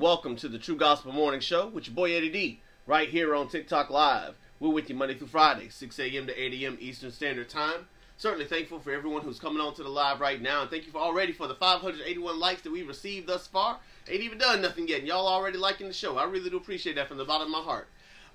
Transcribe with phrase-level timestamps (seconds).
[0.00, 3.48] welcome to the True Gospel Morning Show with your boy Eddie D, right here on
[3.48, 4.36] TikTok Live.
[4.60, 6.28] We're with you Monday through Friday, 6 a.m.
[6.28, 6.78] to 8 a.m.
[6.80, 7.88] Eastern Standard Time.
[8.16, 10.92] Certainly thankful for everyone who's coming on to the live right now, and thank you
[10.92, 13.80] for already for the 581 likes that we've received thus far.
[14.08, 16.16] Ain't even done nothing yet, and y'all already liking the show.
[16.16, 17.88] I really do appreciate that from the bottom of my heart.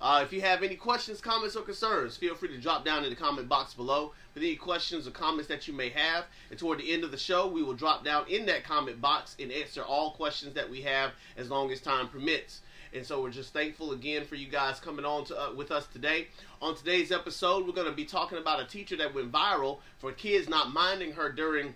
[0.04, 3.10] Uh, if you have any questions, comments, or concerns, feel free to drop down in
[3.10, 6.26] the comment box below with any questions or comments that you may have.
[6.50, 9.34] And toward the end of the show, we will drop down in that comment box
[9.40, 12.60] and answer all questions that we have as long as time permits.
[12.94, 15.88] And so we're just thankful again for you guys coming on to, uh, with us
[15.88, 16.28] today.
[16.62, 20.12] On today's episode, we're going to be talking about a teacher that went viral for
[20.12, 21.76] kids not minding her during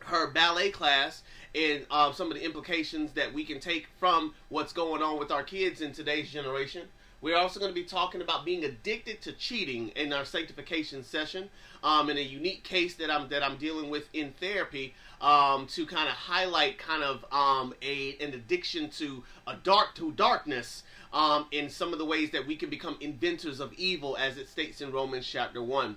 [0.00, 1.22] her ballet class
[1.54, 5.30] and um, some of the implications that we can take from what's going on with
[5.30, 6.88] our kids in today's generation.
[7.22, 11.48] We're also going to be talking about being addicted to cheating in our sanctification session,
[11.82, 15.86] um, in a unique case that I'm that I'm dealing with in therapy, um, to
[15.86, 20.82] kind of highlight kind of um, a an addiction to a dark to darkness,
[21.12, 24.48] um, in some of the ways that we can become inventors of evil, as it
[24.48, 25.96] states in Romans chapter one.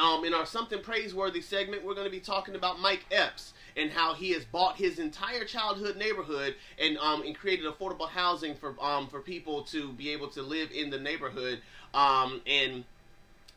[0.00, 3.90] Um, in our something praiseworthy segment, we're going to be talking about Mike Epps and
[3.90, 8.74] how he has bought his entire childhood neighborhood and um, and created affordable housing for
[8.80, 11.60] um, for people to be able to live in the neighborhood
[11.94, 12.84] um, and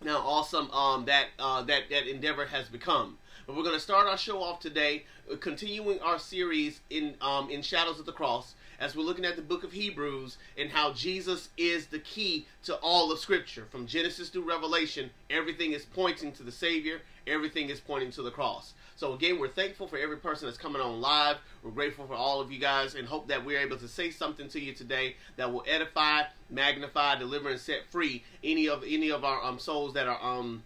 [0.04, 3.18] now awesome um, that uh, that that endeavor has become.
[3.46, 7.50] But we're going to start our show off today, uh, continuing our series in um,
[7.50, 10.94] in Shadows of the Cross as we're looking at the book of Hebrews and how
[10.94, 13.66] Jesus is the key to all of Scripture.
[13.70, 18.32] From Genesis to Revelation, everything is pointing to the Savior, everything is pointing to the
[18.32, 18.74] cross.
[18.98, 21.38] So, again, we're thankful for every person that's coming on live.
[21.62, 24.48] We're grateful for all of you guys and hope that we're able to say something
[24.50, 29.26] to you today that will edify, magnify, deliver, and set free any of any of
[29.26, 30.64] our um, souls that are um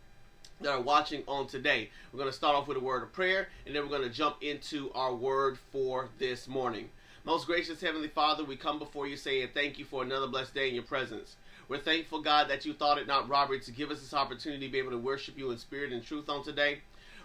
[0.62, 1.90] that are watching on today.
[2.12, 4.16] We're going to start off with a word of prayer and then we're going to
[4.16, 6.90] jump into our word for this morning.
[7.24, 10.68] Most gracious Heavenly Father, we come before you saying thank you for another blessed day
[10.68, 11.38] in your presence.
[11.70, 14.72] We're thankful, God, that you thought it not robbery to give us this opportunity to
[14.72, 16.80] be able to worship you in spirit and truth on today.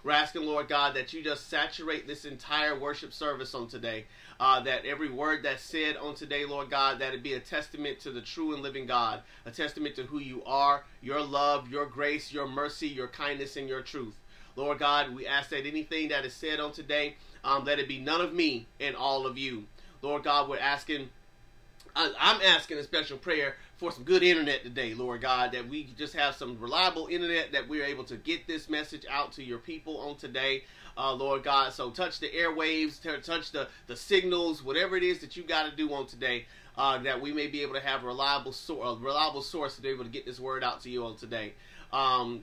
[0.04, 4.04] We're asking, Lord God, that you just saturate this entire worship service on today.
[4.38, 8.00] Uh, that every word that's said on today, Lord God, that it be a testament
[8.00, 11.86] to the true and living God, a testament to who you are, your love, your
[11.86, 14.14] grace, your mercy, your kindness, and your truth.
[14.56, 17.98] Lord God, we ask that anything that is said on today, um, let it be
[17.98, 19.64] none of me and all of you.
[20.02, 21.08] Lord God, we're asking,
[21.96, 26.14] I'm asking a special prayer for some good internet today, Lord God, that we just
[26.14, 29.98] have some reliable internet that we're able to get this message out to your people
[29.98, 30.64] on today,
[30.98, 31.72] uh, Lord God.
[31.72, 35.76] So touch the airwaves, touch the, the signals, whatever it is that you got to
[35.76, 36.46] do on today,
[36.76, 39.82] uh, that we may be able to have a reliable, so- a reliable source to
[39.82, 41.54] be able to get this word out to you on today.
[41.92, 42.42] Um,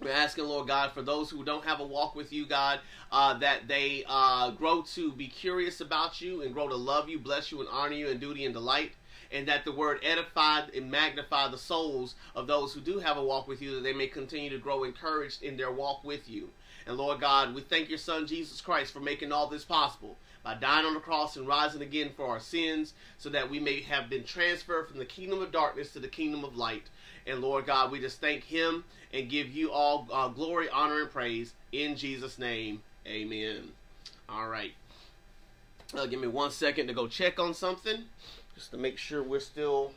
[0.00, 3.38] we're asking, Lord God, for those who don't have a walk with you, God, uh,
[3.38, 7.50] that they uh, grow to be curious about you and grow to love you, bless
[7.50, 8.92] you, and honor you in duty and delight.
[9.32, 13.24] And that the word edify and magnify the souls of those who do have a
[13.24, 16.50] walk with you, that they may continue to grow encouraged in their walk with you.
[16.86, 20.54] And Lord God, we thank your Son, Jesus Christ, for making all this possible by
[20.54, 24.08] dying on the cross and rising again for our sins, so that we may have
[24.08, 26.84] been transferred from the kingdom of darkness to the kingdom of light.
[27.26, 28.84] And Lord God, we just thank him
[29.16, 32.82] and give you all uh, glory, honor, and praise in Jesus' name.
[33.06, 33.72] Amen.
[34.28, 34.72] All right.
[35.94, 38.04] Uh, give me one second to go check on something
[38.54, 39.92] just to make sure we're still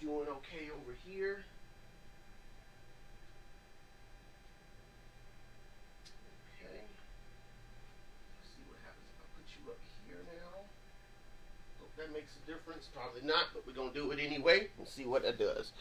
[0.00, 1.40] doing okay over here.
[6.56, 6.80] Okay.
[8.38, 10.64] Let's see what happens if I put you up here now.
[11.80, 12.88] Hope that makes a difference.
[12.94, 15.72] Probably not, but we're going to do it anyway and see what that does.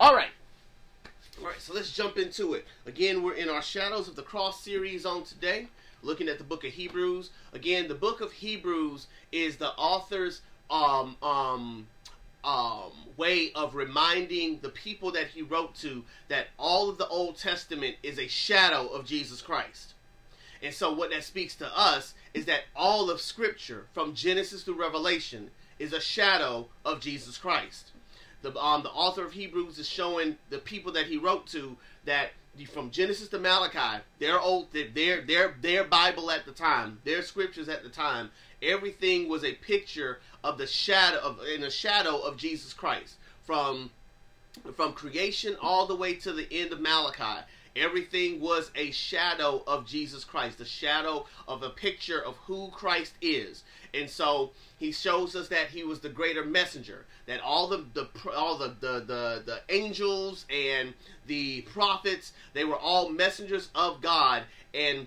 [0.00, 0.30] All right.
[1.38, 2.64] All right, so let's jump into it.
[2.86, 5.68] Again, we're in our Shadows of the Cross series on today,
[6.02, 7.28] looking at the book of Hebrews.
[7.52, 10.40] Again, the book of Hebrews is the author's
[10.70, 11.88] um, um,
[12.42, 17.36] um, way of reminding the people that he wrote to that all of the Old
[17.36, 19.92] Testament is a shadow of Jesus Christ.
[20.62, 24.72] And so, what that speaks to us is that all of Scripture, from Genesis to
[24.72, 27.90] Revelation, is a shadow of Jesus Christ.
[28.46, 32.30] The, um, the author of Hebrews is showing the people that he wrote to that
[32.72, 37.68] from Genesis to Malachi, their old their their their Bible at the time, their scriptures
[37.68, 38.30] at the time,
[38.62, 43.16] everything was a picture of the shadow of in the shadow of Jesus Christ.
[43.44, 43.90] From
[44.74, 47.44] from creation all the way to the end of Malachi,
[47.76, 53.14] everything was a shadow of Jesus Christ, the shadow of a picture of who Christ
[53.20, 53.64] is.
[53.94, 58.08] And so he shows us that he was the greater messenger that all the, the
[58.36, 60.94] all the, the the the angels and
[61.26, 64.44] the prophets they were all messengers of god
[64.74, 65.06] and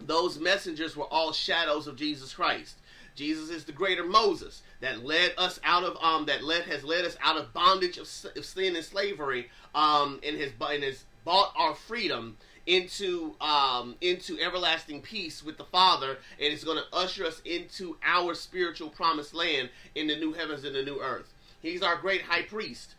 [0.00, 2.76] those messengers were all shadows of Jesus Christ.
[3.14, 7.04] Jesus is the greater Moses that led us out of um that led has led
[7.04, 11.52] us out of bondage of, of sin and slavery um and has and has bought
[11.56, 12.36] our freedom
[12.66, 17.96] into um into everlasting peace with the Father and is going to usher us into
[18.02, 21.34] our spiritual promised land in the new heavens and the new earth.
[21.60, 22.94] He's our great high priest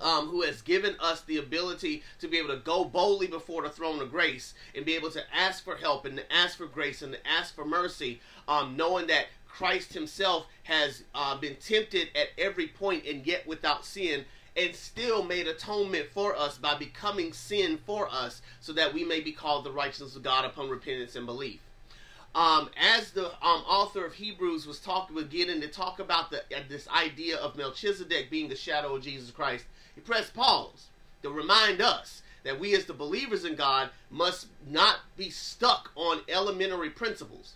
[0.00, 3.70] um, who has given us the ability to be able to go boldly before the
[3.70, 7.02] throne of grace and be able to ask for help and to ask for grace
[7.02, 12.28] and to ask for mercy, um, knowing that Christ Himself has uh, been tempted at
[12.36, 14.24] every point and yet without sin,
[14.56, 19.20] and still made atonement for us by becoming sin for us, so that we may
[19.20, 21.60] be called the righteousness of God upon repentance and belief.
[22.34, 26.60] Um, as the um, author of Hebrews was talking, beginning to talk about the, uh,
[26.68, 29.64] this idea of Melchizedek being the shadow of Jesus Christ,
[29.94, 30.88] he pressed pause
[31.22, 36.20] to remind us that we, as the believers in God, must not be stuck on
[36.28, 37.54] elementary principles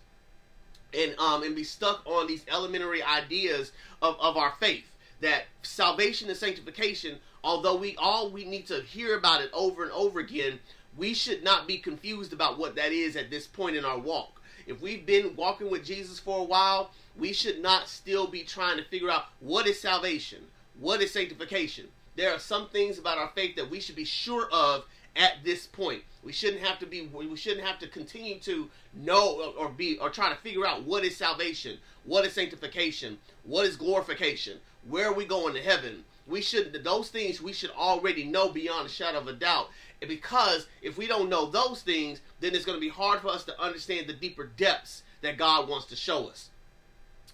[0.92, 4.89] and um, and be stuck on these elementary ideas of, of our faith.
[5.20, 9.92] That salvation and sanctification, although we all we need to hear about it over and
[9.92, 10.58] over again,
[10.96, 14.40] we should not be confused about what that is at this point in our walk.
[14.66, 18.76] If we've been walking with Jesus for a while, we should not still be trying
[18.76, 20.44] to figure out what is salvation,
[20.78, 24.48] what is sanctification there are some things about our faith that we should be sure
[24.52, 24.84] of
[25.16, 26.02] at this point.
[26.22, 30.10] We shouldn't have to be we shouldn't have to continue to know or be or
[30.10, 34.58] try to figure out what is salvation, what is sanctification, what is glorification,
[34.88, 36.04] where are we going to heaven.
[36.26, 39.70] We should those things we should already know beyond a shadow of a doubt.
[40.00, 43.44] Because if we don't know those things, then it's going to be hard for us
[43.44, 46.50] to understand the deeper depths that God wants to show us.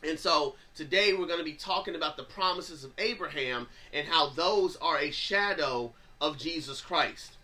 [0.02, 4.30] And so today we're going to be talking about the promises of Abraham and how
[4.30, 7.35] those are a shadow of Jesus Christ.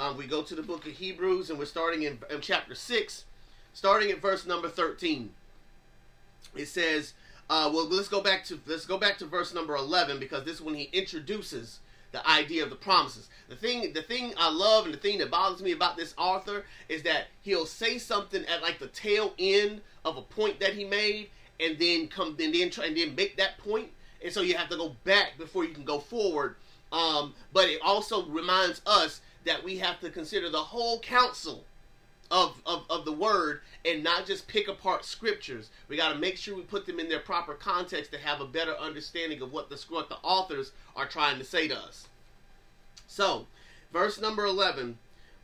[0.00, 3.24] Um, we go to the book of Hebrews and we're starting in, in chapter 6,
[3.74, 5.28] starting at verse number 13.
[6.56, 7.12] It says,
[7.50, 10.54] uh, well, let's go back to let's go back to verse number 11 because this
[10.54, 11.80] is when he introduces
[12.12, 13.28] the idea of the promises.
[13.50, 16.64] The thing, the thing I love and the thing that bothers me about this author
[16.88, 20.86] is that he'll say something at like the tail end of a point that he
[20.86, 21.28] made,
[21.60, 23.90] and then come and then try and then make that point
[24.24, 26.56] and so you have to go back before you can go forward
[26.92, 31.64] um, but it also reminds us that we have to consider the whole counsel
[32.30, 35.70] of, of, of the word and not just pick apart scriptures.
[35.88, 38.46] We got to make sure we put them in their proper context to have a
[38.46, 42.06] better understanding of what the, what the authors are trying to say to us.
[43.08, 43.46] So,
[43.92, 44.98] verse number 11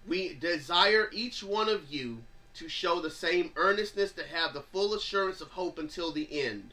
[0.07, 2.19] we desire each one of you
[2.55, 6.73] to show the same earnestness to have the full assurance of hope until the end,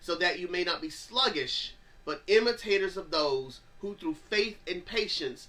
[0.00, 4.84] so that you may not be sluggish, but imitators of those who through faith and
[4.84, 5.48] patience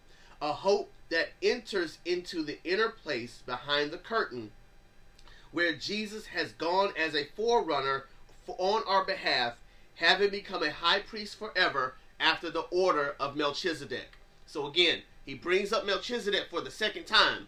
[0.41, 4.51] a hope that enters into the inner place behind the curtain,
[5.51, 8.05] where Jesus has gone as a forerunner
[8.57, 9.53] on our behalf,
[9.95, 14.17] having become a high priest forever after the order of Melchizedek.
[14.45, 17.47] So again, he brings up Melchizedek for the second time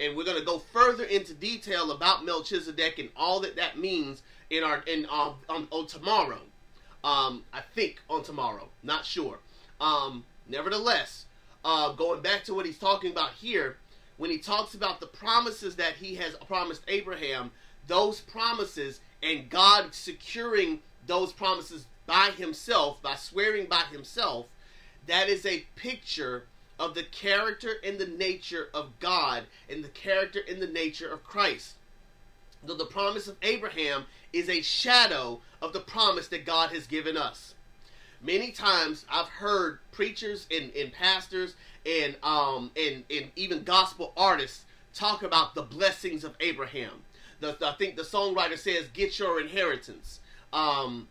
[0.00, 4.22] and we're going to go further into detail about Melchizedek and all that that means
[4.48, 6.40] in our in um, um on tomorrow.
[7.04, 9.38] Um, I think on tomorrow, not sure.
[9.80, 11.26] Um, nevertheless,
[11.64, 13.76] uh, going back to what he's talking about here,
[14.16, 17.50] when he talks about the promises that he has promised Abraham,
[17.86, 24.46] those promises and God securing those promises by himself, by swearing by himself,
[25.06, 26.44] that is a picture
[26.78, 31.24] of the character and the nature of God and the character and the nature of
[31.24, 31.74] Christ.
[32.64, 37.16] Though the promise of Abraham is a shadow of the promise that God has given
[37.16, 37.54] us.
[38.22, 41.54] Many times I've heard preachers and, and pastors
[41.86, 47.02] and um and, and even gospel artists talk about the blessings of Abraham.
[47.40, 50.20] the, the I think the songwriter says, "Get your inheritance."
[50.52, 51.08] Um,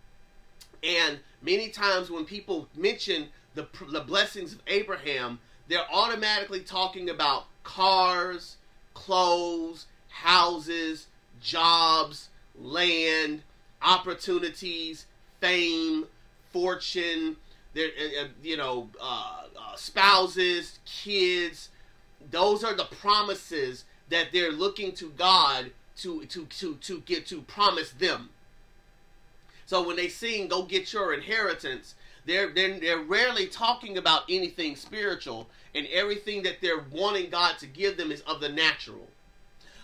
[0.82, 7.46] and many times when people mention the the blessings of Abraham, they're automatically talking about
[7.64, 8.56] cars,
[8.94, 11.08] clothes, houses,
[11.42, 13.42] jobs, land,
[13.82, 15.06] opportunities,
[15.40, 16.06] fame,
[16.52, 17.36] fortune,
[17.74, 21.70] there, uh, uh, you know, uh, uh, spouses, kids.
[22.30, 27.42] Those are the promises that they're looking to God to to to to get to
[27.42, 28.30] promise them.
[29.66, 31.94] So when they sing "Go Get Your Inheritance,"
[32.26, 37.66] they're they're, they're rarely talking about anything spiritual, and everything that they're wanting God to
[37.66, 39.08] give them is of the natural.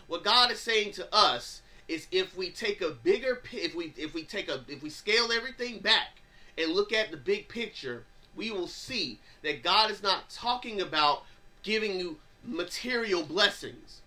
[0.07, 4.15] What God is saying to us is if we take a bigger if we if
[4.15, 6.21] we take a if we scale everything back
[6.59, 11.23] and look at the big picture, we will see that God is not talking about
[11.63, 14.01] giving you material blessings.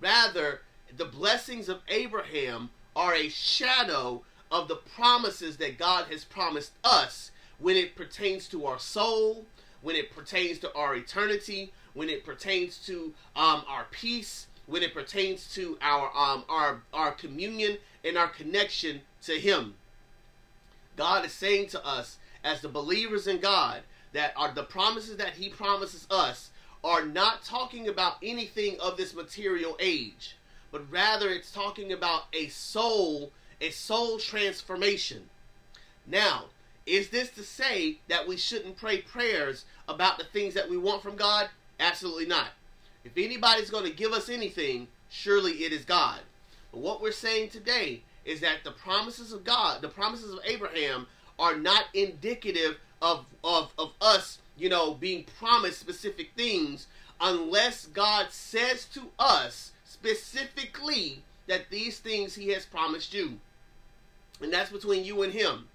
[0.00, 0.60] Rather,
[0.96, 7.30] the blessings of Abraham are a shadow of the promises that God has promised us
[7.58, 9.44] when it pertains to our soul,
[9.82, 14.94] when it pertains to our eternity, when it pertains to um, our peace, when it
[14.94, 19.74] pertains to our um, our our communion and our connection to Him.
[20.96, 23.82] God is saying to us as the believers in God
[24.12, 26.50] that are the promises that He promises us
[26.82, 30.36] are not talking about anything of this material age,
[30.70, 35.30] but rather it's talking about a soul, a soul transformation.
[36.06, 36.46] Now,
[36.86, 41.02] is this to say that we shouldn't pray prayers about the things that we want
[41.02, 41.48] from God?
[41.80, 42.48] Absolutely not.
[43.04, 46.20] If anybody's going to give us anything, surely it is God.
[46.70, 51.06] But what we're saying today is that the promises of God, the promises of Abraham,
[51.38, 56.86] are not indicative of, of, of us, you know, being promised specific things
[57.20, 63.38] unless God says to us specifically that these things he has promised you.
[64.40, 65.68] And that's between you and him.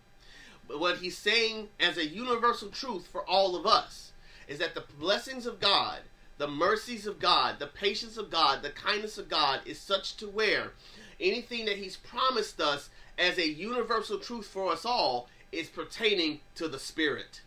[0.68, 4.12] But what he's saying as a universal truth for all of us
[4.48, 6.00] is that the blessings of God,
[6.38, 10.28] the mercies of God, the patience of God, the kindness of God is such to
[10.28, 10.74] where
[11.20, 16.68] anything that he's promised us as a universal truth for us all is pertaining to
[16.68, 17.42] the Spirit.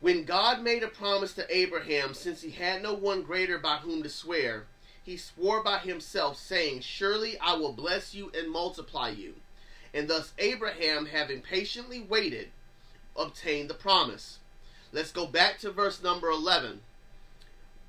[0.00, 4.02] When God made a promise to Abraham, since he had no one greater by whom
[4.02, 4.66] to swear,
[5.02, 9.34] he swore by himself, saying, Surely I will bless you and multiply you.
[9.94, 12.48] And thus Abraham, having patiently waited,
[13.16, 14.38] obtained the promise.
[14.92, 16.80] Let's go back to verse number 11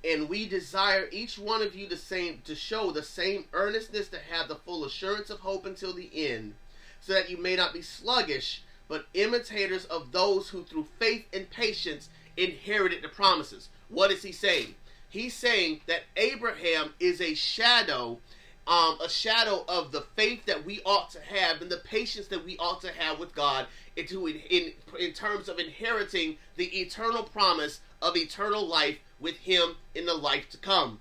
[0.04, 4.20] and we desire each one of you the same to show the same earnestness to
[4.32, 6.54] have the full assurance of hope until the end
[7.00, 11.50] so that you may not be sluggish but imitators of those who through faith and
[11.50, 13.70] patience inherited the promises.
[13.90, 14.76] What is he saying?
[15.10, 18.20] He's saying that abraham is a shadow
[18.68, 22.44] um, a shadow of the faith that we ought to have and the patience that
[22.44, 27.80] we ought to have with God into in, in, terms of inheriting the eternal promise
[28.02, 31.00] of eternal life with him in the life to come.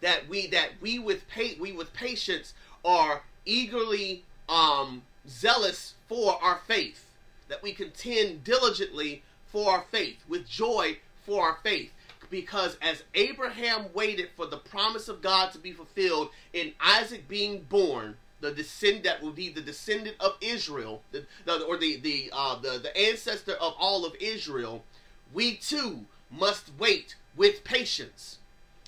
[0.00, 2.54] That we that we with pa- we with patience
[2.84, 7.04] are eagerly um, zealous for our faith.
[7.48, 11.90] That we contend diligently for our faith with joy for our faith.
[12.30, 17.62] Because as Abraham waited for the promise of God to be fulfilled in Isaac being
[17.62, 22.30] born, the descendant that will be the descendant of Israel, the, the, or the the,
[22.32, 24.84] uh, the the ancestor of all of Israel,
[25.32, 28.38] we too must wait with patience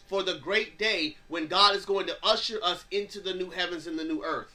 [0.09, 3.87] for the great day when God is going to usher us into the new heavens
[3.87, 4.52] and the new earth.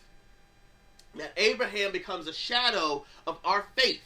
[1.15, 4.03] That Abraham becomes a shadow of our faith,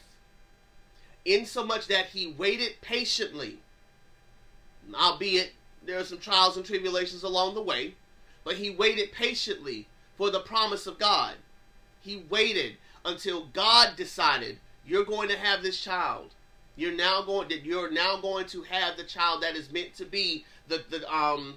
[1.24, 3.58] insomuch that he waited patiently,
[4.94, 5.52] albeit
[5.84, 7.94] there are some trials and tribulations along the way,
[8.44, 11.34] but he waited patiently for the promise of God.
[12.00, 16.30] He waited until God decided, You're going to have this child
[16.80, 20.04] you're now going that you're now going to have the child that is meant to
[20.04, 21.56] be the the um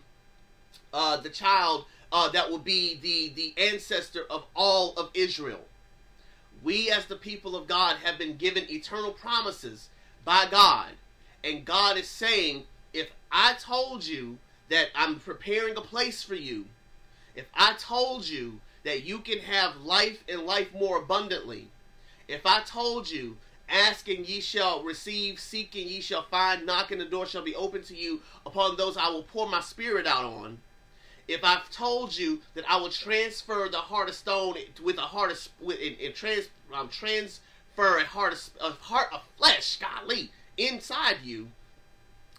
[0.93, 5.61] uh the child uh that will be the the ancestor of all of Israel.
[6.63, 9.89] We as the people of God have been given eternal promises
[10.23, 10.91] by God.
[11.43, 12.63] And God is saying,
[12.93, 14.37] if I told you
[14.69, 16.65] that I'm preparing a place for you,
[17.35, 21.67] if I told you that you can have life and life more abundantly,
[22.27, 23.37] if I told you
[23.73, 27.95] Asking ye shall receive, seeking ye shall find, knocking the door shall be open to
[27.95, 28.21] you.
[28.45, 30.59] Upon those I will pour my spirit out on.
[31.27, 35.31] If I've told you that I will transfer the heart of stone with a heart
[35.31, 40.29] of with and, and trans um, transfer a heart of a heart of flesh, golly,
[40.55, 41.47] inside you,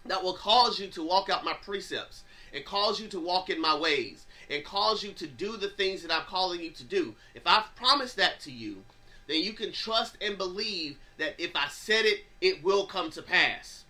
[0.06, 2.22] that will cause you to walk out my precepts.
[2.52, 6.02] and cause you to walk in my ways and cause you to do the things
[6.02, 8.84] that I'm calling you to do, if I've promised that to you,
[9.26, 13.22] then you can trust and believe that if I said it, it will come to
[13.22, 13.84] pass.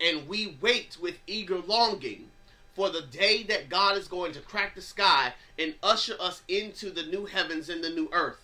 [0.00, 2.30] And we wait with eager longing
[2.74, 6.90] for the day that God is going to crack the sky and usher us into
[6.90, 8.38] the new heavens and the new earth.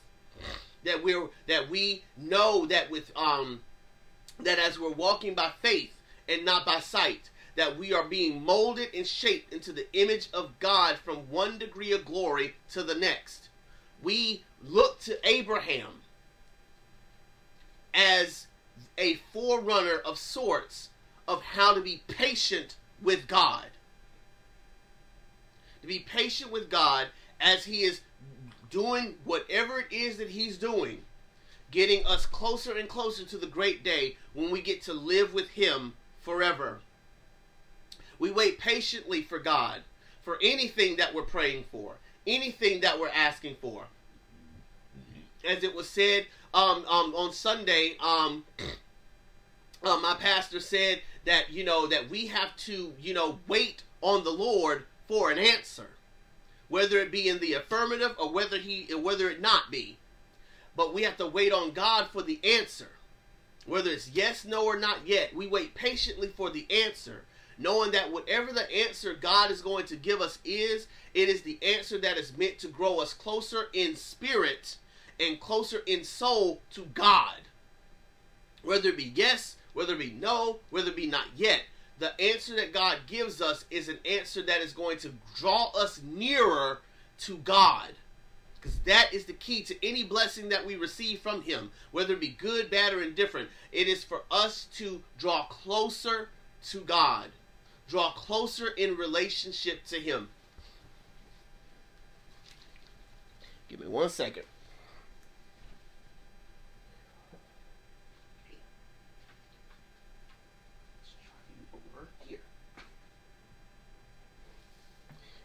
[0.85, 3.63] That we're that we know that with um
[4.39, 5.93] that as we're walking by faith
[6.29, 10.59] and not by sight, that we are being molded and shaped into the image of
[10.61, 13.49] God from one degree of glory to the next.
[14.03, 16.03] We look to Abraham
[17.97, 18.47] as
[18.99, 20.91] a forerunner of sorts
[21.27, 23.67] of how to be patient with God.
[25.81, 27.09] To be patient with God
[27.41, 28.03] as He is
[28.71, 31.03] doing whatever it is that He's doing,
[31.71, 35.49] getting us closer and closer to the great day when we get to live with
[35.51, 36.81] Him forever.
[38.19, 39.81] We wait patiently for God,
[40.23, 41.95] for anything that we're praying for,
[42.27, 43.85] anything that we're asking for.
[45.49, 46.27] As it was said
[46.57, 48.43] um, um, on Sunday, um,
[49.85, 54.25] uh, my pastor said that you know that we have to you know wait on
[54.25, 55.91] the Lord for an answer,
[56.69, 59.99] whether it be in the affirmative or whether he whether it not be.
[60.75, 62.89] But we have to wait on God for the answer,
[63.67, 65.35] whether it's yes, no, or not yet.
[65.35, 67.25] We wait patiently for the answer,
[67.59, 71.59] knowing that whatever the answer God is going to give us is, it is the
[71.63, 74.77] answer that is meant to grow us closer in spirit
[75.19, 77.41] and closer in soul to God.
[78.63, 81.63] Whether it be yes, whether it be no, whether it be not yet,
[81.99, 86.01] the answer that God gives us is an answer that is going to draw us
[86.03, 86.81] nearer
[87.21, 87.91] to God.
[88.61, 92.21] Because that is the key to any blessing that we receive from Him, whether it
[92.21, 93.49] be good, bad, or indifferent.
[93.73, 96.29] It is for us to draw closer
[96.71, 97.29] to God,
[97.89, 100.29] draw closer in relationship to Him.
[103.69, 104.45] Give me one second.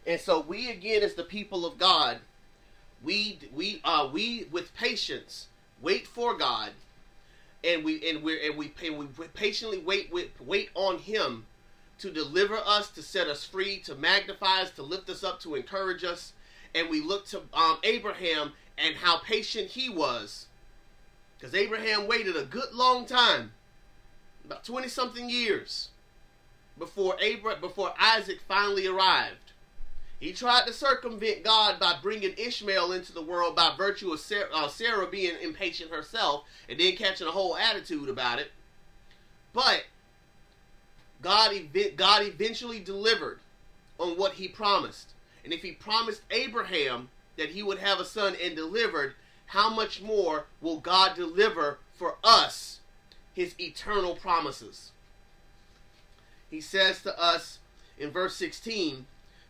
[0.06, 2.18] And so we again as the people of God,
[3.02, 5.48] we we uh we with patience
[5.80, 6.70] wait for God
[7.64, 11.46] and we and we and we and we patiently wait with wait on him
[11.98, 15.54] to deliver us, to set us free, to magnify us, to lift us up, to
[15.54, 16.32] encourage us.
[16.74, 20.46] And we look to um, Abraham and how patient he was.
[21.38, 23.52] Because Abraham waited a good long time,
[24.44, 25.90] about 20 something years,
[26.76, 29.41] before Abraham, before Isaac finally arrived.
[30.22, 34.46] He tried to circumvent God by bringing Ishmael into the world by virtue of Sarah,
[34.54, 38.52] uh, Sarah being impatient herself and then catching a whole attitude about it.
[39.52, 39.82] But
[41.22, 41.52] God,
[41.96, 43.40] God eventually delivered
[43.98, 45.08] on what he promised.
[45.42, 49.14] And if he promised Abraham that he would have a son and delivered,
[49.46, 52.78] how much more will God deliver for us
[53.34, 54.92] his eternal promises?
[56.48, 57.58] He says to us
[57.98, 59.06] in verse 16,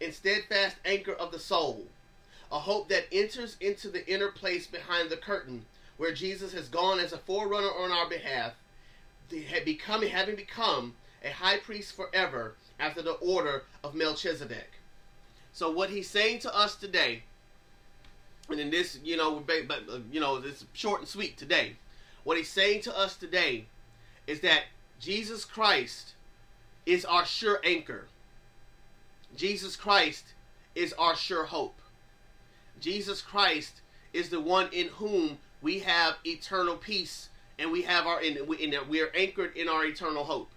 [0.00, 1.86] and steadfast anchor of the soul,
[2.50, 5.64] a hope that enters into the inner place behind the curtain,
[5.96, 8.52] where Jesus has gone as a forerunner on our behalf,
[9.64, 14.72] becoming, having become a high priest forever after the order of Melchizedek.
[15.52, 17.22] So what he's saying to us today,
[18.48, 21.76] and in this, you know, but uh, you know, it's short and sweet today.
[22.24, 23.66] What he's saying to us today
[24.26, 24.64] is that
[25.00, 26.12] Jesus Christ
[26.84, 28.06] is our sure anchor.
[29.34, 30.34] Jesus Christ
[30.74, 31.80] is our sure hope.
[32.80, 33.80] Jesus Christ
[34.12, 39.00] is the one in whom we have eternal peace and we have our in, we
[39.02, 40.50] are anchored in our eternal hope.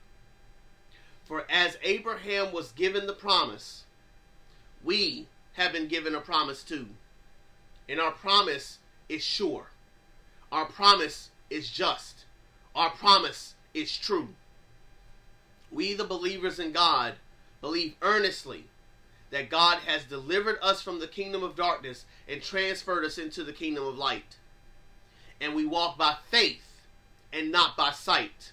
[1.23, 3.83] For as Abraham was given the promise,
[4.83, 6.87] we have been given a promise too.
[7.87, 9.67] And our promise is sure.
[10.51, 12.25] Our promise is just.
[12.75, 14.29] Our promise is true.
[15.71, 17.15] We, the believers in God,
[17.61, 18.65] believe earnestly
[19.31, 23.53] that God has delivered us from the kingdom of darkness and transferred us into the
[23.53, 24.37] kingdom of light.
[25.39, 26.81] And we walk by faith
[27.31, 28.51] and not by sight,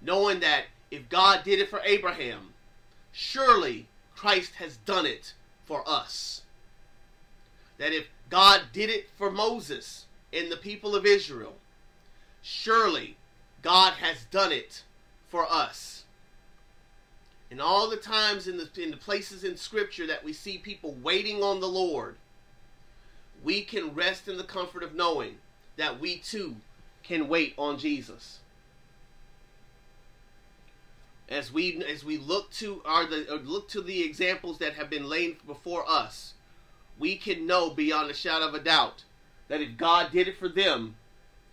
[0.00, 2.54] knowing that if God did it for Abraham,
[3.12, 6.42] surely Christ has done it for us.
[7.78, 11.56] That if God did it for Moses and the people of Israel,
[12.42, 13.16] surely
[13.62, 14.84] God has done it
[15.28, 15.95] for us.
[17.50, 20.96] And all the times in the, in the places in Scripture that we see people
[21.02, 22.16] waiting on the Lord,
[23.44, 25.36] we can rest in the comfort of knowing
[25.76, 26.56] that we too
[27.02, 28.40] can wait on Jesus.
[31.28, 34.88] As we as we look to our the uh, look to the examples that have
[34.88, 36.34] been laid before us,
[36.98, 39.04] we can know beyond a shadow of a doubt
[39.48, 40.96] that if God did it for them,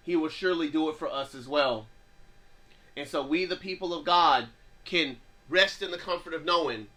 [0.03, 1.87] He will surely do it for us as well.
[2.95, 4.49] And so we, the people of God,
[4.85, 5.17] can
[5.53, 6.87] rest in the comfort of knowing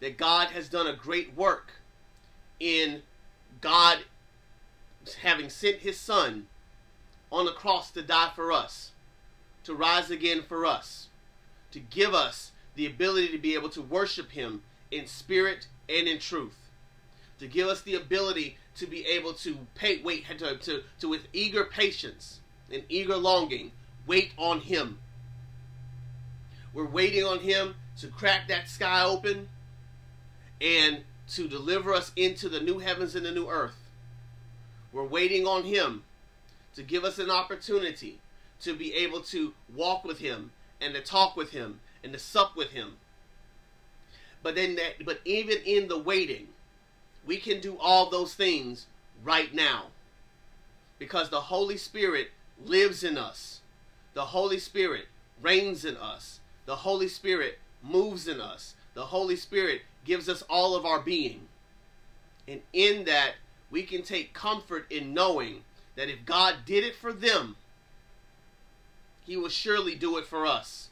[0.00, 1.72] that God has done a great work
[2.60, 3.02] in
[3.62, 4.00] God
[5.22, 6.46] having sent His Son
[7.32, 8.92] on the cross to die for us,
[9.64, 11.08] to rise again for us,
[11.72, 16.18] to give us the ability to be able to worship Him in spirit and in
[16.18, 16.70] truth,
[17.38, 21.22] to give us the ability to be able to pay, wait, to, to, to with
[21.32, 22.40] eager patience
[22.70, 23.72] and eager longing,
[24.06, 24.98] wait on Him.
[26.74, 29.48] We're waiting on Him to crack that sky open
[30.60, 33.76] and to deliver us into the new heavens and the new earth.
[34.92, 36.04] We're waiting on Him
[36.74, 38.18] to give us an opportunity
[38.60, 42.56] to be able to walk with him and to talk with him and to sup
[42.56, 42.96] with him.
[44.42, 46.48] But then that but even in the waiting,
[47.26, 48.86] we can do all those things
[49.22, 49.86] right now.
[50.98, 52.30] Because the Holy Spirit
[52.64, 53.60] lives in us.
[54.14, 55.06] The Holy Spirit
[55.42, 56.40] reigns in us.
[56.66, 58.74] The Holy Spirit moves in us.
[58.94, 61.48] The Holy Spirit gives us all of our being.
[62.46, 63.32] And in that,
[63.70, 65.62] we can take comfort in knowing
[65.96, 67.56] that if God did it for them,
[69.26, 70.88] he will surely do it for us.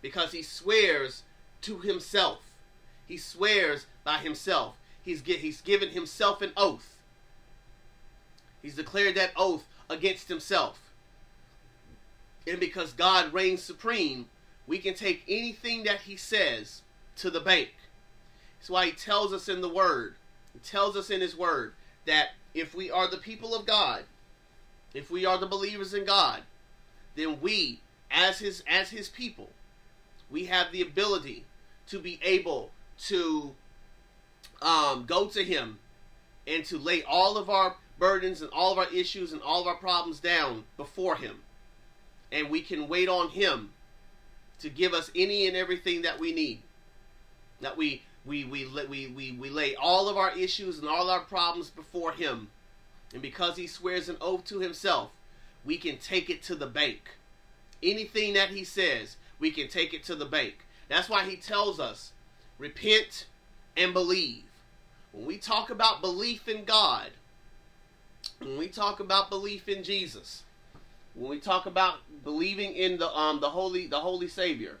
[0.00, 1.22] Because he swears
[1.62, 2.40] to himself.
[3.06, 4.76] He swears by himself.
[5.02, 6.96] He's, he's given himself an oath.
[8.62, 10.78] He's declared that oath against himself.
[12.46, 14.26] And because God reigns supreme,
[14.66, 16.82] we can take anything that he says
[17.16, 17.70] to the bank.
[18.58, 20.14] That's why he tells us in the word,
[20.52, 21.74] he tells us in his word
[22.06, 24.04] that if we are the people of God,
[24.94, 26.42] if we are the believers in God,
[27.16, 29.50] then we, as his as his people,
[30.30, 31.44] we have the ability
[31.88, 32.70] to be able
[33.06, 33.54] to
[34.60, 35.78] um, go to him
[36.46, 39.66] and to lay all of our burdens and all of our issues and all of
[39.66, 41.40] our problems down before him.
[42.30, 43.70] And we can wait on him
[44.62, 46.62] to give us any and everything that we need.
[47.60, 51.20] That we we we we we, we lay all of our issues and all our
[51.20, 52.48] problems before him
[53.12, 55.10] and because he swears an oath to himself,
[55.64, 57.16] we can take it to the bank.
[57.82, 60.66] Anything that he says, we can take it to the bank.
[60.88, 62.12] That's why he tells us
[62.58, 63.26] repent
[63.76, 64.44] and believe.
[65.12, 67.10] When we talk about belief in God,
[68.38, 70.42] when we talk about belief in Jesus,
[71.14, 74.78] when we talk about believing in the um the holy the holy Savior.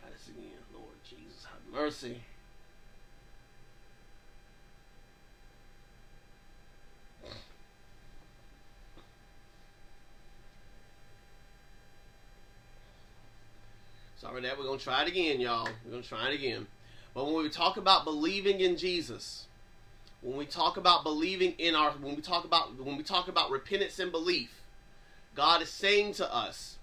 [0.00, 2.22] Try this again, Lord Jesus, have mercy.
[14.20, 15.66] Sorry that we're gonna try it again, y'all.
[15.84, 16.66] We're gonna try it again.
[17.14, 19.46] But when we talk about believing in Jesus,
[20.22, 23.50] when we talk about believing in our when we talk about when we talk about
[23.50, 24.62] repentance and belief,
[25.34, 26.76] God is saying to us,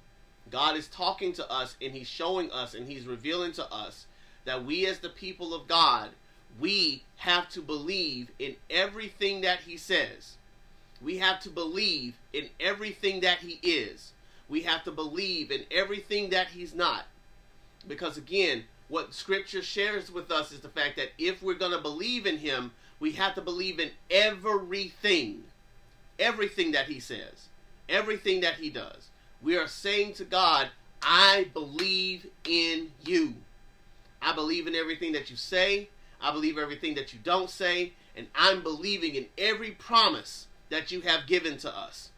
[0.49, 4.05] God is talking to us and he's showing us and he's revealing to us
[4.45, 6.11] that we as the people of God,
[6.59, 10.37] we have to believe in everything that he says.
[11.01, 14.13] We have to believe in everything that he is.
[14.49, 17.05] We have to believe in everything that he's not.
[17.87, 21.81] Because again, what scripture shares with us is the fact that if we're going to
[21.81, 25.43] believe in him, we have to believe in everything.
[26.19, 27.47] Everything that he says,
[27.87, 29.09] everything that he does.
[29.41, 30.69] We are saying to God,
[31.01, 33.35] I believe in you.
[34.19, 35.89] I believe in everything that you say.
[36.19, 37.93] I believe everything that you don't say.
[38.15, 42.09] And I'm believing in every promise that you have given to us.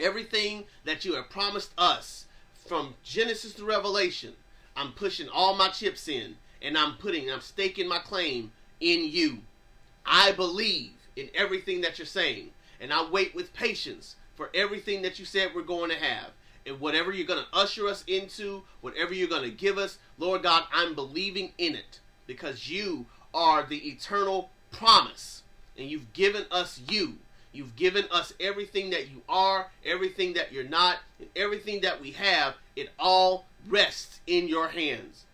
[0.00, 2.26] Everything that you have promised us
[2.66, 4.34] from Genesis to Revelation
[4.76, 9.38] I'm pushing all my chips in and I'm putting, I'm staking my claim in you.
[10.06, 15.18] I believe in everything that you're saying and I wait with patience for everything that
[15.18, 16.30] you said we're going to have.
[16.66, 20.42] And whatever you're going to usher us into, whatever you're going to give us, Lord
[20.42, 25.42] God, I'm believing in it because you are the eternal promise
[25.76, 27.14] and you've given us you.
[27.52, 32.10] You've given us everything that you are, everything that you're not, and everything that we
[32.12, 32.54] have.
[32.74, 35.24] It all rests in your hands.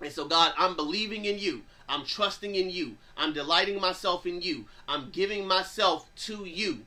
[0.00, 1.62] And so, God, I'm believing in you.
[1.88, 2.96] I'm trusting in you.
[3.16, 4.66] I'm delighting myself in you.
[4.86, 6.84] I'm giving myself to you.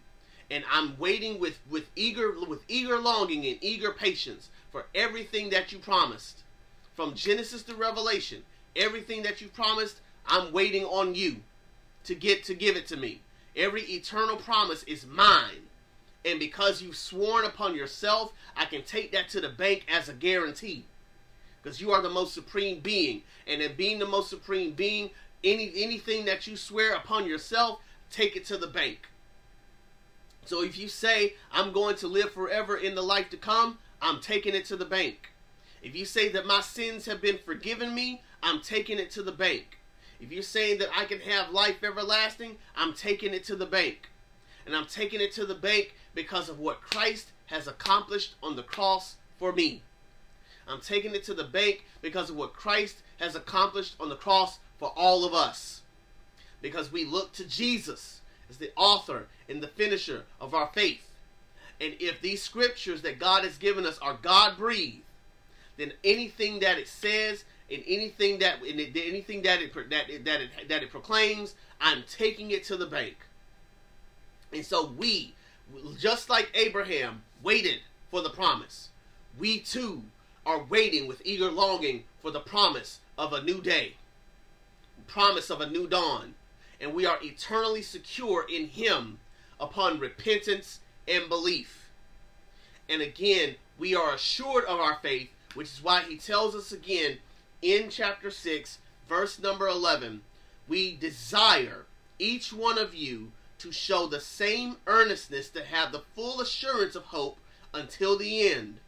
[0.50, 5.72] And I'm waiting with, with eager with eager longing and eager patience for everything that
[5.72, 6.44] you promised.
[6.94, 8.44] From Genesis to Revelation,
[8.76, 11.38] everything that you promised, I'm waiting on you
[12.04, 13.22] to get to give it to me.
[13.56, 15.68] Every eternal promise is mine.
[16.24, 20.14] And because you've sworn upon yourself, I can take that to the bank as a
[20.14, 20.86] guarantee.
[21.62, 23.22] Because you are the most supreme being.
[23.48, 25.12] And in being the most supreme being,
[25.44, 29.10] any anything that you swear upon yourself, take it to the bank.
[30.46, 34.20] So if you say, I'm going to live forever in the life to come, I'm
[34.20, 35.32] taking it to the bank.
[35.84, 39.32] If you say that my sins have been forgiven me, I'm taking it to the
[39.32, 39.78] bank.
[40.20, 44.10] If you're saying that I can have life everlasting, I'm taking it to the bank.
[44.66, 48.64] And I'm taking it to the bank because of what Christ has accomplished on the
[48.64, 49.82] cross for me.
[50.72, 54.60] I'm taking it to the bank because of what Christ has accomplished on the cross
[54.78, 55.82] for all of us.
[56.62, 61.02] Because we look to Jesus as the author and the finisher of our faith.
[61.80, 65.02] And if these scriptures that God has given us are God breathed,
[65.78, 70.50] then anything that it says and anything that anything that it that it, that it
[70.70, 73.16] that it proclaims, I'm taking it to the bank.
[74.54, 75.34] And so we,
[75.98, 77.80] just like Abraham, waited
[78.12, 78.90] for the promise.
[79.40, 80.04] We too
[80.46, 83.94] are waiting with eager longing for the promise of a new day,
[85.08, 86.34] promise of a new dawn,
[86.80, 89.20] and we are eternally secure in Him
[89.60, 91.90] upon repentance and belief.
[92.90, 97.20] And again, we are assured of our faith, which is why He tells us again
[97.62, 100.22] in chapter 6, verse number 11,
[100.68, 101.86] we desire
[102.18, 107.06] each one of you to show the same earnestness to have the full assurance of
[107.06, 107.38] hope
[107.74, 108.80] until the end,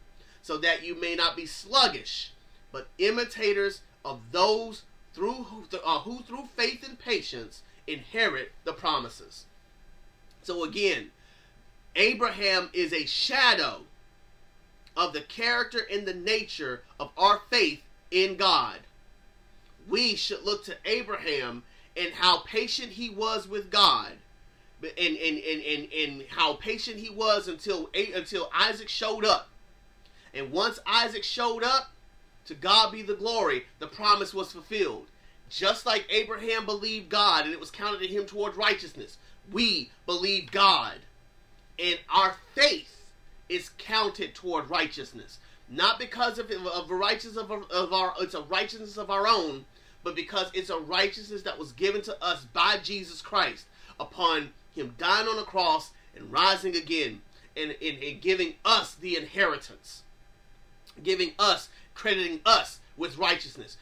[0.44, 2.30] so that you may not be sluggish,
[2.70, 4.82] but imitators of those
[5.14, 9.46] through who, uh, who through faith and patience inherit the promises.
[10.42, 11.12] So again,
[11.96, 13.84] Abraham is a shadow
[14.94, 17.80] of the character and the nature of our faith
[18.10, 18.80] in God.
[19.88, 21.62] We should look to Abraham
[21.96, 24.12] and how patient he was with God.
[24.82, 29.48] And, and, and, and, and how patient he was until until Isaac showed up.
[30.34, 31.92] And once Isaac showed up,
[32.46, 35.06] to God be the glory, the promise was fulfilled.
[35.48, 39.16] Just like Abraham believed God and it was counted to him toward righteousness,
[39.50, 40.98] we believe God.
[41.78, 43.02] And our faith
[43.48, 48.42] is counted toward righteousness not because of, of a righteousness of, of our it's a
[48.42, 49.64] righteousness of our own,
[50.02, 53.66] but because it's a righteousness that was given to us by Jesus Christ
[53.98, 57.22] upon him dying on the cross and rising again
[57.56, 60.02] and, and, and giving us the inheritance,
[61.02, 63.76] giving us, crediting us with righteousness,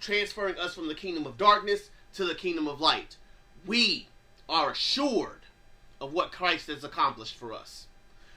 [0.00, 3.16] transferring us from the kingdom of darkness to the kingdom of light.
[3.66, 4.08] We
[4.48, 5.40] are assured
[6.00, 7.86] of what Christ has accomplished for us.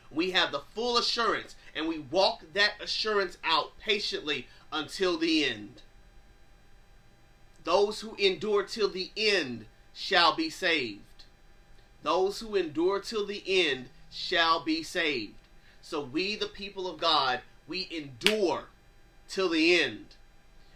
[0.09, 5.81] We have the full assurance and we walk that assurance out patiently until the end.
[7.63, 11.01] Those who endure till the end shall be saved.
[12.03, 15.33] Those who endure till the end shall be saved.
[15.81, 18.65] So we, the people of God, we endure
[19.27, 20.15] till the end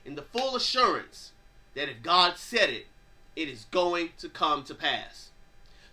[0.05, 1.31] in the full assurance
[1.75, 2.87] that if God said it,
[3.35, 5.29] it is going to come to pass.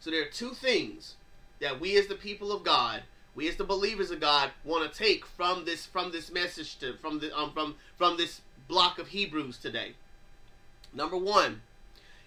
[0.00, 1.14] So there are two things
[1.60, 3.02] that we as the people of God
[3.38, 6.94] we as the believers of God want to take from this from this message to
[6.94, 9.92] from the um, from from this block of Hebrews today.
[10.92, 11.60] Number one,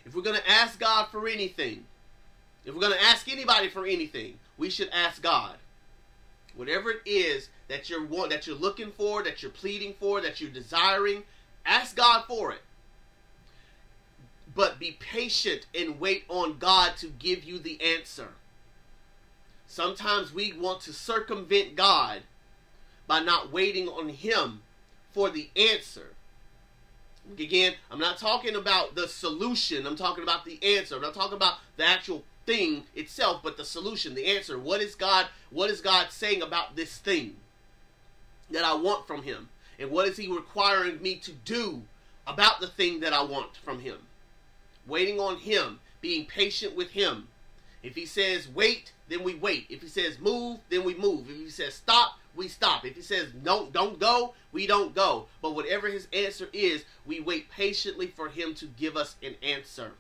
[0.06, 1.84] if we're going to ask God for anything,
[2.64, 5.58] if we're going to ask anybody for anything, we should ask God.
[6.56, 10.42] Whatever it is that you're want, that you're looking for, that you're pleading for, that
[10.42, 11.24] you're desiring,
[11.66, 12.62] ask God for it.
[14.54, 18.30] But be patient and wait on God to give you the answer.
[19.66, 22.24] Sometimes we want to circumvent God
[23.08, 24.62] by not waiting on Him
[25.14, 26.14] for the answer.
[27.40, 30.96] Again, I'm not talking about the solution, I'm talking about the answer.
[30.96, 34.60] I'm not talking about the actual thing itself, but the solution, the answer.
[34.60, 37.38] What is God what is God saying about this thing
[38.50, 39.48] that I want from him?
[39.80, 41.84] And what is he requiring me to do
[42.28, 44.00] about the thing that I want from him?
[44.86, 47.30] Waiting on him, being patient with him.
[47.84, 49.68] If he says wait, then we wait.
[49.70, 51.30] If he says move, then we move.
[51.30, 52.86] If he says stop, we stop.
[52.86, 55.28] If he says no, don't go, we don't go.
[55.42, 59.94] But whatever his answer is, we wait patiently for him to give us an answer.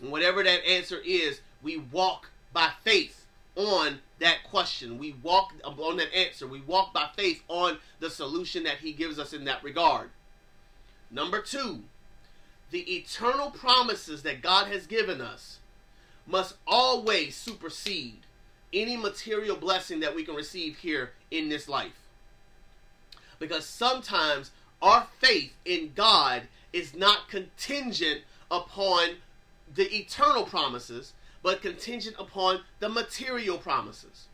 [0.00, 3.26] And whatever that answer is, we walk by faith
[3.56, 4.98] on that question.
[4.98, 6.46] We walk on that answer.
[6.46, 10.10] We walk by faith on the solution that He gives us in that regard.
[11.10, 11.84] Number two,
[12.70, 15.58] the eternal promises that God has given us
[16.26, 18.20] must always supersede
[18.72, 21.92] any material blessing that we can receive here in this life.
[23.38, 24.50] Because sometimes
[24.82, 29.16] our faith in God is not contingent upon
[29.74, 34.26] the eternal promises, but contingent upon the material promises.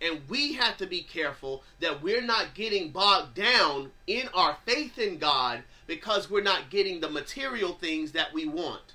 [0.00, 4.98] And we have to be careful that we're not getting bogged down in our faith
[4.98, 8.94] in God because we're not getting the material things that we want.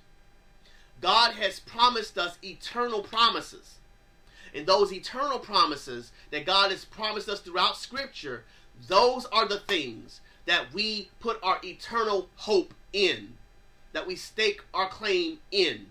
[1.01, 3.79] God has promised us eternal promises.
[4.53, 8.43] And those eternal promises that God has promised us throughout Scripture,
[8.87, 13.33] those are the things that we put our eternal hope in,
[13.93, 15.87] that we stake our claim in.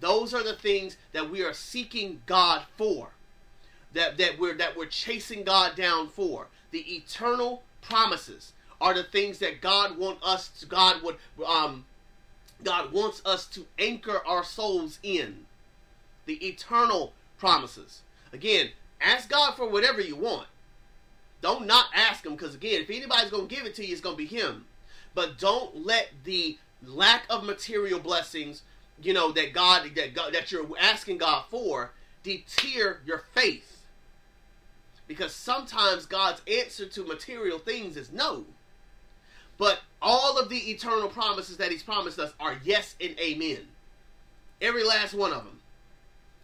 [0.00, 3.10] Those are the things that we are seeking God for.
[3.94, 6.48] That, that we're that we're chasing God down for.
[6.72, 11.84] The eternal promises are the things that God want us to, God would um
[12.62, 15.46] God wants us to anchor our souls in.
[16.26, 18.02] The eternal promises.
[18.32, 20.48] Again, ask God for whatever you want.
[21.40, 24.00] Don't not ask him because again, if anybody's going to give it to you, it's
[24.00, 24.66] going to be him.
[25.14, 28.62] But don't let the lack of material blessings
[29.02, 33.82] you know that God that God, that you're asking God for deter your faith.
[35.06, 38.44] Because sometimes God's answer to material things is no.
[39.56, 43.68] But all of the eternal promises that he's promised us are yes and amen.
[44.60, 45.60] Every last one of them.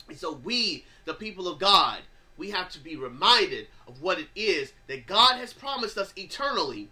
[0.09, 2.01] And so we, the people of God,
[2.37, 6.89] we have to be reminded of what it is that God has promised us eternally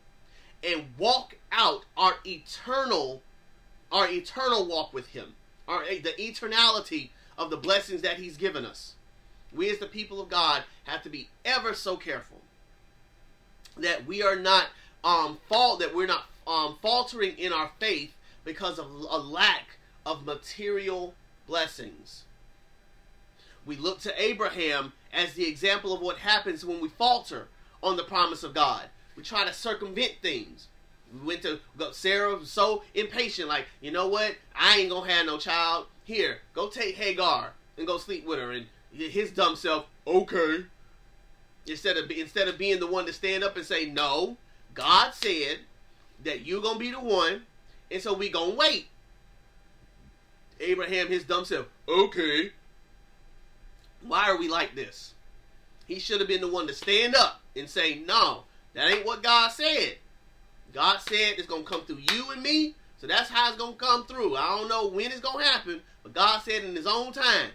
[0.62, 3.22] and walk out our eternal
[3.92, 5.34] our eternal walk with him
[5.68, 8.94] our the eternality of the blessings that he's given us.
[9.52, 12.40] We as the people of God have to be ever so careful
[13.76, 14.66] that we are not
[15.04, 18.12] um fault that we're not um faltering in our faith
[18.44, 21.14] because of a lack of material
[21.46, 22.24] blessings.
[23.64, 27.48] We look to Abraham as the example of what happens when we falter
[27.82, 28.86] on the promise of God.
[29.16, 30.66] We try to circumvent things.
[31.12, 31.60] We went to
[31.92, 34.36] Sarah was so impatient, like, you know what?
[34.54, 35.86] I ain't gonna have no child.
[36.04, 38.52] Here, go take Hagar and go sleep with her.
[38.52, 40.64] And his dumb self, okay.
[41.66, 44.36] Instead of instead of being the one to stand up and say, no,
[44.74, 45.58] God said
[46.24, 47.42] that you're gonna be the one,
[47.90, 48.88] and so we gonna wait.
[50.60, 52.52] Abraham, his dumb self, okay.
[54.00, 55.14] Why are we like this?
[55.86, 58.44] He should have been the one to stand up and say, no,
[58.74, 59.98] that ain't what God said.
[60.72, 64.04] God said it's gonna come through you and me, so that's how it's gonna come
[64.06, 64.36] through.
[64.36, 67.50] I don't know when it's gonna happen, but God said in His own time.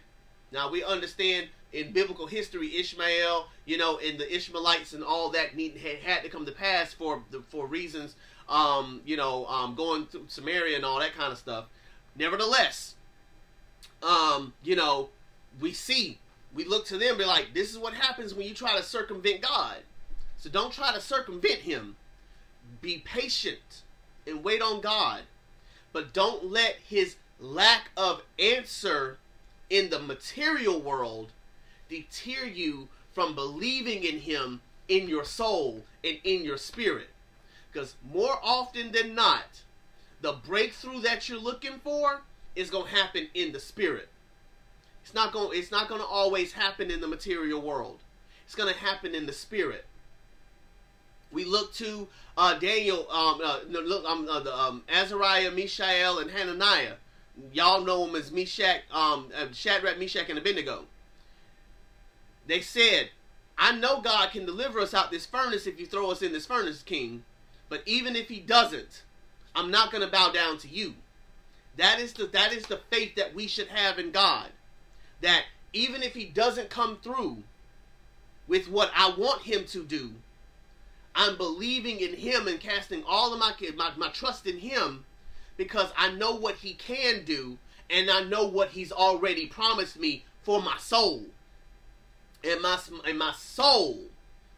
[0.51, 5.55] Now we understand in biblical history, Ishmael, you know, and the Ishmaelites and all that
[5.55, 8.15] need had, had to come to pass for for reasons,
[8.49, 11.65] um, you know, um, going through Samaria and all that kind of stuff.
[12.15, 12.95] Nevertheless,
[14.03, 15.09] um, you know,
[15.59, 16.19] we see,
[16.53, 19.41] we look to them, be like, this is what happens when you try to circumvent
[19.41, 19.77] God.
[20.37, 21.95] So don't try to circumvent Him
[22.81, 23.81] be patient
[24.25, 25.21] and wait on God,
[25.93, 29.17] but don't let his lack of answer
[29.69, 31.31] in the material world
[31.89, 37.09] deter you from believing in him in your soul and in your spirit.
[37.71, 39.61] Because more often than not,
[40.21, 42.21] the breakthrough that you're looking for
[42.55, 44.09] is going to happen in the spirit.
[45.03, 47.99] It's not going it's not going to always happen in the material world.
[48.45, 49.85] It's going to happen in the spirit.
[51.31, 52.07] We look to
[52.37, 56.93] uh, Daniel, um, uh, look, um, uh, the, um, Azariah, Mishael, and Hananiah.
[57.51, 60.85] Y'all know them as Meshach, um, uh, Shadrach, Meshach, and Abednego.
[62.47, 63.11] They said,
[63.57, 66.45] "I know God can deliver us out this furnace if you throw us in this
[66.45, 67.23] furnace, King.
[67.69, 69.03] But even if He doesn't,
[69.53, 70.95] I'm not going to bow down to you."
[71.77, 74.47] That is the that is the faith that we should have in God.
[75.21, 77.43] That even if He doesn't come through
[78.47, 80.13] with what I want Him to do,
[81.17, 85.03] I'm believing in him and casting all of my, my, my trust in him
[85.57, 87.57] because I know what he can do
[87.89, 91.23] and I know what he's already promised me for my soul.
[92.43, 94.01] And my, and my soul,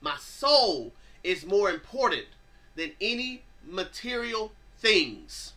[0.01, 0.91] my soul
[1.23, 2.25] is more important
[2.75, 5.53] than any material things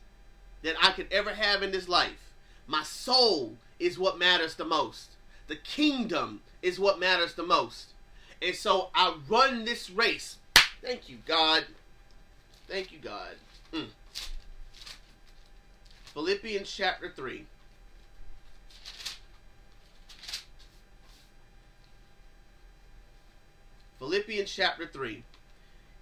[0.62, 2.30] that I could ever have in this life.
[2.68, 5.16] My soul is what matters the most.
[5.48, 7.88] The kingdom is what matters the most.
[8.40, 10.36] And so I run this race
[10.82, 11.64] Thank you, God.
[12.68, 13.34] Thank you, God.
[13.72, 13.86] Mm.
[16.12, 17.46] Philippians chapter 3.
[23.98, 25.22] Philippians chapter 3.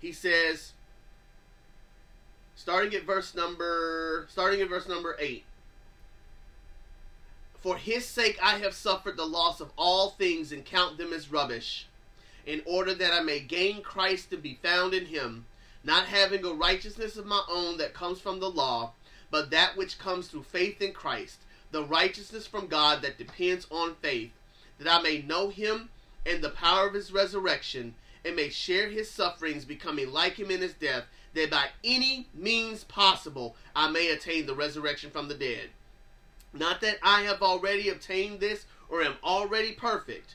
[0.00, 0.72] He says,
[2.60, 5.42] starting at verse number starting at verse number 8
[7.58, 11.32] for his sake i have suffered the loss of all things and count them as
[11.32, 11.86] rubbish
[12.50, 15.44] in order that i may gain christ and be found in him
[15.82, 18.92] not having a righteousness of my own that comes from the law
[19.30, 21.40] but that which comes through faith in christ
[21.70, 24.32] the righteousness from god that depends on faith
[24.78, 25.88] that i may know him
[26.26, 27.94] and the power of his resurrection
[28.24, 32.84] and may share his sufferings becoming like him in his death that by any means
[32.84, 35.70] possible I may attain the resurrection from the dead.
[36.52, 40.34] Not that I have already obtained this or am already perfect,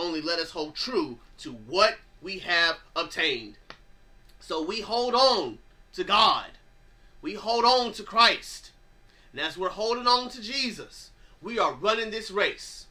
[0.00, 3.56] Only let us hold true to what we have obtained.
[4.38, 5.58] So we hold on
[5.92, 6.52] to God.
[7.20, 8.70] We hold on to Christ.
[9.30, 11.10] And as we're holding on to Jesus,
[11.42, 12.86] we are running this race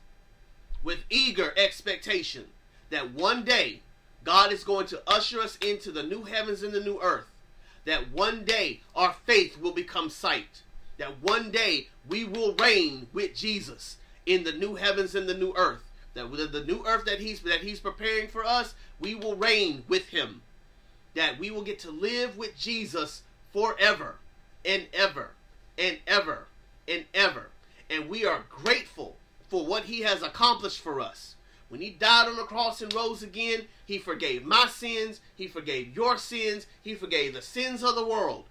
[0.83, 2.45] with eager expectation
[2.91, 3.81] that one day
[4.23, 7.31] God is going to usher us into the new heavens and the new earth
[7.85, 10.61] that one day our faith will become sight.
[10.99, 13.97] That one day we will reign with Jesus
[14.27, 15.88] in the new heavens and the new earth.
[16.13, 19.83] That with the new earth that he's that he's preparing for us, we will reign
[19.87, 20.41] with him.
[21.15, 24.15] That we will get to live with Jesus forever
[24.65, 25.31] and ever
[25.77, 26.47] and ever
[26.87, 27.47] and ever.
[27.89, 29.15] And we are grateful
[29.49, 31.35] for what he has accomplished for us.
[31.69, 35.95] When he died on the cross and rose again, he forgave my sins, he forgave
[35.95, 38.45] your sins, he forgave the sins of the world.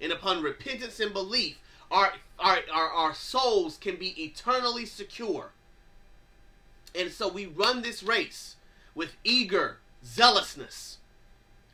[0.00, 1.58] And upon repentance and belief,
[1.90, 5.50] our, our, our, our souls can be eternally secure.
[6.94, 8.56] And so we run this race
[8.94, 10.98] with eager zealousness.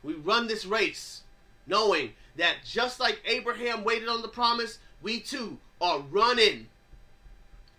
[0.03, 1.21] We run this race
[1.67, 6.67] knowing that just like Abraham waited on the promise, we too are running,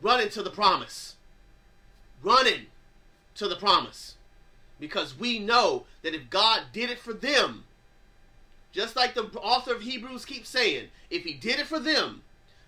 [0.00, 1.16] running to the promise.
[2.22, 2.66] Running
[3.34, 4.14] to the promise.
[4.78, 7.64] Because we know that if God did it for them,
[8.72, 12.22] just like the author of Hebrews keeps saying, if he did it for them,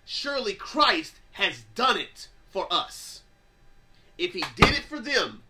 [0.05, 3.21] surely Christ has done it for us.
[4.17, 5.43] If he did it for them,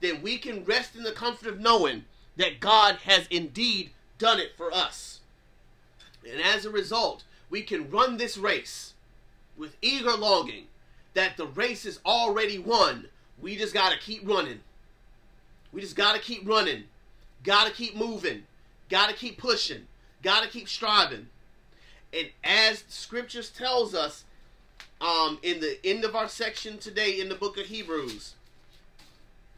[0.00, 2.04] then we can rest in the comfort of knowing
[2.36, 5.20] that God has indeed done it for us.
[6.28, 8.94] And as a result, we can run this race
[9.56, 10.66] with eager longing
[11.14, 13.08] that the race is already won
[13.40, 14.60] we just got to keep running.
[15.72, 16.84] We just got to keep running.
[17.42, 18.44] Got to keep moving.
[18.88, 19.86] Got to keep pushing.
[20.22, 21.28] Got to keep striving.
[22.12, 24.24] And as scriptures tells us
[25.04, 28.34] um, in the end of our section today in the book of Hebrews,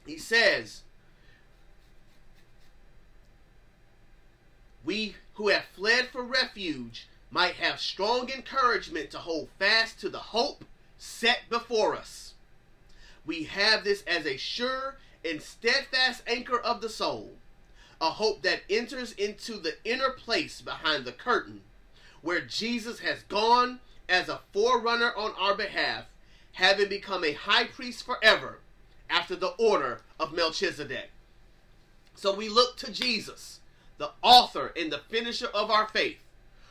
[0.04, 0.82] he says,
[4.84, 10.18] We who have fled for refuge might have strong encouragement to hold fast to the
[10.18, 10.64] hope
[10.98, 12.34] set before us.
[13.24, 17.34] We have this as a sure and steadfast anchor of the soul,
[18.00, 21.60] a hope that enters into the inner place behind the curtain,
[22.20, 26.04] where Jesus has gone as a forerunner on our behalf,
[26.52, 28.60] having become a high priest forever
[29.10, 31.10] after the order of Melchizedek.
[32.14, 33.60] So we look to Jesus,
[33.98, 36.18] the author and the finisher of our faith,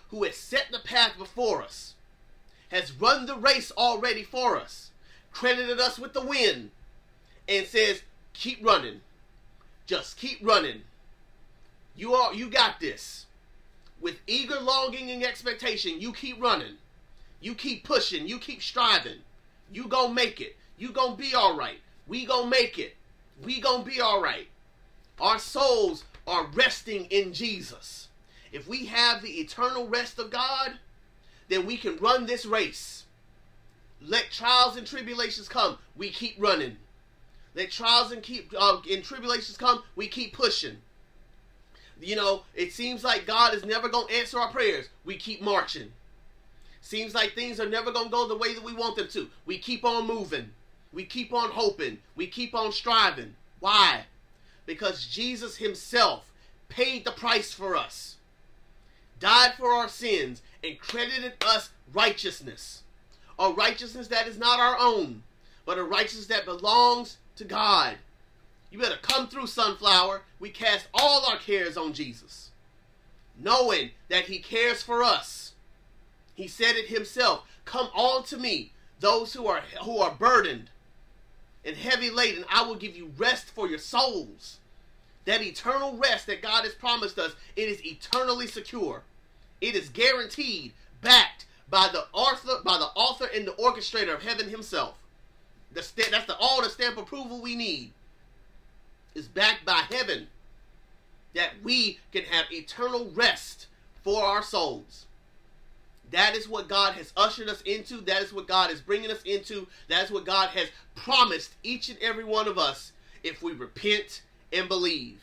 [0.10, 1.94] who has set the path before us,
[2.70, 4.92] has run the race already for us,
[5.32, 6.72] credited us with the win
[7.48, 8.02] and says,
[8.34, 9.02] keep running.
[9.86, 10.82] Just keep running.
[11.96, 13.26] You are you got this.
[14.02, 16.78] With eager longing and expectation, you keep running.
[17.42, 18.28] You keep pushing.
[18.28, 19.20] You keep striving.
[19.72, 20.56] You gonna make it.
[20.78, 21.80] You gonna be all right.
[22.08, 22.96] We gonna make it.
[23.44, 24.48] We gonna be all right.
[25.20, 28.10] Our souls are resting in Jesus.
[28.52, 30.80] If we have the eternal rest of God,
[31.50, 33.06] then we can run this race
[34.02, 35.78] let trials and tribulations come.
[35.96, 36.78] We keep running.
[37.54, 39.84] Let trials and keep uh, and tribulations come.
[39.96, 40.78] We keep pushing.
[42.02, 44.90] You know, it seems like God is never to answer our prayers.
[45.06, 45.94] We keep marching.
[46.86, 49.28] Seems like things are never going to go the way that we want them to.
[49.46, 50.52] We keep on moving.
[50.94, 51.98] We keep on hoping.
[52.16, 53.36] We keep on striving.
[53.60, 54.06] Why?
[54.66, 56.32] Because Jesus Himself
[56.70, 58.18] paid the price for us,
[59.20, 62.84] died for our sins, and credited us righteousness
[63.38, 65.24] a righteousness that is not our own,
[65.66, 67.98] but a righteousness that belongs to God.
[68.72, 70.22] You better come through, sunflower.
[70.40, 72.52] We cast all our cares on Jesus,
[73.38, 75.54] knowing that He cares for us.
[76.36, 80.70] He said it Himself Come all to me, those who are, who are burdened
[81.66, 82.46] and heavy laden.
[82.50, 84.60] I will give you rest for your souls.
[85.26, 89.02] That eternal rest that God has promised us, it is eternally secure.
[89.60, 94.50] It is guaranteed, backed by the author, by the author and the orchestrator of heaven
[94.50, 94.96] himself.
[95.74, 97.92] The st- that's the all the stamp approval we need.
[99.16, 100.28] Is backed by heaven
[101.34, 103.68] that we can have eternal rest
[104.04, 105.06] for our souls.
[106.12, 108.02] That is what God has ushered us into.
[108.02, 109.68] That is what God is bringing us into.
[109.90, 112.92] That is what God has promised each and every one of us
[113.24, 114.22] if we repent
[114.54, 115.22] and believe.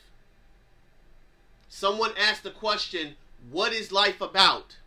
[1.69, 3.15] Someone asked the question,
[3.49, 4.77] "What is life about?"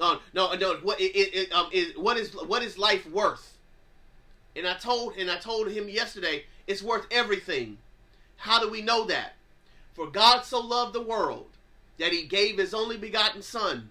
[0.00, 0.76] Oh no, no.
[0.76, 3.56] What it, it, um, is what is what is life worth?
[4.56, 7.78] And I told and I told him yesterday, it's worth everything.
[8.36, 9.34] How do we know that?
[9.92, 11.48] For God so loved the world
[11.98, 13.90] that He gave His only begotten Son,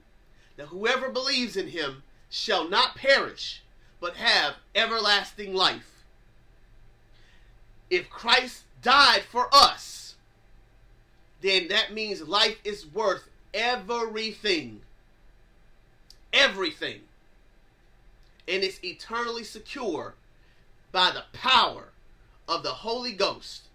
[0.60, 3.64] that whoever believes in Him shall not perish,
[4.01, 6.03] but have everlasting life.
[7.89, 10.16] If Christ died for us,
[11.39, 14.82] then that means life is worth everything.
[16.34, 17.03] Everything.
[18.45, 20.16] And it's eternally secure
[20.91, 21.93] by the power
[22.49, 23.70] of the Holy Ghost,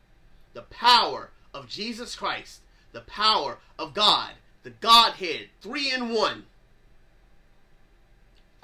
[0.52, 2.60] the power of Jesus Christ,
[2.92, 4.32] the power of God,
[4.64, 6.44] the Godhead, three in one.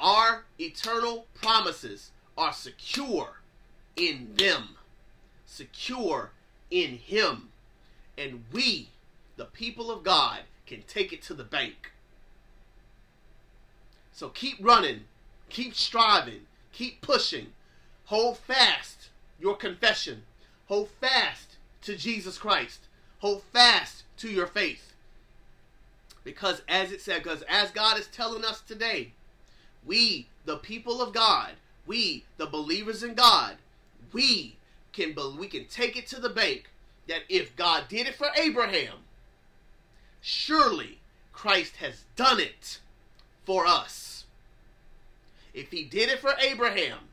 [0.00, 3.40] Our eternal promises are secure
[3.96, 4.76] in them,
[5.44, 6.32] secure
[6.70, 7.50] in Him.
[8.16, 8.88] And we,
[9.36, 11.92] the people of God, can take it to the bank.
[14.12, 15.00] So keep running,
[15.48, 16.42] keep striving,
[16.72, 17.48] keep pushing.
[18.06, 20.22] Hold fast your confession.
[20.66, 22.80] Hold fast to Jesus Christ.
[23.18, 24.94] Hold fast to your faith.
[26.24, 29.12] Because as it said, because as God is telling us today,
[29.86, 31.52] we, the people of God,
[31.86, 33.56] we, the believers in God,
[34.12, 34.56] we
[34.92, 36.70] can we can take it to the bank
[37.08, 38.98] that if God did it for Abraham,
[40.20, 40.98] surely
[41.32, 42.80] Christ has done it
[43.44, 44.24] for us.
[45.52, 47.08] If he did it for Abraham,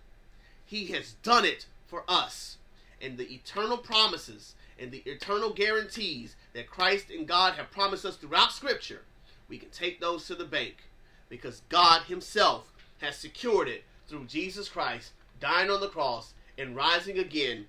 [0.65, 2.57] he has done it for us.
[3.01, 8.17] And the eternal promises and the eternal guarantees that Christ and God have promised us
[8.17, 9.01] throughout Scripture,
[9.49, 10.86] we can take those to the bank
[11.29, 17.19] because God Himself has secured it through Jesus Christ dying on the cross and rising
[17.19, 17.65] again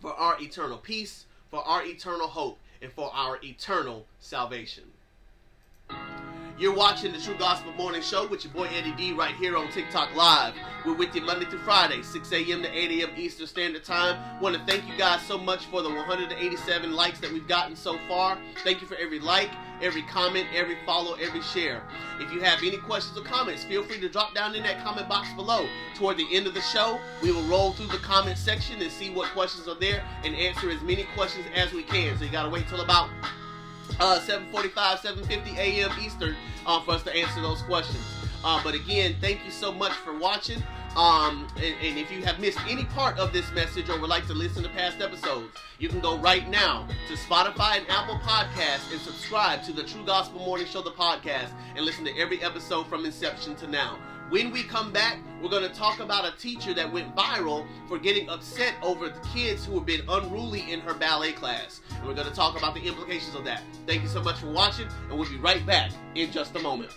[0.00, 4.84] for our eternal peace, for our eternal hope, and for our eternal salvation.
[6.56, 9.72] You're watching the True Gospel Morning Show with your boy Eddie D right here on
[9.72, 10.54] TikTok Live.
[10.86, 12.62] We're with you Monday through Friday, 6 a.m.
[12.62, 13.10] to 8 a.m.
[13.16, 14.40] Eastern Standard Time.
[14.40, 17.98] Want to thank you guys so much for the 187 likes that we've gotten so
[18.06, 18.38] far.
[18.62, 19.50] Thank you for every like,
[19.82, 21.82] every comment, every follow, every share.
[22.20, 25.08] If you have any questions or comments, feel free to drop down in that comment
[25.08, 25.66] box below.
[25.96, 29.10] Toward the end of the show, we will roll through the comment section and see
[29.10, 32.16] what questions are there and answer as many questions as we can.
[32.16, 33.10] So you got to wait till about
[34.00, 35.90] uh, 7:45, 7:50 a.m.
[36.00, 38.04] Eastern uh, for us to answer those questions.
[38.44, 40.62] Uh, but again, thank you so much for watching.
[40.96, 44.28] Um, and, and, if you have missed any part of this message or would like
[44.28, 48.92] to listen to past episodes, you can go right now to Spotify and Apple Podcasts
[48.92, 52.86] and subscribe to the True Gospel Morning Show, the podcast, and listen to every episode
[52.86, 53.98] from inception to now.
[54.30, 57.98] When we come back, we're going to talk about a teacher that went viral for
[57.98, 61.82] getting upset over kids who have been unruly in her ballet class.
[61.98, 63.62] And we're going to talk about the implications of that.
[63.86, 66.90] Thank you so much for watching, and we'll be right back in just a moment.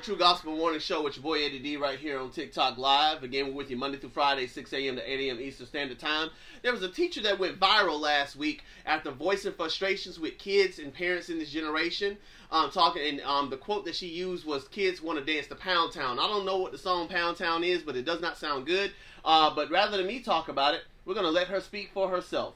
[0.00, 3.22] The True Gospel Morning Show with your boy Eddie D right here on TikTok Live.
[3.22, 4.96] Again, we're with you Monday through Friday, 6 a.m.
[4.96, 5.38] to 8 a.m.
[5.38, 6.30] Eastern Standard Time.
[6.62, 10.94] There was a teacher that went viral last week after voicing frustrations with kids and
[10.94, 12.16] parents in this generation.
[12.50, 15.54] Um, talking, and um, the quote that she used was, "Kids want to dance to
[15.54, 18.38] Pound Town." I don't know what the song Pound Town is, but it does not
[18.38, 18.92] sound good.
[19.22, 22.54] Uh, but rather than me talk about it, we're gonna let her speak for herself.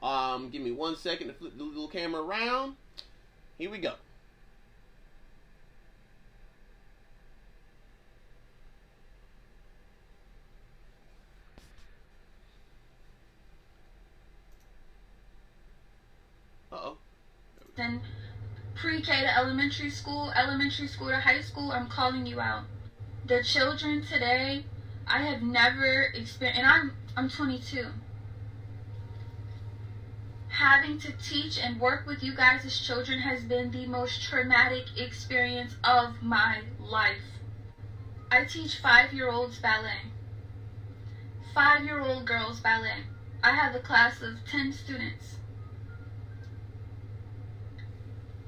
[0.00, 2.76] Um, give me one second to flip the little camera around.
[3.58, 3.94] Here we go.
[16.74, 16.96] Uh-oh.
[17.76, 18.00] Then
[18.74, 22.64] pre-K to elementary school, elementary school to high school, I'm calling you out.
[23.24, 24.64] The children today,
[25.06, 27.86] I have never experienced, and I'm I'm 22.
[30.48, 34.86] Having to teach and work with you guys as children has been the most traumatic
[34.96, 37.38] experience of my life.
[38.32, 40.10] I teach five-year-olds ballet,
[41.54, 43.04] five-year-old girls ballet.
[43.44, 45.33] I have a class of 10 students.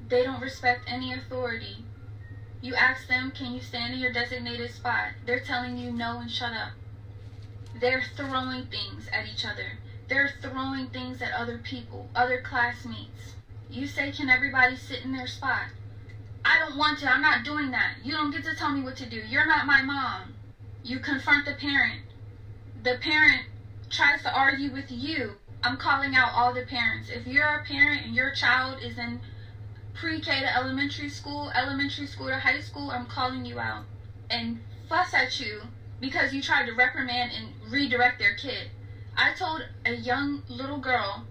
[0.08, 1.84] They don't respect any authority.
[2.60, 5.08] You ask them, can you stand in your designated spot?
[5.24, 6.72] They're telling you no and shut up.
[7.80, 9.78] They're throwing things at each other.
[10.08, 13.34] They're throwing things at other people, other classmates.
[13.68, 15.66] You say, can everybody sit in their spot?
[16.44, 17.10] I don't want to.
[17.10, 17.94] I'm not doing that.
[18.04, 19.16] You don't get to tell me what to do.
[19.16, 20.34] You're not my mom.
[20.84, 22.02] You confront the parent.
[22.84, 23.42] The parent
[23.90, 25.32] tries to argue with you.
[25.64, 27.08] I'm calling out all the parents.
[27.10, 29.20] If you're a parent and your child is in
[29.96, 33.84] pre-K to elementary school, elementary school to high school, I'm calling you out
[34.28, 35.62] and fuss at you
[36.00, 38.68] because you tried to reprimand and redirect their kid.
[39.16, 41.24] I told a young little girl,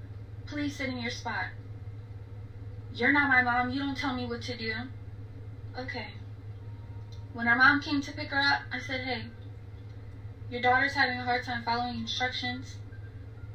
[0.48, 1.46] please sit in your spot.
[2.92, 3.70] You're not my mom.
[3.70, 4.74] You don't tell me what to do.
[5.78, 6.08] Okay.
[7.34, 9.26] When her mom came to pick her up, I said, hey,
[10.50, 12.78] your daughter's having a hard time following instructions.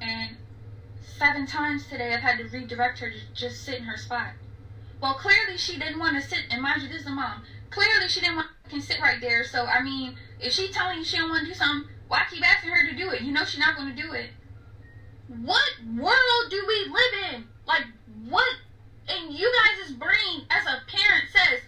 [0.01, 0.37] And
[1.01, 4.35] seven times today I've had to redirect her to just sit in her spot.
[5.01, 7.43] Well, clearly she didn't want to sit, and mind you, this is a mom.
[7.71, 9.45] Clearly she didn't want to sit right there.
[9.45, 12.47] So, I mean, if she telling you she don't want to do something, why keep
[12.47, 13.23] asking her to do it?
[13.23, 14.31] You know she's not going to do it.
[15.29, 17.45] What world do we live in?
[17.67, 17.85] Like,
[18.29, 18.53] what
[19.09, 21.61] in you guys' brain as a parent says,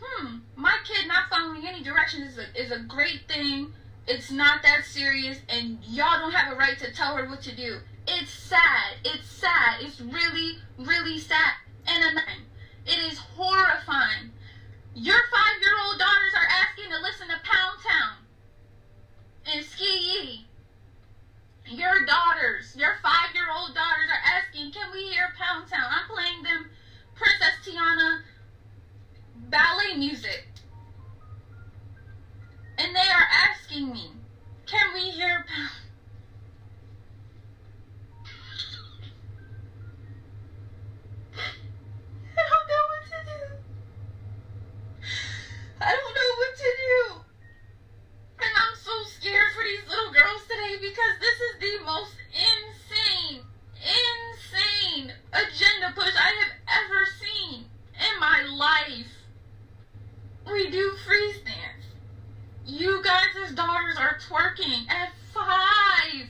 [0.00, 3.72] hmm, my kid not following any directions is a, is a great thing.
[4.08, 7.56] It's not that serious, and y'all don't have a right to tell her what to
[7.56, 7.78] do.
[8.06, 8.94] It's sad.
[9.04, 9.80] It's sad.
[9.80, 11.54] It's really, really sad.
[11.88, 12.20] And a
[12.86, 14.30] it is horrifying.
[14.94, 18.16] Your five year old daughters are asking to listen to Pound Town
[19.52, 20.44] and SkeeYee.
[21.68, 25.84] Your daughters, your five year old daughters are asking, can we hear Pound Town?
[25.90, 26.70] I'm playing them
[27.14, 28.22] Princess Tiana
[29.50, 30.46] ballet music.
[32.78, 34.10] And they are asking me,
[34.66, 35.86] can we hear Pound
[45.78, 46.98] I don't know what to do.
[48.40, 53.42] And I'm so scared for these little girls today because this is the most insane,
[53.74, 56.52] insane agenda push I have
[56.84, 57.64] ever seen
[57.98, 59.10] in my life.
[60.46, 61.86] We do freeze dance.
[62.66, 66.28] You guys' daughters are twerking at five.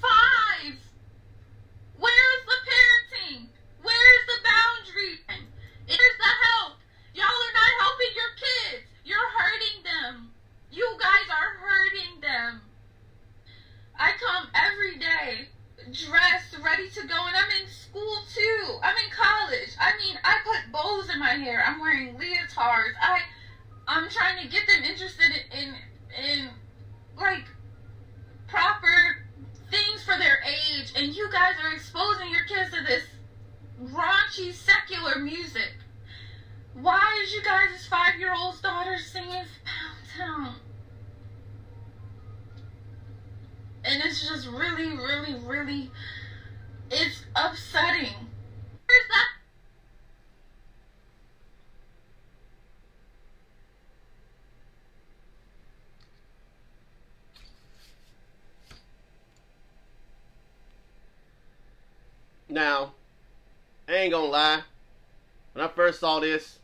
[0.00, 0.78] Five.
[1.98, 3.46] Where's the parenting?
[3.82, 5.18] Where's the boundary?
[5.86, 6.78] Here's the help.
[7.14, 8.86] Y'all are not helping your kids.
[9.04, 10.30] You're hurting them.
[10.70, 12.60] You guys are hurting them.
[14.06, 15.48] I come every day
[15.90, 18.78] dressed, ready to go, and I'm in school too.
[18.80, 19.74] I'm in college.
[19.80, 21.64] I mean, I put bows in my hair.
[21.66, 22.94] I'm wearing leotards.
[23.02, 23.18] I,
[23.88, 25.74] I'm trying to get them interested in, in,
[26.24, 26.48] in
[27.16, 27.46] like,
[28.46, 29.24] proper
[29.72, 33.02] things for their age, and you guys are exposing your kids to this
[33.82, 35.74] raunchy secular music.
[36.74, 40.54] Why is you guys' five-year-old's daughter singing Pound Town?
[43.88, 45.90] And it's just really, really, really,
[46.90, 48.14] it's upsetting.
[48.86, 49.28] Where's that?
[62.48, 62.94] Now,
[63.88, 64.62] I ain't gonna lie.
[65.52, 66.58] When I first saw this,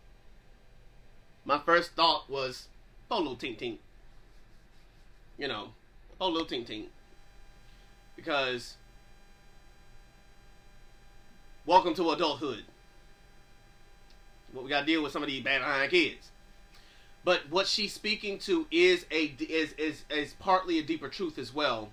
[1.44, 2.66] my first thought was,
[3.10, 3.78] oh, little tink tink.
[5.38, 5.68] You know,
[6.20, 6.86] oh, little tink tink.
[8.16, 8.76] Because,
[11.66, 12.64] welcome to adulthood.
[14.52, 16.30] What we gotta deal with some of these bad behind kids.
[17.24, 21.54] but what she's speaking to is a is is is partly a deeper truth as
[21.54, 21.90] well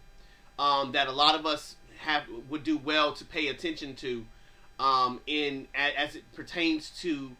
[0.57, 4.26] um, that a lot of us have would do well to pay attention to
[4.80, 7.32] um, in as it pertains to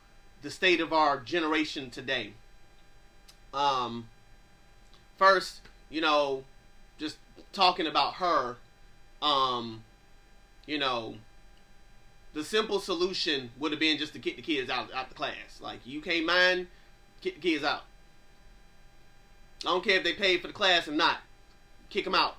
[0.42, 2.34] the state of our generation today.
[3.54, 4.08] Um,
[5.18, 6.44] first, you know,
[6.98, 7.18] just
[7.52, 8.58] talking about her,
[9.22, 9.84] um,
[10.66, 11.16] you know,
[12.34, 15.60] the simple solution would have been just to kick the kids out out the class.
[15.60, 16.68] Like you can't mind,
[17.22, 17.84] kick the kids out.
[19.66, 21.18] I don't care if they paid for the class or not.
[21.90, 22.38] Kick them out.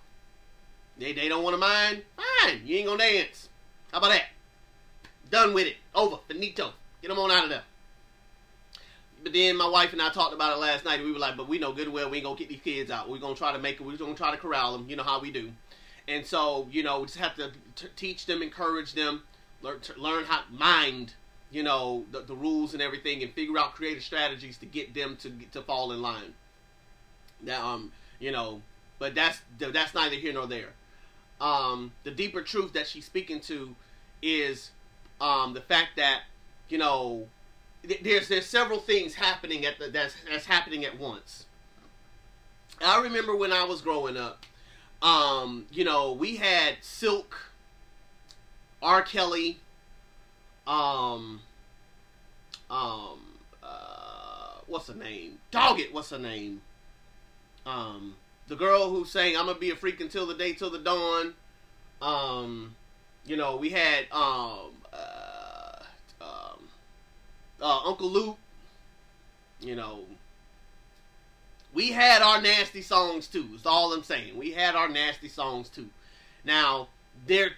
[0.98, 2.02] They they don't want to mind.
[2.16, 3.48] Fine, you ain't gonna dance.
[3.92, 4.26] How about that?
[5.30, 5.76] Done with it.
[5.94, 6.18] Over.
[6.28, 6.72] Finito.
[7.02, 7.62] Get them on out of there.
[9.22, 11.00] But then my wife and I talked about it last night.
[11.00, 12.90] And we were like, but we know good well we ain't gonna get these kids
[12.90, 13.08] out.
[13.08, 13.82] We're gonna try to make it.
[13.82, 14.88] We're gonna try to corral them.
[14.88, 15.50] You know how we do.
[16.10, 17.52] And so you know we just have to
[17.94, 19.22] teach them, encourage them,
[19.62, 21.14] learn learn how mind.
[21.52, 25.16] You know the, the rules and everything, and figure out creative strategies to get them
[25.20, 26.34] to to fall in line.
[27.42, 28.60] That um you know,
[28.98, 30.74] but that's that's neither here nor there.
[31.40, 33.74] Um, the deeper truth that she's speaking to
[34.20, 34.70] is
[35.20, 36.22] um, the fact that
[36.68, 37.26] you know
[38.02, 41.46] there's there's several things happening at the that's that's happening at once.
[42.84, 44.44] I remember when I was growing up,
[45.02, 47.36] um, you know, we had Silk,
[48.82, 49.02] R.
[49.02, 49.58] Kelly,
[50.66, 51.40] um,
[52.70, 53.18] um,
[53.62, 55.38] uh, what's her name?
[55.50, 56.62] Dog it, what's her name?
[57.66, 58.16] Um,
[58.48, 61.34] the girl who sang "I'm gonna be a freak until the day till the dawn."
[62.02, 62.74] Um,
[63.24, 65.82] you know, we had um, uh,
[66.20, 66.68] um,
[67.60, 68.38] uh, Uncle Luke.
[69.60, 70.00] You know,
[71.72, 73.48] we had our nasty songs too.
[73.54, 74.36] Is all I'm saying.
[74.36, 75.88] We had our nasty songs too.
[76.44, 76.88] Now
[77.26, 77.50] there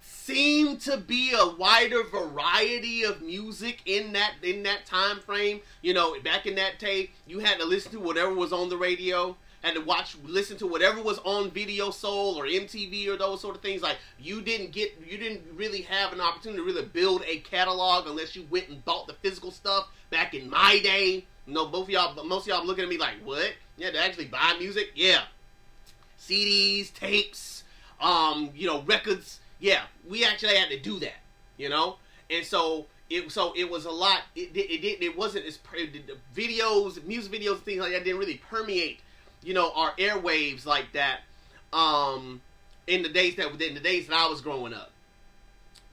[0.00, 5.60] seemed to be a wider variety of music in that in that time frame.
[5.82, 8.76] You know, back in that day, you had to listen to whatever was on the
[8.76, 13.40] radio had to watch, listen to whatever was on Video Soul or MTV or those
[13.40, 13.82] sort of things.
[13.82, 18.06] Like you didn't get, you didn't really have an opportunity to really build a catalog
[18.06, 21.26] unless you went and bought the physical stuff back in my day.
[21.50, 23.52] Know, both of y'all, most of y'all looking at me like, what?
[23.76, 24.92] Yeah, to actually buy music?
[24.94, 25.22] Yeah.
[26.18, 27.64] CDs, tapes,
[28.00, 29.40] um, you know, records.
[29.58, 31.20] Yeah, we actually had to do that,
[31.56, 31.96] you know?
[32.30, 34.22] And so it so it was a lot.
[34.36, 35.58] It it, it, it wasn't as
[36.34, 39.00] videos, music videos, things like that didn't really permeate
[39.42, 41.20] you know, our airwaves like that
[41.72, 42.40] um,
[42.86, 44.90] in the days that in the days that I was growing up.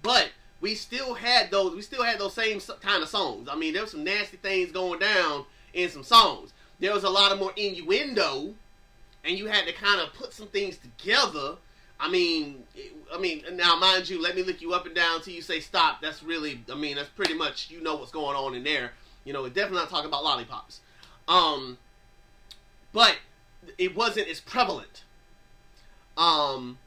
[0.01, 0.29] But
[0.61, 1.75] we still had those.
[1.75, 3.47] We still had those same kind of songs.
[3.51, 6.53] I mean, there was some nasty things going down in some songs.
[6.79, 8.53] There was a lot of more innuendo,
[9.23, 11.55] and you had to kind of put some things together.
[11.99, 12.63] I mean,
[13.13, 15.59] I mean, now mind you, let me look you up and down till you say
[15.59, 16.01] stop.
[16.01, 18.91] That's really, I mean, that's pretty much you know what's going on in there.
[19.25, 20.79] You know, definitely not talking about lollipops.
[21.27, 21.77] Um,
[22.93, 23.17] but
[23.77, 25.03] it wasn't as prevalent.
[26.15, 26.77] Um,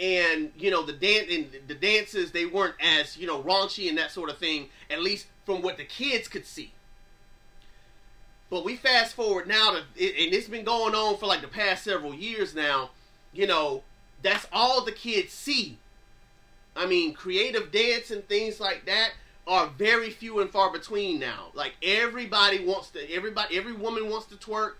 [0.00, 3.98] and you know the dance and the dances they weren't as you know raunchy and
[3.98, 4.68] that sort of thing.
[4.90, 6.72] At least from what the kids could see.
[8.50, 11.84] But we fast forward now to, and it's been going on for like the past
[11.84, 12.90] several years now.
[13.32, 13.82] You know,
[14.22, 15.78] that's all the kids see.
[16.76, 19.12] I mean, creative dance and things like that
[19.46, 21.46] are very few and far between now.
[21.54, 24.76] Like everybody wants to, everybody, every woman wants to twerk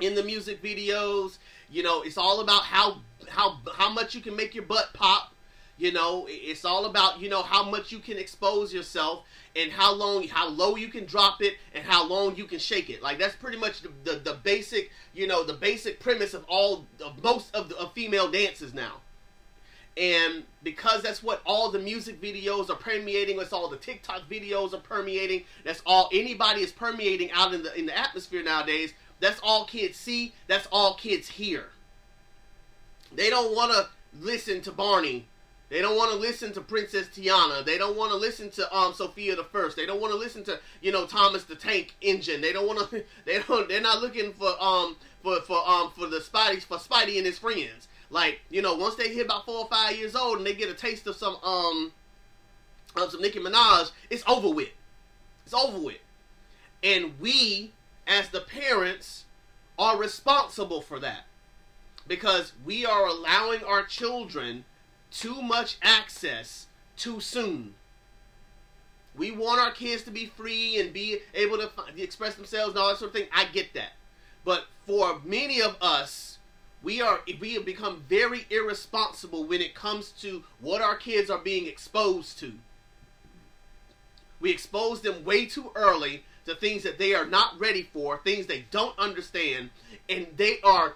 [0.00, 1.38] in the music videos.
[1.70, 5.34] You know, it's all about how how how much you can make your butt pop.
[5.78, 9.24] You know, it's all about you know how much you can expose yourself
[9.56, 12.90] and how long how low you can drop it and how long you can shake
[12.90, 13.02] it.
[13.02, 16.86] Like that's pretty much the the, the basic you know the basic premise of all
[17.02, 19.00] of most of the of female dances now.
[19.96, 24.72] And because that's what all the music videos are permeating, that's all the TikTok videos
[24.72, 28.92] are permeating, that's all anybody is permeating out in the in the atmosphere nowadays.
[29.20, 30.32] That's all kids see.
[30.46, 31.66] That's all kids hear.
[33.12, 35.26] They don't want to listen to Barney.
[35.68, 37.64] They don't want to listen to Princess Tiana.
[37.64, 39.76] They don't want to listen to um Sofia the First.
[39.76, 42.40] They don't want to listen to you know Thomas the Tank Engine.
[42.40, 43.04] They don't want to.
[43.24, 43.68] They don't.
[43.68, 47.38] They're not looking for um for for um for the Spidey for Spidey and his
[47.38, 47.88] friends.
[48.10, 50.68] Like you know once they hit about four or five years old and they get
[50.68, 51.92] a taste of some um
[52.96, 54.70] of some Nicki Minaj, it's over with.
[55.44, 55.98] It's over with.
[56.82, 57.72] And we
[58.10, 59.24] as the parents,
[59.78, 61.24] are responsible for that.
[62.06, 64.64] Because we are allowing our children
[65.10, 67.74] too much access too soon.
[69.16, 72.90] We want our kids to be free and be able to express themselves and all
[72.90, 73.28] that sort of thing.
[73.32, 73.92] I get that.
[74.44, 76.38] But for many of us,
[76.82, 81.38] we are we have become very irresponsible when it comes to what our kids are
[81.38, 82.54] being exposed to.
[84.40, 88.46] We expose them way too early to things that they are not ready for, things
[88.46, 89.70] they don't understand,
[90.08, 90.94] and they are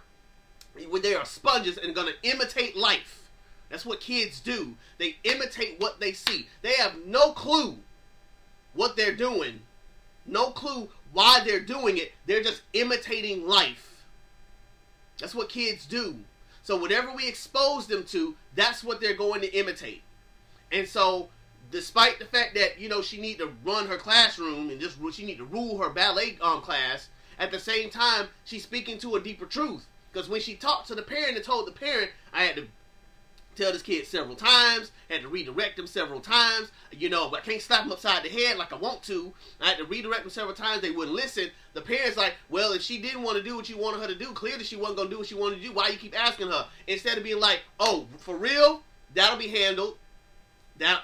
[0.88, 3.28] when they are sponges and going to imitate life.
[3.70, 4.74] That's what kids do.
[4.98, 6.48] They imitate what they see.
[6.62, 7.78] They have no clue
[8.74, 9.60] what they're doing,
[10.26, 12.12] no clue why they're doing it.
[12.26, 14.04] They're just imitating life.
[15.20, 16.18] That's what kids do.
[16.62, 20.02] So whatever we expose them to, that's what they're going to imitate.
[20.72, 21.28] And so
[21.70, 25.24] despite the fact that you know she need to run her classroom and just she
[25.24, 27.08] need to rule her ballet um, class,
[27.38, 29.86] at the same time she's speaking to a deeper truth.
[30.12, 32.66] Because when she talked to the parent and told the parent, I had to
[33.56, 37.44] tell this kid several times, had to redirect him several times, you know, but I
[37.44, 39.32] can't slap him upside the head like I want to.
[39.60, 41.50] I had to redirect him several times, they wouldn't listen.
[41.72, 44.14] The parents like, well, if she didn't want to do what you wanted her to
[44.14, 45.72] do, clearly she wasn't going to do what she wanted to do.
[45.72, 46.66] Why you keep asking her?
[46.86, 48.82] Instead of being like, oh, for real?
[49.14, 49.98] That'll be handled.
[50.78, 51.02] That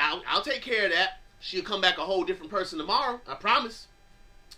[0.00, 1.18] I'll, I'll take care of that.
[1.40, 3.20] She'll come back a whole different person tomorrow.
[3.26, 3.86] I promise.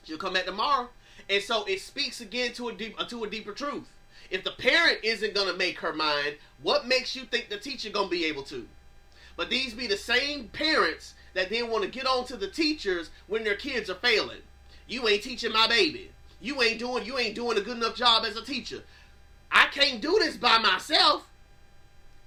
[0.05, 0.89] She'll come back tomorrow.
[1.29, 3.89] And so it speaks again to a deep, uh, to a deeper truth.
[4.31, 8.09] If the parent isn't gonna make her mind, what makes you think the teacher gonna
[8.09, 8.67] be able to?
[9.37, 13.11] But these be the same parents that then want to get on to the teachers
[13.27, 14.41] when their kids are failing.
[14.87, 16.11] You ain't teaching my baby.
[16.41, 18.83] You ain't doing you ain't doing a good enough job as a teacher.
[19.51, 21.29] I can't do this by myself.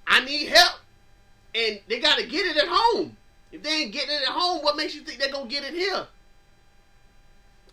[0.08, 0.81] I need help.
[1.54, 3.18] And they gotta get it at home.
[3.52, 5.74] If they ain't getting it at home, what makes you think they're gonna get it
[5.74, 6.08] here?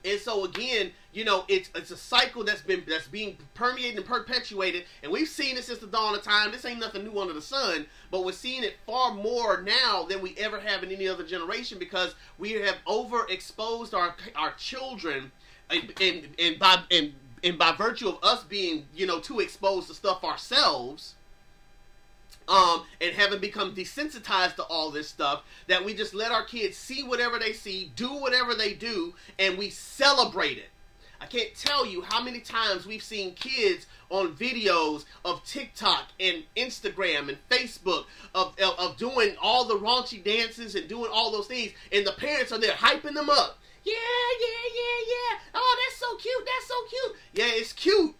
[0.04, 4.06] And so again, you know, it's it's a cycle that's been that's being permeated and
[4.06, 6.52] perpetuated, and we've seen it since the dawn of time.
[6.52, 10.20] This ain't nothing new under the sun, but we're seeing it far more now than
[10.20, 15.32] we ever have in any other generation because we have overexposed our our children,
[15.70, 19.88] and and, and by and and by virtue of us being you know too exposed
[19.88, 21.14] to stuff ourselves
[22.48, 26.76] um, and having become desensitized to all this stuff, that we just let our kids
[26.76, 30.70] see whatever they see, do whatever they do, and we celebrate it.
[31.20, 36.44] I can't tell you how many times we've seen kids on videos of TikTok and
[36.56, 41.48] Instagram and Facebook of, of, of, doing all the raunchy dances and doing all those
[41.48, 43.58] things, and the parents are there hyping them up.
[43.84, 45.38] Yeah, yeah, yeah, yeah.
[45.54, 46.46] Oh, that's so cute.
[46.46, 47.16] That's so cute.
[47.34, 48.14] Yeah, it's cute.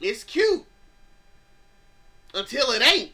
[0.00, 0.66] It's cute
[2.36, 3.12] until it ain't.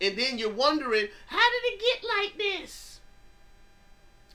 [0.00, 3.00] And then you're wondering, how did it get like this?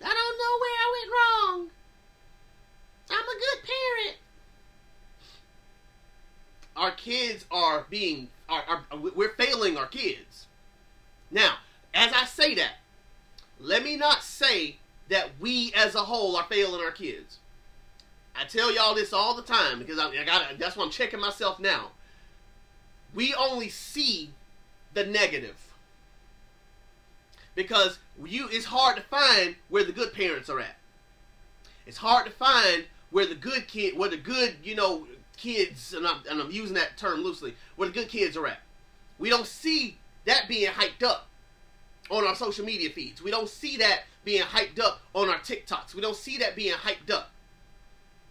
[0.04, 1.70] I don't know where I went wrong.
[3.12, 4.18] I'm a good parent.
[6.76, 10.48] Our kids are being, are, are, we're failing our kids.
[11.30, 11.56] Now,
[11.94, 12.76] as I say that,
[13.60, 14.78] let me not say
[15.10, 17.40] that we as a whole are failing our kids.
[18.36, 21.20] I tell y'all this all the time because I, I got that's why I'm checking
[21.20, 21.92] myself now
[23.14, 24.32] we only see
[24.94, 25.56] the negative
[27.56, 30.78] because you it's hard to find where the good parents are at.
[31.86, 35.08] It's hard to find where the good kid, where the good you know
[35.38, 38.60] kids, and I'm, and I'm using that term loosely, where the good kids are at.
[39.18, 41.28] We don't see that being hyped up
[42.10, 43.22] on our social media feeds.
[43.22, 45.94] We don't see that being hyped up on our TikToks.
[45.94, 47.32] We don't see that being hyped up.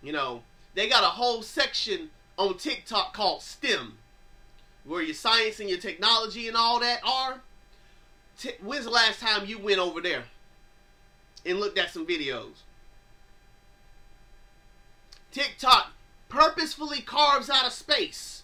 [0.03, 0.43] You know,
[0.74, 3.99] they got a whole section on TikTok called STEM
[4.89, 7.41] where your science and your technology and all that are.
[8.39, 10.24] T- when's the last time you went over there
[11.45, 12.62] and looked at some videos?
[15.30, 15.93] TikTok
[16.28, 18.43] purposefully carves out a space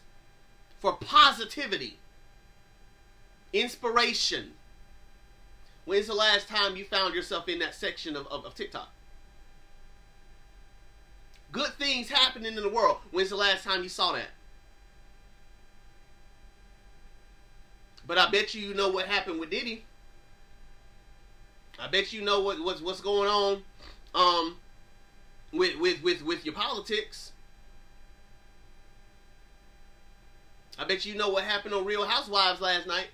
[0.78, 1.97] for positivity,
[3.53, 4.53] inspiration.
[5.86, 8.90] When's the last time you found yourself in that section of, of, of TikTok?
[11.53, 12.99] Good things happening in the world.
[13.12, 14.28] When's the last time you saw that?
[18.07, 19.84] But I bet you you know what happened with Diddy.
[21.78, 23.62] I bet you know what what's what's going on
[24.14, 24.57] um
[25.52, 27.32] with with with with your politics.
[30.78, 33.09] I bet you know what happened on Real Housewives last night.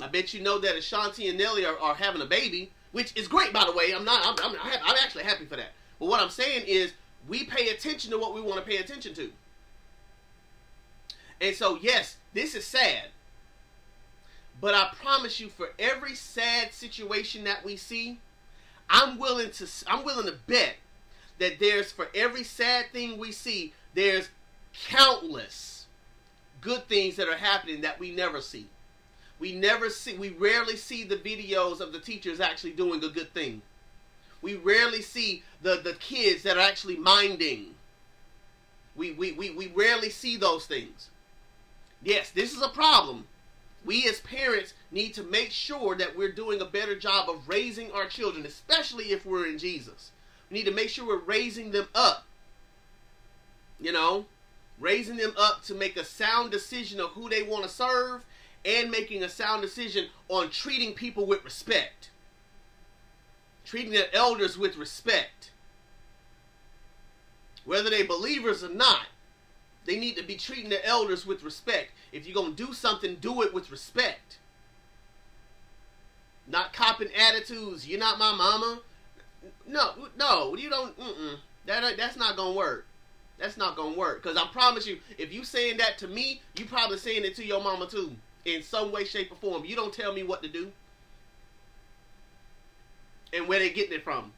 [0.00, 3.26] I bet you know that Ashanti and Nelly are, are having a baby, which is
[3.28, 3.92] great, by the way.
[3.94, 4.24] I'm not.
[4.24, 5.72] I'm, I'm, I'm actually happy for that.
[5.98, 6.92] But what I'm saying is,
[7.28, 9.30] we pay attention to what we want to pay attention to.
[11.40, 13.06] And so, yes, this is sad.
[14.60, 18.18] But I promise you, for every sad situation that we see,
[18.90, 20.76] I'm willing to I'm willing to bet
[21.38, 24.28] that there's for every sad thing we see, there's
[24.88, 25.86] countless
[26.60, 28.66] good things that are happening that we never see.
[29.38, 33.32] We never see we rarely see the videos of the teachers actually doing a good
[33.32, 33.62] thing.
[34.40, 37.74] We rarely see the, the kids that are actually minding.
[38.94, 41.10] We, we, we, we rarely see those things.
[42.02, 43.26] Yes, this is a problem.
[43.84, 47.90] we as parents need to make sure that we're doing a better job of raising
[47.92, 50.10] our children, especially if we're in Jesus.
[50.50, 52.26] We need to make sure we're raising them up.
[53.80, 54.26] You know,
[54.78, 58.24] raising them up to make a sound decision of who they want to serve
[58.64, 62.10] and making a sound decision on treating people with respect.
[63.64, 65.50] Treating their elders with respect.
[67.64, 69.06] Whether they're believers or not,
[69.88, 71.92] they need to be treating their elders with respect.
[72.12, 74.36] If you're going to do something, do it with respect.
[76.46, 77.88] Not copping attitudes.
[77.88, 78.80] You're not my mama.
[79.66, 80.94] No, no, you don't.
[81.64, 82.86] That that's not gonna work.
[83.38, 84.22] That's not gonna work.
[84.22, 87.44] Cause I promise you, if you saying that to me, you probably saying it to
[87.44, 88.12] your mama too,
[88.46, 89.64] in some way, shape, or form.
[89.64, 90.72] You don't tell me what to do,
[93.32, 94.32] and where they getting it from.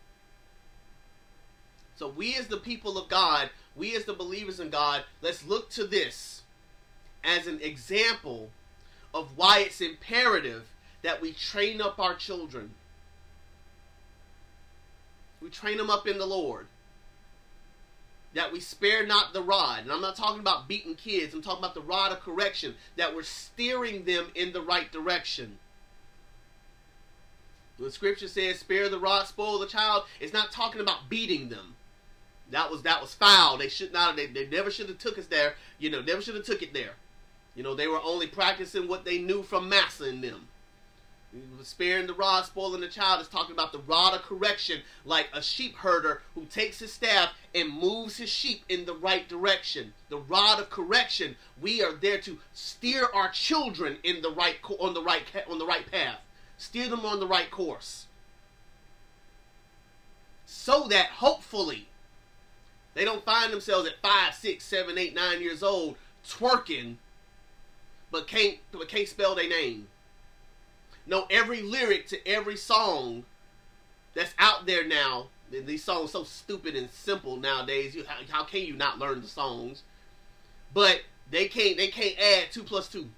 [1.97, 5.71] So we as the people of God, we as the believers in God, let's look
[5.71, 6.43] to this
[7.25, 8.51] as an example
[9.12, 10.68] of why it's imperative
[11.03, 12.71] that we train up our children.
[15.41, 16.66] We train them up in the Lord.
[18.35, 19.81] That we spare not the rod.
[19.83, 22.75] And I'm not talking about beating kids, I'm talking about the rod of correction.
[22.97, 25.59] That we're steering them in the right direction.
[27.79, 31.77] When scripture says spare the rod, spoil the child, it's not talking about beating them.
[32.51, 33.59] That was that was foul.
[33.59, 35.55] They should not they, they never should have took us there.
[35.79, 36.95] You know, never should have took it there.
[37.55, 40.49] You know, they were only practicing what they knew from Massa and them.
[41.63, 45.41] Sparing the rod, spoiling the child is talking about the rod of correction, like a
[45.41, 49.93] sheep herder who takes his staff and moves his sheep in the right direction.
[50.09, 54.93] The rod of correction, we are there to steer our children in the right on
[54.93, 56.19] the right on the right path,
[56.59, 58.07] steer them on the right course,
[60.47, 61.87] so that hopefully
[62.95, 66.97] they don't find themselves at five, six, seven, eight, nine years old twerking,
[68.11, 69.88] but can't but can't spell their name
[71.11, 73.24] know every lyric to every song
[74.14, 75.26] that's out there now.
[75.51, 77.95] These songs so stupid and simple nowadays.
[77.95, 79.82] You, how, how can you not learn the songs?
[80.72, 83.09] But they can't they can't add two plus two.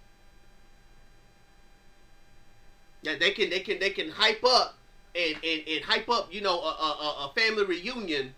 [3.02, 4.78] Yeah, they can they can they can hype up
[5.14, 8.34] and, and, and hype up you know a, a, a family reunion,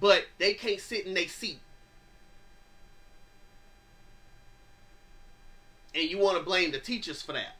[0.00, 1.60] but they can't sit in their seat.
[5.94, 7.54] And you want to blame the teachers for that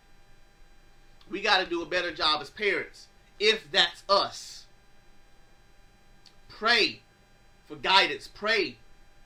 [1.30, 3.06] we got to do a better job as parents
[3.40, 4.66] if that's us.
[6.48, 7.00] Pray
[7.66, 8.28] for guidance.
[8.32, 8.76] Pray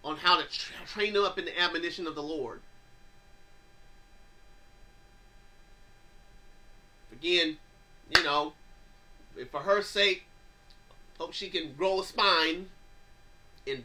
[0.03, 2.61] on how to tra- train them up in the admonition of the Lord.
[7.13, 7.59] Again,
[8.17, 8.55] you know,
[9.51, 10.25] for her sake,
[11.19, 12.71] hope she can grow a spine
[13.71, 13.85] and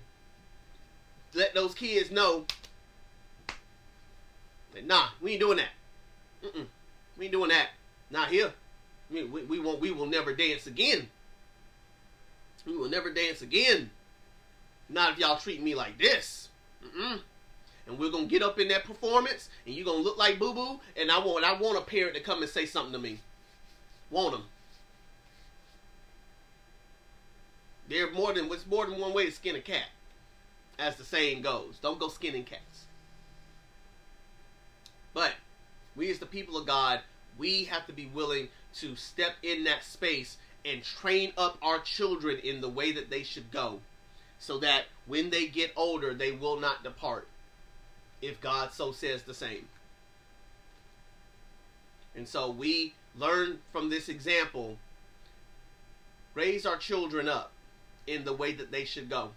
[1.33, 2.45] let those kids know
[4.73, 5.69] that nah, we ain't doing that.
[6.43, 6.65] Mm-mm,
[7.17, 7.69] we ain't doing that.
[8.09, 8.53] Not here.
[9.09, 9.79] Mean, we, we won't.
[9.79, 11.07] We will never dance again.
[12.65, 13.89] We will never dance again.
[14.89, 16.49] Not if y'all treat me like this.
[16.83, 17.19] Mm-mm.
[17.87, 20.79] And we're gonna get up in that performance, and you're gonna look like Boo Boo.
[20.95, 23.19] And I want, I want a parent to come and say something to me.
[24.09, 24.43] Want them.
[27.89, 29.89] There's more than what's more than one way to skin a cat,
[30.79, 31.79] as the saying goes.
[31.81, 32.85] Don't go skinning cats.
[35.13, 35.33] But
[35.95, 37.01] we, as the people of God,
[37.37, 42.39] we have to be willing to step in that space and train up our children
[42.43, 43.79] in the way that they should go
[44.43, 47.29] so that when they get older they will not depart
[48.21, 49.69] if God so says the same.
[52.13, 54.77] And so we learn from this example
[56.35, 57.52] raise our children up
[58.07, 59.31] in the way that they should go.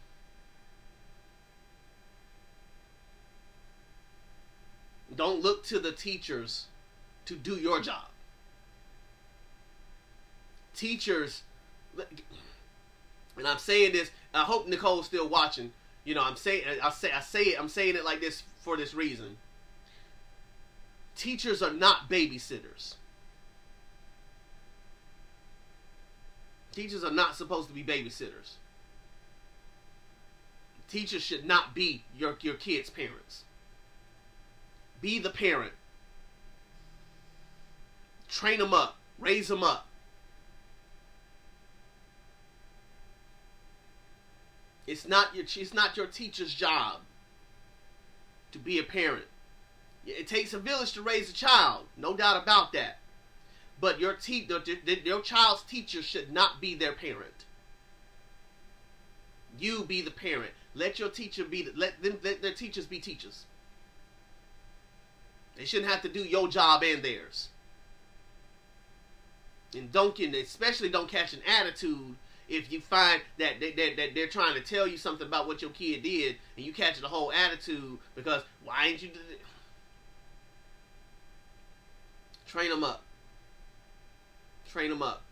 [5.15, 6.67] Don't look to the teachers
[7.27, 8.07] to do your job.
[10.75, 11.43] Teachers,
[13.37, 14.11] and I'm saying this.
[14.35, 15.73] I hope Nicole's still watching.
[16.05, 17.61] You know, I'm saying I say I say it.
[17.61, 19.39] I'm saying it like this for this reason.
[21.17, 22.97] Teachers are not babysitters.
[26.77, 28.53] Teachers are not supposed to be babysitters.
[30.89, 33.43] Teachers should not be your, your kids' parents.
[35.01, 35.73] Be the parent
[38.29, 39.87] train them up, raise them up.
[44.87, 47.01] It's not your it's not your teacher's job
[48.53, 49.25] to be a parent.
[50.07, 52.99] It takes a village to raise a child, no doubt about that.
[53.81, 54.49] But your te-
[55.05, 57.45] your child's teacher should not be their parent.
[59.59, 60.53] You be the parent.
[60.75, 63.45] Let your teacher be let them let their teachers be teachers.
[65.57, 67.49] They shouldn't have to do your job and theirs.
[69.75, 72.17] And don't get, especially don't catch an attitude
[72.49, 75.61] if you find that, they, that, that they're trying to tell you something about what
[75.61, 79.11] your kid did and you catch the whole attitude because why ain't you
[82.47, 83.03] train them up
[84.77, 85.23] train them up.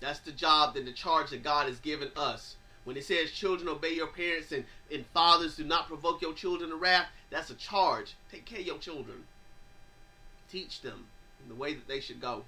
[0.00, 2.56] That's the job and the charge that god has given us.
[2.84, 6.70] When it says children obey your parents and, and fathers do not provoke your children
[6.70, 8.14] to wrath that's a charge.
[8.30, 9.24] Take care of your children.
[10.50, 11.06] Teach them
[11.42, 12.44] in the way that they should go.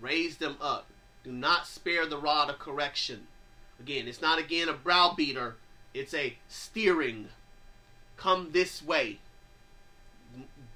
[0.00, 0.86] Raise them up.
[1.22, 3.26] Do not spare the rod of correction.
[3.78, 5.56] Again, it's not again a browbeater,
[5.92, 7.28] it's a steering.
[8.16, 9.18] Come this way,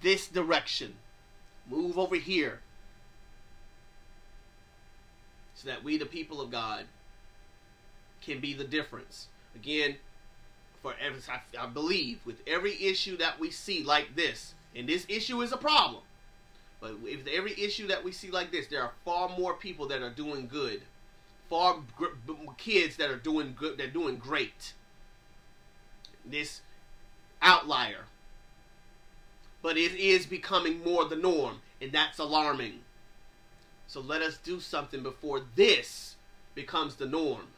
[0.02, 0.96] this direction,
[1.70, 2.60] move over here.
[5.54, 6.84] So that we, the people of God,
[8.22, 9.28] can be the difference.
[9.54, 9.96] Again,
[10.82, 11.20] for every,
[11.58, 15.56] I believe with every issue that we see like this, and this issue is a
[15.56, 16.02] problem.
[16.80, 20.00] But if every issue that we see like this, there are far more people that
[20.00, 20.80] are doing good,
[21.50, 21.76] far
[22.56, 24.72] kids that are doing good, they're doing great.
[26.24, 26.62] This
[27.42, 28.04] outlier,
[29.62, 32.81] but it is becoming more the norm, and that's alarming.
[33.87, 36.15] So let us do something before this
[36.55, 37.49] becomes the norm.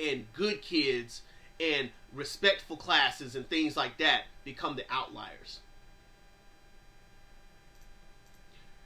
[0.00, 1.22] And good kids
[1.60, 5.60] and respectful classes and things like that become the outliers.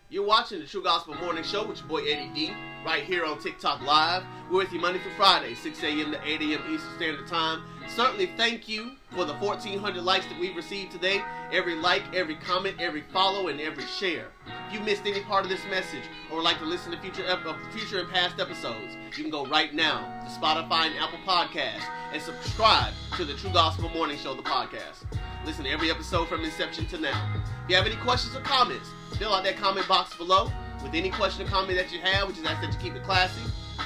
[0.09, 2.53] You're watching the True Gospel Morning Show with your boy Eddie D,
[2.85, 4.23] right here on TikTok Live.
[4.49, 6.13] We're with you Monday through Friday, 6 a.m.
[6.13, 6.63] to 8 a.m.
[6.73, 7.63] Eastern Standard Time.
[7.89, 11.23] Certainly thank you for the 1,400 likes that we've received today.
[11.53, 14.27] Every like, every comment, every follow, and every share.
[14.69, 17.25] If you missed any part of this message or would like to listen to future,
[17.73, 22.21] future and past episodes, you can go right now to Spotify and Apple Podcasts and
[22.21, 25.05] subscribe to the True Gospel Morning Show, the podcast.
[25.45, 27.35] Listen to every episode from inception to now.
[27.65, 30.51] If you have any questions or comments, fill out that comment box below
[30.83, 32.29] with any question or comment that you have.
[32.29, 33.41] We just ask that you keep it classy.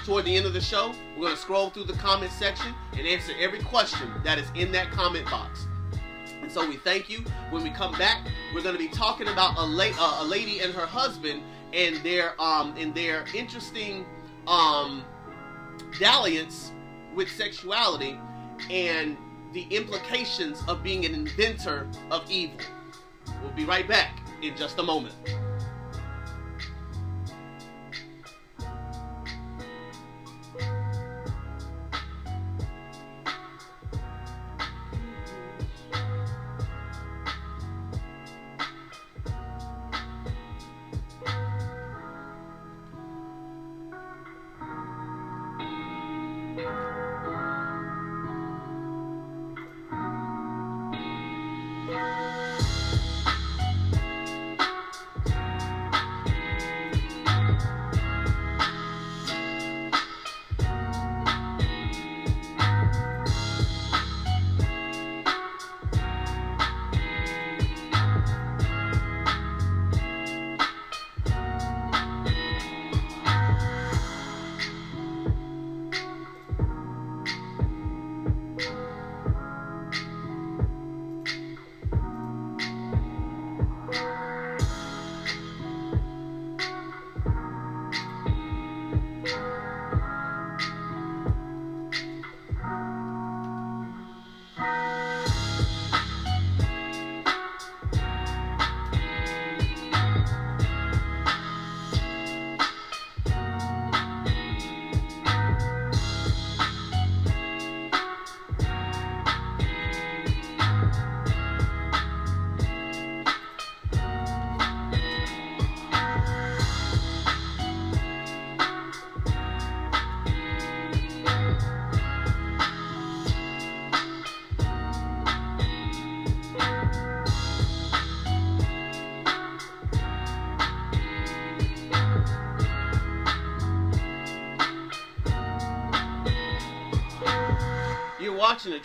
[0.04, 3.06] Toward the end of the show, we're going to scroll through the comment section and
[3.06, 5.66] answer every question that is in that comment box.
[6.42, 7.24] And so we thank you.
[7.50, 10.60] When we come back, we're going to be talking about a, la- uh, a lady
[10.60, 11.42] and her husband
[11.72, 14.04] and their um and their interesting
[14.48, 15.04] um
[16.00, 16.72] dalliance
[17.14, 18.18] with sexuality
[18.70, 19.16] and
[19.52, 22.58] the implications of being an inventor of evil.
[23.42, 25.14] We'll be right back in just a moment.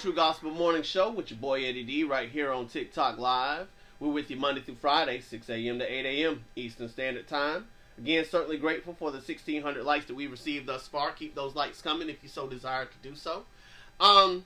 [0.05, 3.65] True Gospel Morning Show with your boy Eddie D right here on TikTok Live.
[3.99, 5.79] We're with you Monday through Friday, 6 a.m.
[5.79, 6.43] to 8 a.m.
[6.55, 7.65] Eastern Standard Time.
[7.97, 11.11] Again, certainly grateful for the 1,600 likes that we received thus far.
[11.11, 13.45] Keep those likes coming if you so desire to do so.
[13.99, 14.45] Um,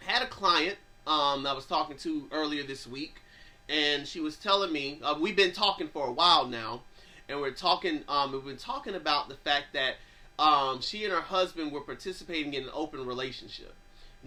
[0.00, 0.76] had a client
[1.06, 3.20] um, I was talking to earlier this week,
[3.68, 6.82] and she was telling me uh, we've been talking for a while now,
[7.28, 8.02] and we're talking.
[8.08, 9.98] Um, we've been talking about the fact that
[10.36, 13.72] um, she and her husband were participating in an open relationship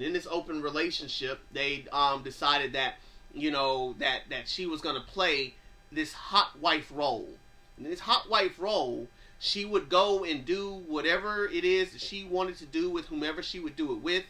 [0.01, 2.95] And in this open relationship, they um, decided that
[3.35, 5.53] you know that that she was going to play
[5.91, 7.29] this hot wife role.
[7.77, 9.07] And this hot wife role,
[9.37, 13.59] she would go and do whatever it is she wanted to do with whomever she
[13.59, 14.23] would do it with,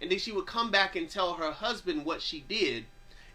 [0.00, 2.84] and then she would come back and tell her husband what she did,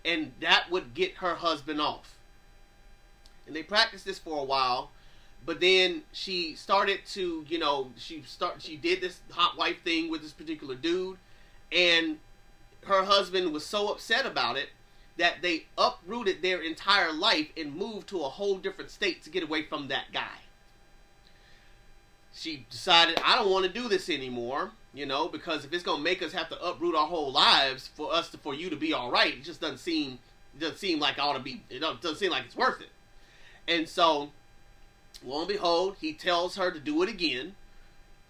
[0.05, 2.15] and that would get her husband off.
[3.45, 4.91] And they practiced this for a while,
[5.45, 10.09] but then she started to, you know, she start she did this hot wife thing
[10.09, 11.17] with this particular dude,
[11.71, 12.17] and
[12.85, 14.69] her husband was so upset about it
[15.17, 19.43] that they uprooted their entire life and moved to a whole different state to get
[19.43, 20.39] away from that guy.
[22.33, 26.01] She decided, I don't want to do this anymore, you know, because if it's gonna
[26.01, 28.93] make us have to uproot our whole lives for us to, for you to be
[28.93, 30.19] all right, it just doesn't seem
[30.53, 31.63] it doesn't seem like I ought to be.
[31.69, 32.89] It doesn't seem like it's worth it.
[33.67, 34.31] And so,
[35.23, 37.55] lo and behold, he tells her to do it again,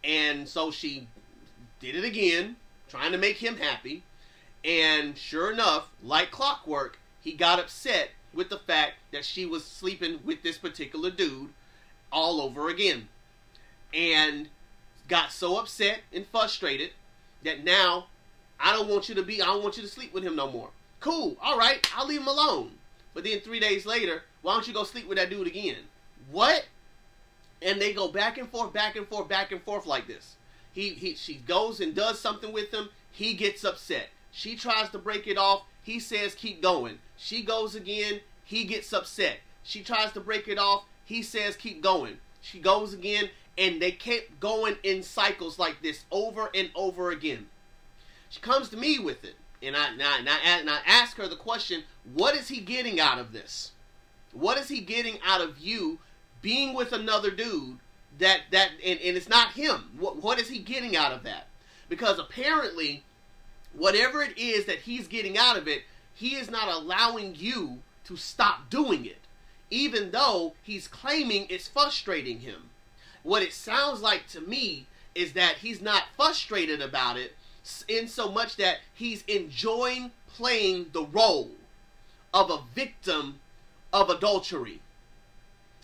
[0.04, 1.08] and so she
[1.80, 2.58] did it again,
[2.92, 4.04] trying to make him happy.
[4.66, 10.20] And sure enough, like clockwork, he got upset with the fact that she was sleeping
[10.26, 11.50] with this particular dude
[12.12, 13.08] all over again.
[13.94, 14.50] And
[15.08, 16.92] got so upset and frustrated
[17.44, 18.08] that now
[18.60, 20.52] I don't want you to be, I don't want you to sleep with him no
[20.52, 20.70] more.
[21.00, 22.72] Cool, all right, I'll leave him alone.
[23.14, 25.78] But then three days later, why don't you go sleep with that dude again?
[26.30, 26.66] What?
[27.62, 30.36] And they go back and forth, back and forth, back and forth like this.
[30.74, 32.90] He, he, she goes and does something with him.
[33.12, 34.10] He gets upset.
[34.32, 35.64] She tries to break it off.
[35.84, 37.00] He says, keep going.
[37.18, 38.22] She goes again.
[38.44, 39.38] He gets upset.
[39.64, 40.86] She tries to break it off.
[41.04, 42.18] He says, keep going.
[42.42, 43.30] She goes again.
[43.58, 47.48] And they kept going in cycles like this over and over again.
[48.30, 49.36] She comes to me with it.
[49.62, 51.84] And I, and I, and I, and I ask her the question
[52.14, 53.72] what is he getting out of this?
[54.32, 56.00] What is he getting out of you
[56.42, 57.78] being with another dude
[58.20, 59.92] that that and, and it's not him?
[59.98, 61.48] What what is he getting out of that?
[61.90, 63.04] Because apparently
[63.74, 65.84] whatever it is that he's getting out of it,
[66.14, 69.20] he is not allowing you to stop doing it,
[69.70, 72.70] even though he's claiming it's frustrating him.
[73.24, 77.36] What it sounds like to me is that he's not frustrated about it
[77.88, 81.52] in so much that he's enjoying playing the role
[82.34, 83.40] of a victim
[83.94, 84.80] of adultery.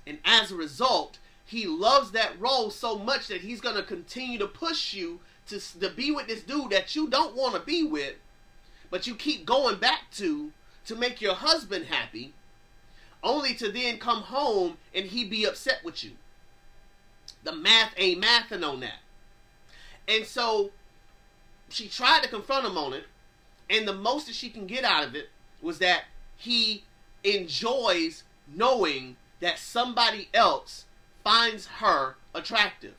[0.05, 4.37] And as a result, he loves that role so much that he's going to continue
[4.37, 7.83] to push you to, to be with this dude that you don't want to be
[7.83, 8.15] with,
[8.91, 10.51] but you keep going back to
[10.85, 12.33] to make your husband happy,
[13.23, 16.11] only to then come home and he be upset with you.
[17.43, 18.99] The math ain't mathing on that.
[20.05, 20.71] And so
[21.69, 23.05] she tried to confront him on it,
[23.69, 25.29] and the most that she can get out of it
[25.61, 26.03] was that
[26.35, 26.83] he
[27.23, 30.85] enjoys knowing that somebody else
[31.27, 32.93] finds her attractive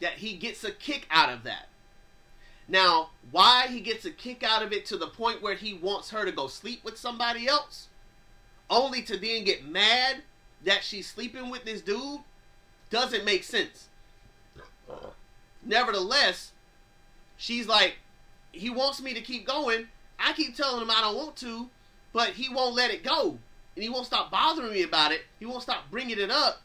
[0.00, 1.68] that he gets a kick out of that.
[2.66, 6.10] Now, why he gets a kick out of it to the point where he wants
[6.10, 7.86] her to go sleep with somebody else,
[8.68, 10.22] only to then get mad
[10.64, 12.22] that she's sleeping with this dude,
[12.90, 13.88] doesn't make sense.
[15.64, 16.50] Nevertheless,
[17.36, 17.98] she's like,
[18.50, 19.86] he wants me to keep going.
[20.18, 21.70] I keep telling him I don't want to,
[22.12, 23.38] but he won't let it go.
[23.76, 25.22] And he won't stop bothering me about it.
[25.38, 26.62] He won't stop bringing it up.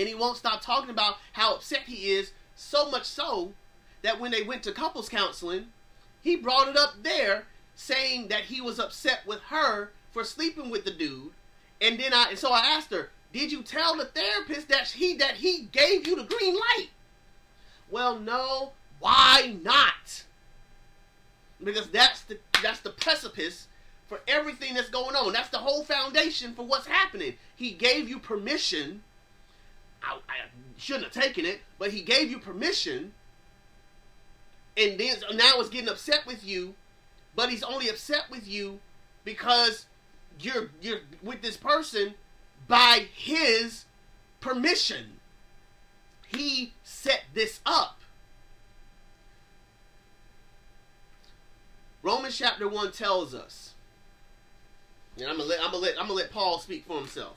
[0.00, 3.52] And he won't stop talking about how upset he is so much so
[4.00, 5.66] that when they went to couples counseling,
[6.22, 7.44] he brought it up there
[7.74, 11.32] saying that he was upset with her for sleeping with the dude.
[11.82, 15.18] And then I and so I asked her, "Did you tell the therapist that he
[15.18, 16.88] that he gave you the green light?"
[17.90, 18.72] Well, no.
[19.00, 20.24] Why not?
[21.62, 23.66] Because that's the that's the precipice
[24.06, 25.34] for everything that's going on.
[25.34, 27.34] That's the whole foundation for what's happening.
[27.54, 29.02] He gave you permission
[30.02, 30.34] I, I
[30.76, 33.12] shouldn't have taken it, but he gave you permission,
[34.76, 36.74] and then now it's getting upset with you,
[37.34, 38.80] but he's only upset with you
[39.24, 39.86] because
[40.38, 42.14] you're you're with this person
[42.66, 43.84] by his
[44.40, 45.18] permission.
[46.26, 48.00] He set this up.
[52.02, 53.74] Romans chapter 1 tells us,
[55.18, 57.36] and I'm gonna let I'm gonna let I'm gonna let Paul speak for himself.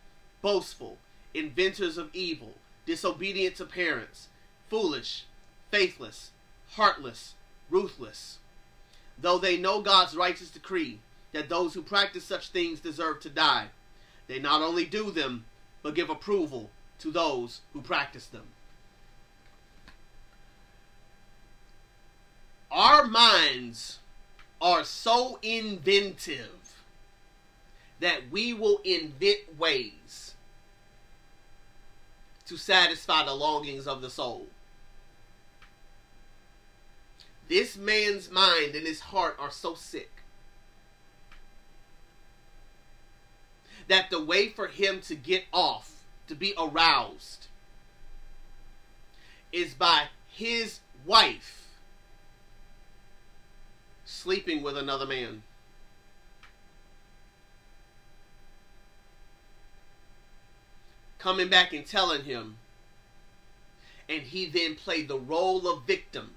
[0.41, 0.97] boastful,
[1.33, 2.53] inventors of evil,
[2.85, 4.27] disobedient to parents,
[4.69, 5.25] foolish,
[5.69, 6.31] faithless,
[6.71, 7.35] heartless,
[7.69, 8.39] ruthless.
[9.17, 10.99] Though they know God's righteous decree
[11.31, 13.67] that those who practice such things deserve to die,
[14.27, 15.45] they not only do them,
[15.83, 16.69] but give approval
[16.99, 18.47] to those who practice them.
[22.71, 23.99] Our minds
[24.61, 26.75] are so inventive
[27.99, 30.30] that we will invent ways
[32.51, 34.45] to satisfy the longings of the soul.
[37.47, 40.11] This man's mind and his heart are so sick
[43.87, 47.47] that the way for him to get off, to be aroused,
[49.53, 51.69] is by his wife
[54.03, 55.43] sleeping with another man.
[61.21, 62.57] Coming back and telling him,
[64.09, 66.31] and he then played the role of victim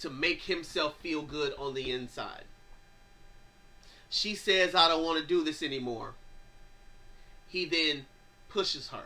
[0.00, 2.46] to make himself feel good on the inside.
[4.08, 6.14] She says, I don't want to do this anymore.
[7.46, 8.06] He then
[8.48, 9.04] pushes her.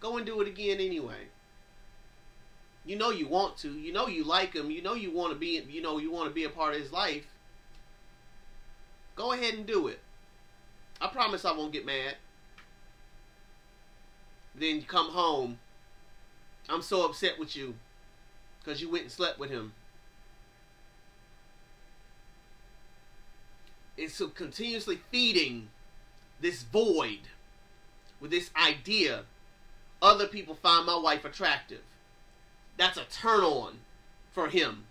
[0.00, 1.28] Go and do it again anyway.
[2.84, 3.72] You know you want to.
[3.72, 4.70] You know you like him.
[4.70, 6.82] You know you want to be you know you want to be a part of
[6.82, 7.24] his life.
[9.16, 10.00] Go ahead and do it.
[11.00, 12.16] I promise I won't get mad.
[14.54, 15.58] Then you come home.
[16.68, 17.74] I'm so upset with you
[18.58, 19.72] because you went and slept with him.
[23.96, 25.68] It's so continuously feeding
[26.40, 27.20] this void
[28.20, 29.24] with this idea
[30.00, 31.80] other people find my wife attractive.
[32.76, 33.78] That's a turn on
[34.30, 34.84] for him.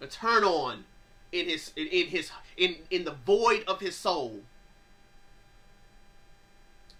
[0.00, 0.84] A turn on
[1.32, 4.40] in his in, in his in in the void of his soul.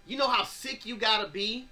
[0.05, 1.67] You know how sick you gotta be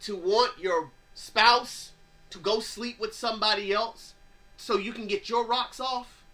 [0.00, 1.92] to want your spouse
[2.30, 4.14] to go sleep with somebody else
[4.56, 6.24] so you can get your rocks off,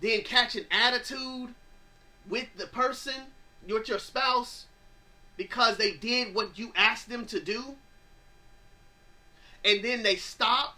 [0.00, 1.54] then catch an attitude
[2.28, 3.14] with the person,
[3.68, 4.66] with your spouse,
[5.36, 7.76] because they did what you asked them to do,
[9.64, 10.76] and then they stop,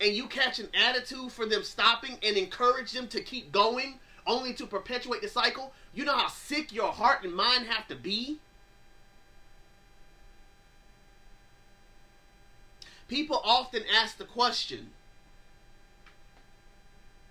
[0.00, 4.52] and you catch an attitude for them stopping and encourage them to keep going, only
[4.54, 8.38] to perpetuate the cycle, you know how sick your heart and mind have to be?
[13.08, 14.90] People often ask the question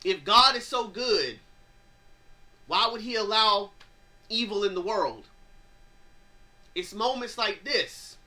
[0.03, 1.39] if God is so good,
[2.67, 3.71] why would he allow
[4.29, 5.25] evil in the world?
[6.75, 8.17] It's moments like this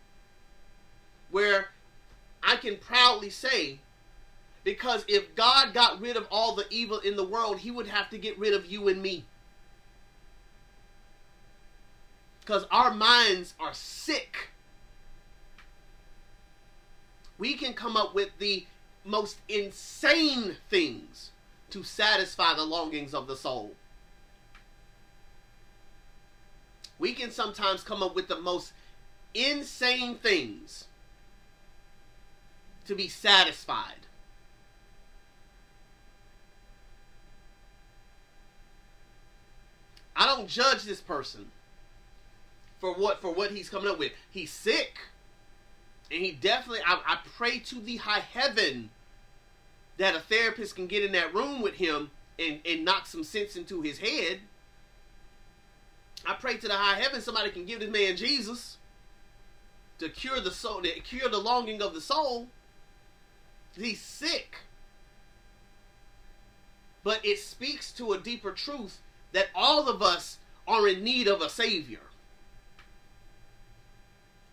[1.31, 1.69] where
[2.43, 3.79] I can proudly say,
[4.65, 8.11] because if God got rid of all the evil in the world, he would have
[8.11, 9.25] to get rid of you and me.
[12.41, 14.53] Because our minds are sick
[17.43, 18.65] we can come up with the
[19.05, 21.33] most insane things
[21.71, 23.73] to satisfy the longings of the soul.
[27.01, 28.73] We can sometimes come up with the most
[29.35, 30.85] insane things
[32.87, 34.07] to be satisfied.
[40.23, 41.51] I don't judge this person
[42.79, 44.13] for what for what he's coming up with.
[44.31, 44.99] He's sick.
[46.13, 48.91] And he definitely, I, I pray to the high heaven
[49.97, 53.57] that a therapist can get in that room with him and, and knock some sense
[53.57, 54.39] into his head.
[56.25, 58.77] I pray to the high heaven somebody can give this man Jesus
[59.99, 62.47] to cure the soul, to cure the longing of the soul.
[63.77, 64.59] He's sick.
[67.03, 69.01] But it speaks to a deeper truth
[69.33, 72.01] that all of us are in need of a savior.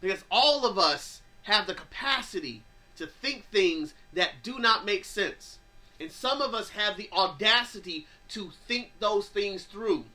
[0.01, 2.63] Because all of us have the capacity
[2.95, 5.59] to think things that do not make sense.
[5.99, 10.05] And some of us have the audacity to think those things through.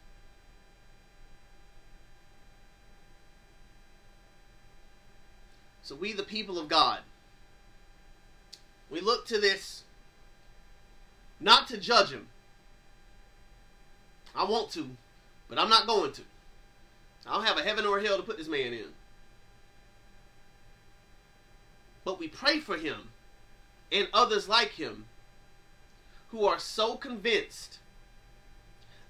[5.83, 7.01] So, we, the people of God,
[8.91, 9.83] we look to this
[11.39, 12.29] not to judge him.
[14.35, 14.89] I want to,
[15.49, 16.23] but I'm not going to.
[17.27, 18.93] I don't have a heaven or a hell to put this man in
[22.05, 23.11] but we pray for him
[23.91, 25.07] and others like him
[26.29, 27.79] who are so convinced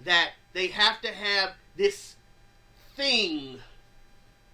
[0.02, 2.16] that they have to have this
[2.96, 3.58] thing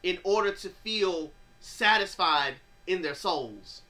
[0.02, 1.30] in order to feel
[1.60, 2.54] satisfied
[2.86, 3.82] in their souls.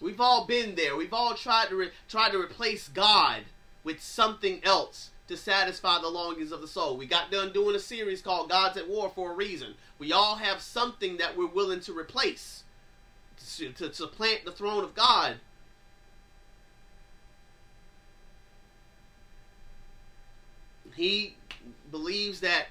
[0.00, 0.96] We've all been there.
[0.96, 3.42] We've all tried to re- tried to replace God
[3.84, 6.96] with something else to satisfy the longings of the soul.
[6.96, 9.74] We got done doing a series called God's at War for a reason.
[9.98, 12.64] We all have something that we're willing to replace
[13.56, 15.36] to, to supplant the throne of God.
[20.96, 21.36] He
[21.90, 22.66] believes that,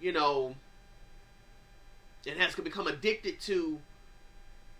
[0.00, 0.54] you know,
[2.26, 3.78] and has become addicted to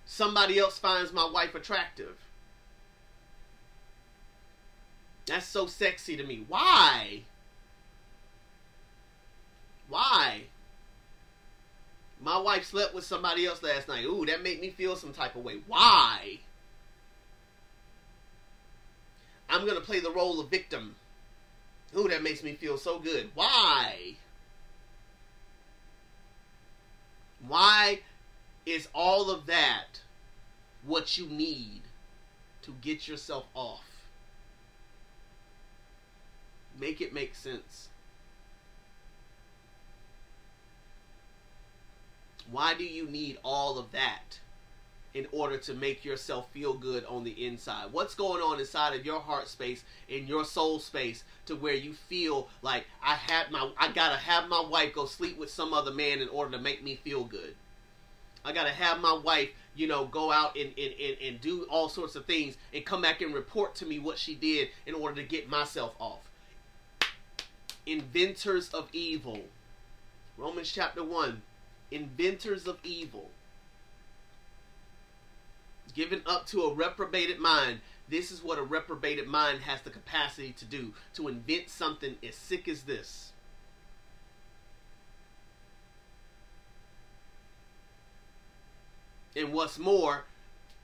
[0.06, 2.18] somebody else finds my wife attractive.
[5.26, 6.44] That's so sexy to me.
[6.48, 7.22] Why?
[9.88, 10.44] Why?
[12.20, 14.05] My wife slept with somebody else last night.
[14.05, 15.60] Ooh, that made me feel some type of way.
[15.66, 16.38] Why?
[19.48, 20.96] I'm going to play the role of victim.
[21.96, 23.30] Ooh, that makes me feel so good.
[23.34, 24.16] Why?
[27.46, 28.01] Why
[28.64, 30.01] is all of that
[30.84, 31.82] what you need
[32.62, 33.94] to get yourself off?
[36.78, 37.88] Make it make sense.
[42.51, 44.40] Why do you need all of that
[45.14, 47.92] in order to make yourself feel good on the inside?
[47.92, 51.94] What's going on inside of your heart space, in your soul space, to where you
[51.94, 55.92] feel like I had my I gotta have my wife go sleep with some other
[55.92, 57.55] man in order to make me feel good.
[58.44, 61.88] I gotta have my wife, you know, go out and, and, and, and do all
[61.88, 65.22] sorts of things and come back and report to me what she did in order
[65.22, 66.23] to get myself off.
[67.86, 69.40] Inventors of evil.
[70.36, 71.43] Romans chapter 1
[71.94, 73.31] inventors of evil,
[75.94, 77.81] given up to a reprobated mind.
[78.09, 82.35] This is what a reprobated mind has the capacity to do to invent something as
[82.35, 83.32] sick as this.
[89.36, 90.24] And what's more,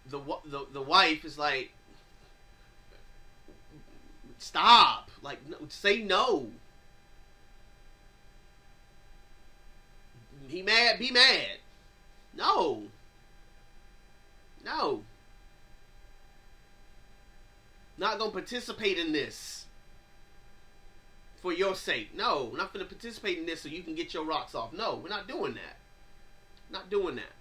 [0.09, 1.72] the the, the wife is like,
[4.39, 6.48] stop, like, no, say no.
[10.51, 11.59] He mad, be mad.
[12.35, 12.82] No.
[14.64, 15.02] No.
[17.97, 19.66] Not gonna participate in this
[21.40, 22.14] for your sake.
[22.14, 24.72] No, not gonna participate in this so you can get your rocks off.
[24.72, 25.77] No, we're not doing that.
[26.70, 27.32] Not doing that.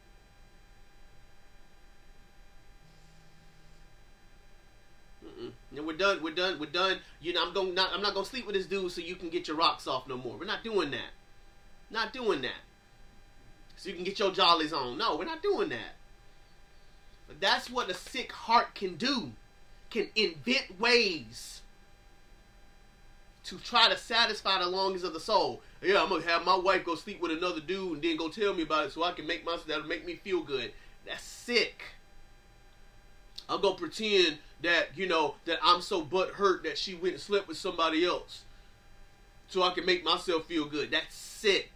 [5.25, 5.51] Mm-mm.
[5.75, 6.21] And we're done.
[6.21, 6.59] We're done.
[6.59, 6.99] We're done.
[7.21, 7.73] You know, I'm going.
[7.73, 10.07] Not, I'm not gonna sleep with this dude so you can get your rocks off
[10.07, 10.37] no more.
[10.37, 11.11] We're not doing that.
[11.89, 12.68] Not doing that
[13.79, 14.97] so you can get your jollies on.
[14.97, 15.95] No, we're not doing that.
[17.29, 19.31] But that's what a sick heart can do.
[19.89, 21.61] Can invent ways
[23.45, 25.61] to try to satisfy the longings of the soul.
[25.81, 28.53] Yeah, I'm gonna have my wife go sleep with another dude and then go tell
[28.53, 30.73] me about it so I can make myself that'll make me feel good.
[31.05, 31.81] That's sick.
[33.47, 37.21] I'm gonna pretend that, you know, that I'm so butt hurt that she went and
[37.21, 38.41] slept with somebody else.
[39.47, 40.91] So I can make myself feel good.
[40.91, 41.71] That's sick.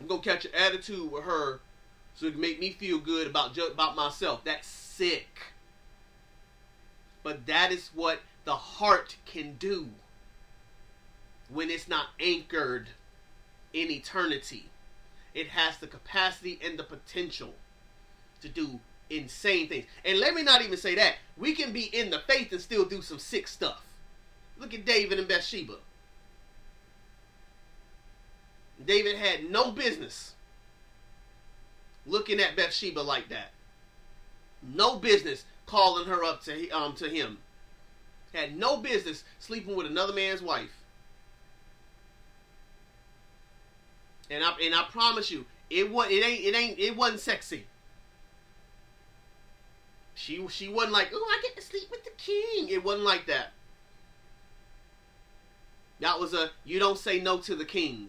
[0.00, 1.60] I'm gonna catch an attitude with her
[2.14, 4.44] so it can make me feel good about about myself.
[4.44, 5.28] That's sick.
[7.22, 9.88] But that is what the heart can do
[11.48, 12.90] when it's not anchored
[13.72, 14.66] in eternity.
[15.32, 17.54] It has the capacity and the potential
[18.42, 18.80] to do
[19.10, 19.86] insane things.
[20.04, 21.16] And let me not even say that.
[21.36, 23.84] We can be in the faith and still do some sick stuff.
[24.58, 25.76] Look at David and Bathsheba.
[28.82, 30.34] David had no business
[32.06, 33.52] looking at Bathsheba like that.
[34.62, 37.38] No business calling her up to um to him.
[38.32, 40.82] Had no business sleeping with another man's wife.
[44.30, 47.66] And I and I promise you, it was it ain't it ain't it wasn't sexy.
[50.14, 52.68] She she wasn't like, oh, I get to sleep with the king.
[52.68, 53.52] It wasn't like that.
[56.00, 58.08] That was a you don't say no to the king.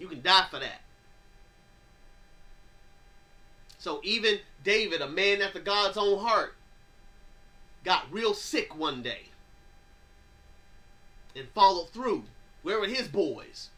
[0.00, 0.80] You can die for that.
[3.78, 6.54] So even David, a man after God's own heart,
[7.84, 9.26] got real sick one day
[11.36, 12.24] and followed through.
[12.62, 13.70] Where were his boys?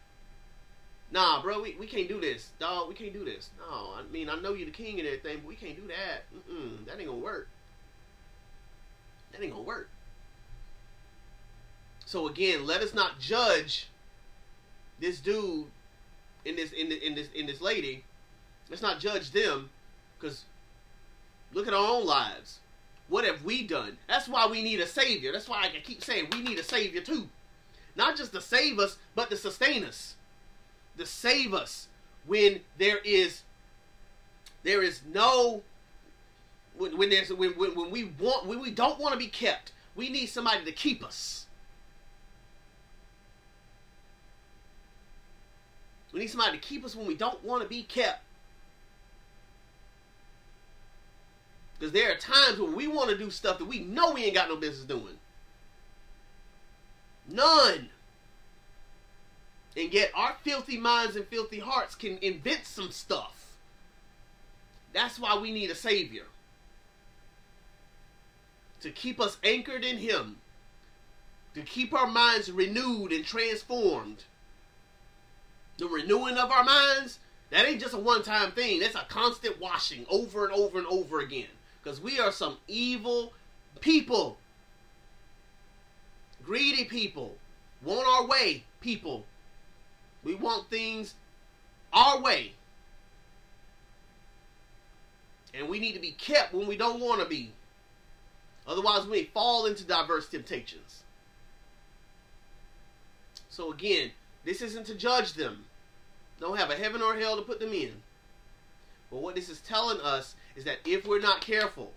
[1.11, 2.49] Nah, bro, we, we can't do this.
[2.59, 3.51] Dog, we can't do this.
[3.57, 6.23] No, I mean, I know you're the king and everything, but we can't do that.
[6.35, 7.47] Mm-mm, that ain't gonna work.
[9.31, 9.89] That ain't gonna work.
[12.05, 13.87] So again, let us not judge
[14.99, 15.67] this dude
[16.45, 18.03] in this in, the, in this in this lady,
[18.69, 19.69] let's not judge them,
[20.19, 20.43] because
[21.53, 22.59] look at our own lives.
[23.09, 23.97] What have we done?
[24.07, 25.31] That's why we need a savior.
[25.31, 27.27] That's why I keep saying we need a savior too,
[27.95, 30.15] not just to save us, but to sustain us,
[30.97, 31.87] to save us
[32.25, 33.43] when there is
[34.63, 35.61] there is no
[36.77, 39.71] when, when there's when, when, when we want when we don't want to be kept
[39.95, 41.45] we need somebody to keep us
[46.13, 48.23] we need somebody to keep us when we don't want to be kept
[51.77, 54.35] because there are times when we want to do stuff that we know we ain't
[54.35, 55.17] got no business doing
[57.27, 57.89] none
[59.75, 63.57] and yet our filthy minds and filthy hearts can invent some stuff.
[64.93, 66.25] That's why we need a Savior.
[68.81, 70.37] To keep us anchored in Him.
[71.55, 74.25] To keep our minds renewed and transformed.
[75.77, 77.19] The renewing of our minds,
[77.49, 78.79] that ain't just a one time thing.
[78.79, 81.47] That's a constant washing over and over and over again.
[81.83, 83.33] Because we are some evil
[83.79, 84.37] people.
[86.43, 87.35] Greedy people.
[87.83, 89.25] Want our way people.
[90.23, 91.15] We want things
[91.91, 92.53] our way.
[95.53, 97.51] And we need to be kept when we don't want to be.
[98.65, 101.03] Otherwise, we fall into diverse temptations.
[103.49, 104.11] So, again,
[104.45, 105.65] this isn't to judge them.
[106.39, 107.93] Don't have a heaven or hell to put them in.
[109.09, 111.91] But what this is telling us is that if we're not careful,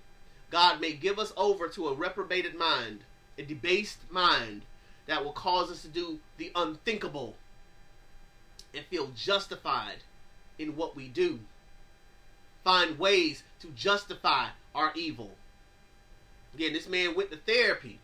[0.51, 3.01] God may give us over to a reprobated mind,
[3.39, 4.62] a debased mind
[5.06, 7.35] that will cause us to do the unthinkable
[8.74, 9.98] and feel justified
[10.59, 11.40] in what we do.
[12.64, 15.31] Find ways to justify our evil.
[16.55, 17.98] Again, this man went to therapy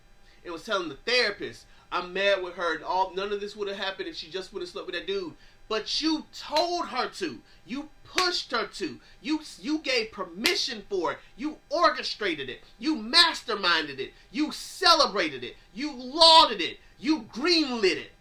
[0.45, 2.83] and was telling the therapist, I'm mad with her.
[2.83, 5.07] All none of this would have happened if she just would have slept with that
[5.07, 5.35] dude.
[5.69, 7.41] But you told her to.
[7.67, 8.99] You pushed her to.
[9.21, 11.19] You you gave permission for it.
[11.37, 12.63] You orchestrated it.
[12.79, 14.13] You masterminded it.
[14.31, 15.57] You celebrated it.
[15.75, 16.79] You lauded it.
[16.99, 18.13] You greenlit it.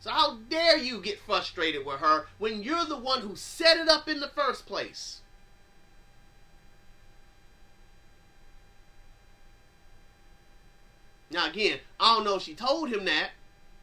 [0.00, 3.88] So how dare you get frustrated with her when you're the one who set it
[3.88, 5.22] up in the first place?
[11.34, 13.30] Now again, I don't know if she told him that.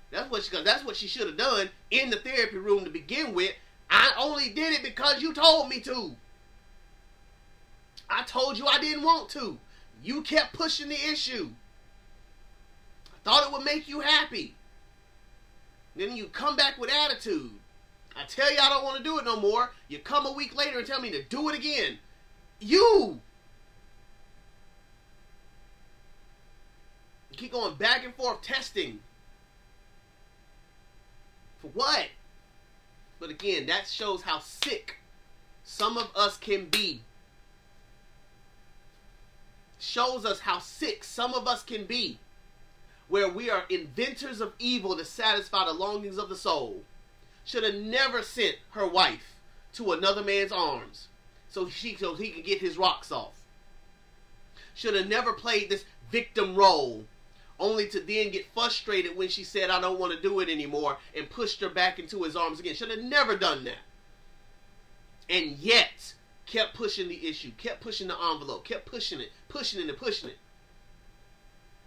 [0.09, 3.33] That's what she that's what she should have done in the therapy room to begin
[3.33, 3.51] with.
[3.89, 6.15] I only did it because you told me to.
[8.09, 9.57] I told you I didn't want to.
[10.01, 11.49] You kept pushing the issue.
[13.07, 14.55] I thought it would make you happy.
[15.97, 17.51] Then you come back with attitude.
[18.15, 19.71] I tell you I don't want to do it no more.
[19.89, 21.99] You come a week later and tell me to do it again.
[22.61, 23.19] You!
[27.41, 28.99] Keep going back and forth testing.
[31.59, 32.07] For what?
[33.19, 34.97] But again, that shows how sick
[35.63, 37.01] some of us can be.
[39.79, 42.19] Shows us how sick some of us can be
[43.07, 46.81] where we are inventors of evil to satisfy the longings of the soul,
[47.43, 49.35] should have never sent her wife
[49.73, 51.09] to another man's arms
[51.49, 53.33] so she so he could get his rocks off.
[54.73, 57.03] Should have never played this victim role
[57.61, 60.97] only to then get frustrated when she said I don't want to do it anymore
[61.15, 62.75] and pushed her back into his arms again.
[62.75, 63.77] Should have never done that.
[65.29, 66.13] And yet
[66.45, 70.29] kept pushing the issue, kept pushing the envelope, kept pushing it, pushing it and pushing
[70.29, 70.37] it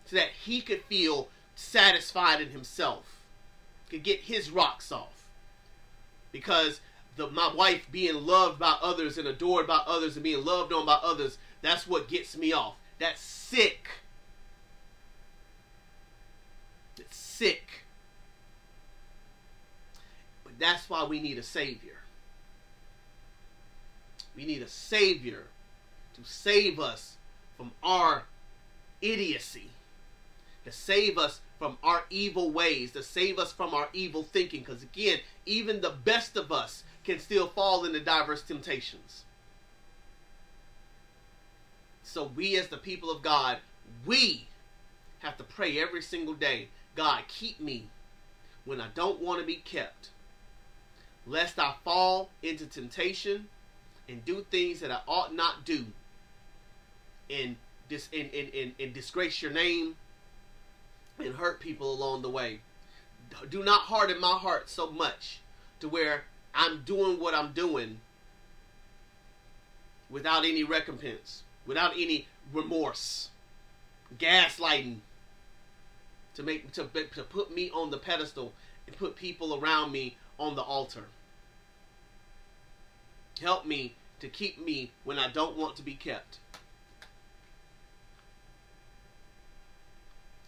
[0.06, 3.20] so that he could feel satisfied in himself,
[3.90, 5.28] could get his rocks off.
[6.32, 6.80] Because
[7.16, 10.84] the, my wife being loved by others and adored by others and being loved on
[10.84, 12.74] by others, that's what gets me off.
[12.98, 13.88] That's sick.
[16.98, 17.84] It's sick.
[20.44, 21.98] But that's why we need a Savior.
[24.36, 25.44] We need a Savior
[26.14, 27.16] to save us
[27.56, 28.24] from our
[29.00, 29.70] idiocy
[30.64, 34.60] to save us from our evil ways, to save us from our evil thinking.
[34.60, 39.24] Because again, even the best of us can still fall into diverse temptations.
[42.02, 43.58] So we, as the people of God,
[44.04, 44.46] we
[45.20, 47.88] have to pray every single day God, keep me
[48.64, 50.10] when I don't want to be kept,
[51.26, 53.48] lest I fall into temptation
[54.08, 55.86] and do things that I ought not do
[57.30, 57.56] and,
[57.88, 59.96] dis- and, and, and, and disgrace your name
[61.18, 62.60] and hurt people along the way.
[63.48, 65.40] Do not harden my heart so much
[65.80, 68.00] to where I'm doing what I'm doing
[70.10, 73.30] without any recompense, without any remorse,
[74.18, 74.98] gaslighting
[76.34, 78.52] to make to, to put me on the pedestal
[78.86, 81.06] and put people around me on the altar.
[83.40, 86.38] Help me to keep me when I don't want to be kept.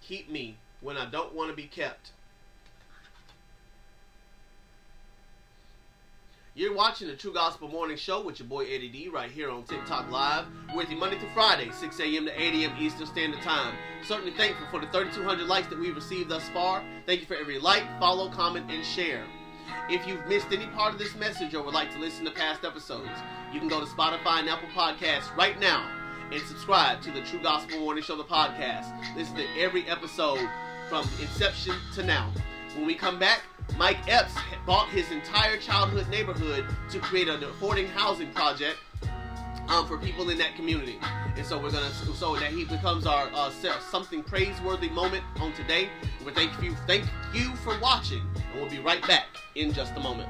[0.02, 2.12] Keep me when I don't want to be kept.
[6.56, 9.64] You're watching the True Gospel Morning Show with your boy Eddie D right here on
[9.64, 12.24] TikTok Live with you Monday through Friday, 6 a.m.
[12.24, 12.74] to 8 a.m.
[12.80, 13.74] Eastern Standard Time.
[14.02, 16.82] Certainly thankful for the 3,200 likes that we've received thus far.
[17.04, 19.26] Thank you for every like, follow, comment, and share.
[19.90, 22.64] If you've missed any part of this message or would like to listen to past
[22.64, 23.10] episodes,
[23.52, 25.86] you can go to Spotify and Apple Podcasts right now
[26.32, 29.14] and subscribe to the True Gospel Morning Show, the podcast.
[29.14, 30.48] Listen to every episode
[30.88, 32.32] from inception to now.
[32.74, 33.42] When we come back,
[33.76, 34.34] Mike Epps
[34.64, 38.78] bought his entire childhood neighborhood to create an affording housing project
[39.68, 40.98] um, for people in that community.
[41.36, 43.50] And so we're gonna so that he becomes our uh,
[43.90, 45.88] something praiseworthy moment on today.
[46.24, 50.00] We thank you thank you for watching, and we'll be right back in just a
[50.00, 50.28] moment.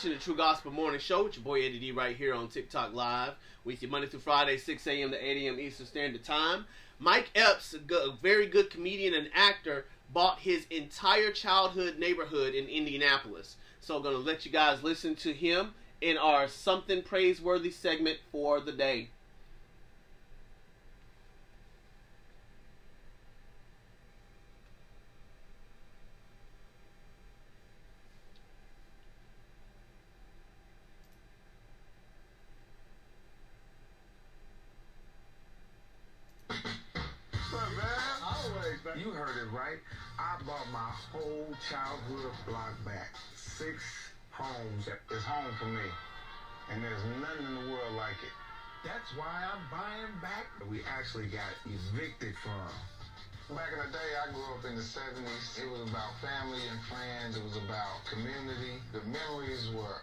[0.00, 2.94] Watching the True Gospel Morning Show with your boy Eddie D right here on TikTok
[2.94, 5.10] Live with you Monday through Friday, 6 a.m.
[5.10, 5.60] to 8 a.m.
[5.60, 6.64] Eastern Standard Time.
[6.98, 13.56] Mike Epps, a, very good comedian and actor, bought his entire childhood neighborhood in Indianapolis.
[13.82, 18.20] So I'm going to let you guys listen to him in our Something Praiseworthy segment
[18.32, 19.10] for the day.
[39.52, 39.78] Right.
[40.18, 43.14] I bought my whole childhood block back.
[43.34, 43.82] Six
[44.30, 44.88] homes.
[44.88, 45.88] It's home for me.
[46.72, 48.34] And there's nothing in the world like it.
[48.86, 50.48] That's why I'm buying back.
[50.70, 52.70] We actually got evicted from.
[53.56, 55.58] Back in the day, I grew up in the 70s.
[55.58, 57.36] It was about family and friends.
[57.36, 58.78] It was about community.
[58.94, 60.00] The memories were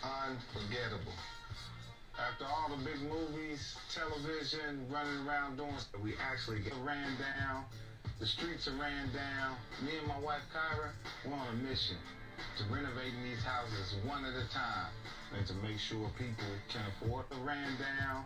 [0.00, 1.14] unforgettable.
[2.16, 7.68] After all the big movies, television, running around doing stuff, we actually ran down
[8.18, 9.56] the streets are ran down.
[9.84, 10.90] Me and my wife Kyra,
[11.26, 11.96] we're on a mission
[12.58, 14.90] to renovating these houses one at a time
[15.36, 18.24] and to make sure people can afford the ran down.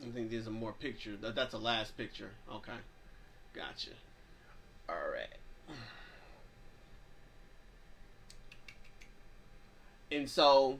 [0.00, 1.16] I think there's a more picture.
[1.20, 2.30] That's the last picture.
[2.50, 2.72] Okay.
[3.54, 3.90] Gotcha.
[4.88, 5.28] All right.
[10.10, 10.78] And so,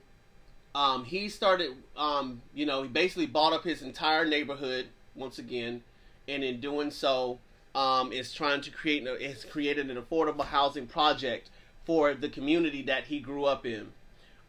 [0.74, 5.82] um, he started, um, you know, he basically bought up his entire neighborhood once again,
[6.28, 7.38] and in doing so,
[7.74, 11.48] um, is trying to create, has created an affordable housing project
[11.84, 13.88] for the community that he grew up in.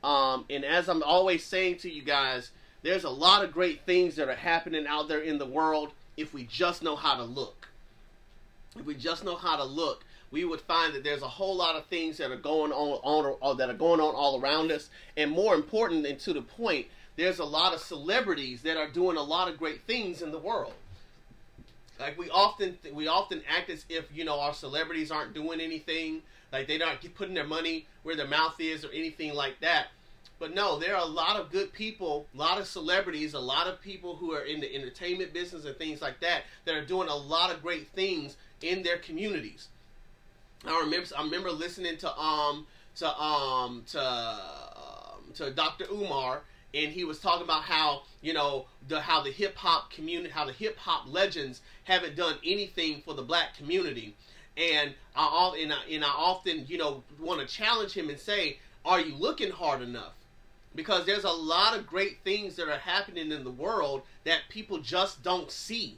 [0.03, 2.51] Um, and as I'm always saying to you guys,
[2.81, 6.33] there's a lot of great things that are happening out there in the world if
[6.33, 7.69] we just know how to look.
[8.77, 11.75] If we just know how to look, we would find that there's a whole lot
[11.75, 14.89] of things that are going on, on or, that are going on all around us,
[15.15, 19.17] and more important and to the point, there's a lot of celebrities that are doing
[19.17, 20.73] a lot of great things in the world.
[21.99, 26.23] Like we often we often act as if you know our celebrities aren't doing anything,
[26.51, 29.87] like they're not putting their money where their mouth is or anything like that.
[30.39, 33.67] But no, there are a lot of good people, a lot of celebrities, a lot
[33.67, 37.07] of people who are in the entertainment business and things like that that are doing
[37.07, 39.67] a lot of great things in their communities.
[40.65, 42.65] I remember I remember listening to um
[42.95, 45.85] to um to um, to Dr.
[45.91, 46.41] Umar
[46.73, 50.45] and he was talking about how you know the how the hip hop community how
[50.45, 54.15] the hip hop legends haven't done anything for the black community
[54.57, 58.19] and I all and I, and I often you know want to challenge him and
[58.19, 60.13] say are you looking hard enough
[60.75, 64.79] because there's a lot of great things that are happening in the world that people
[64.79, 65.97] just don't see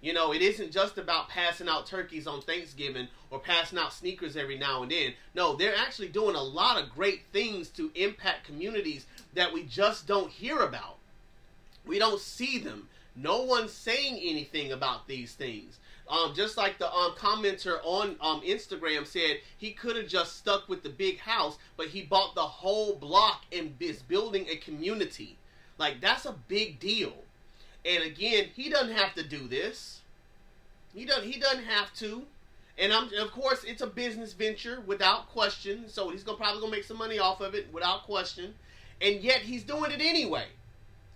[0.00, 4.36] you know, it isn't just about passing out turkeys on Thanksgiving or passing out sneakers
[4.36, 5.12] every now and then.
[5.34, 10.06] No, they're actually doing a lot of great things to impact communities that we just
[10.06, 10.96] don't hear about.
[11.84, 12.88] We don't see them.
[13.14, 15.78] No one's saying anything about these things.
[16.08, 20.68] Um, just like the um, commenter on um, Instagram said, he could have just stuck
[20.68, 25.36] with the big house, but he bought the whole block and is building a community.
[25.78, 27.12] Like that's a big deal.
[27.84, 30.00] And again, he doesn't have to do this.
[30.94, 31.30] He doesn't.
[31.30, 32.24] He doesn't have to.
[32.78, 35.84] And I'm, of course, it's a business venture without question.
[35.88, 38.54] So he's gonna probably gonna make some money off of it without question.
[39.00, 40.46] And yet he's doing it anyway.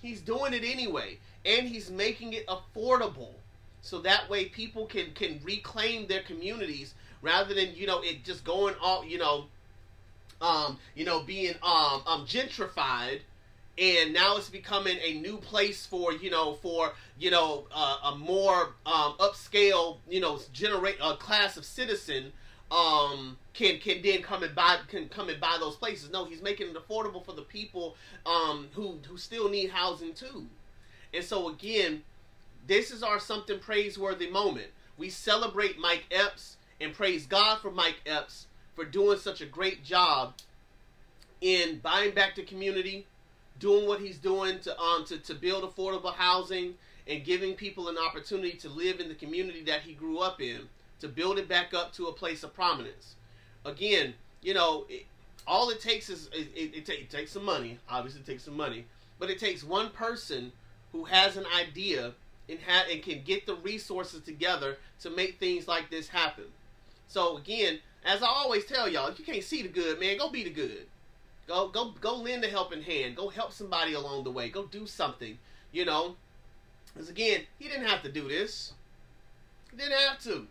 [0.02, 3.32] He's doing it anyway, and he's making it affordable.
[3.80, 8.44] So that way people can can reclaim their communities rather than you know it just
[8.44, 9.46] going all you know,
[10.42, 13.20] um, you know being um, um gentrified
[13.76, 18.16] and now it's becoming a new place for you know for you know uh, a
[18.16, 22.32] more um, upscale you know generate a class of citizen
[22.70, 26.10] um, can can then come and buy can come and buy those places.
[26.10, 27.96] No, he's making it affordable for the people
[28.26, 30.46] um, who who still need housing too.
[31.12, 32.02] And so again,
[32.66, 34.68] this is our something praiseworthy moment.
[34.96, 39.84] We celebrate Mike Epps and praise God for Mike Epps for doing such a great
[39.84, 40.34] job
[41.40, 43.06] in buying back the community,
[43.58, 46.74] doing what he's doing to um to, to build affordable housing
[47.06, 50.62] and giving people an opportunity to live in the community that he grew up in
[51.00, 53.14] to build it back up to a place of prominence.
[53.64, 55.04] Again you know it,
[55.46, 57.78] all it takes is it, it, it, it takes some money.
[57.88, 58.86] Obviously it takes some money.
[59.18, 60.52] But it takes one person
[60.92, 62.12] who has an idea
[62.48, 66.44] and, ha- and can get the resources together to make things like this happen.
[67.08, 70.18] So again as i always tell y'all if you can't see the good man.
[70.18, 70.86] Go be the good
[71.46, 73.16] Go go go lend a helping hand.
[73.16, 74.48] Go help somebody along the way.
[74.48, 75.38] Go do something.
[75.72, 76.16] You know.
[76.92, 78.72] Because again, he didn't have to do this.
[79.70, 80.46] He didn't have to.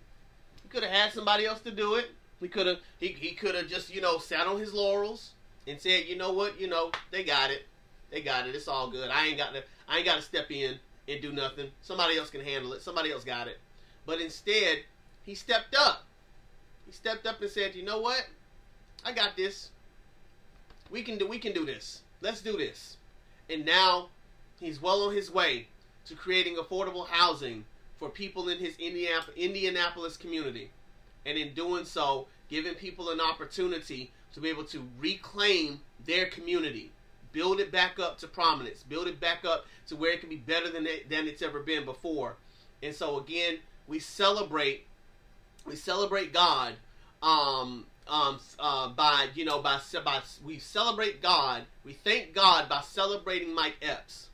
[0.61, 2.11] He could have had somebody else to do it.
[2.41, 5.31] He could have he, he could have just, you know, sat on his laurels
[5.65, 7.65] and said, you know what, you know, they got it.
[8.11, 8.55] They got it.
[8.55, 9.09] It's all good.
[9.09, 11.71] I ain't got to I ain't got to step in and do nothing.
[11.81, 12.81] Somebody else can handle it.
[12.81, 13.59] Somebody else got it.
[14.05, 14.79] But instead,
[15.23, 16.03] he stepped up.
[16.85, 18.27] He stepped up and said, "You know what?
[19.05, 19.69] I got this
[20.93, 22.03] we can do we can do this.
[22.21, 22.97] Let's do this.
[23.49, 24.09] And now
[24.59, 25.67] he's well on his way
[26.05, 27.65] to creating affordable housing
[27.97, 30.69] for people in his Indianapolis community.
[31.25, 36.91] And in doing so, giving people an opportunity to be able to reclaim their community,
[37.31, 40.35] build it back up to prominence, build it back up to where it can be
[40.35, 42.35] better than it, than it's ever been before.
[42.81, 44.85] And so again, we celebrate
[45.65, 46.73] we celebrate God
[47.21, 51.63] um, um, uh, by you know by by we celebrate God.
[51.85, 54.29] We thank God by celebrating Mike Epps,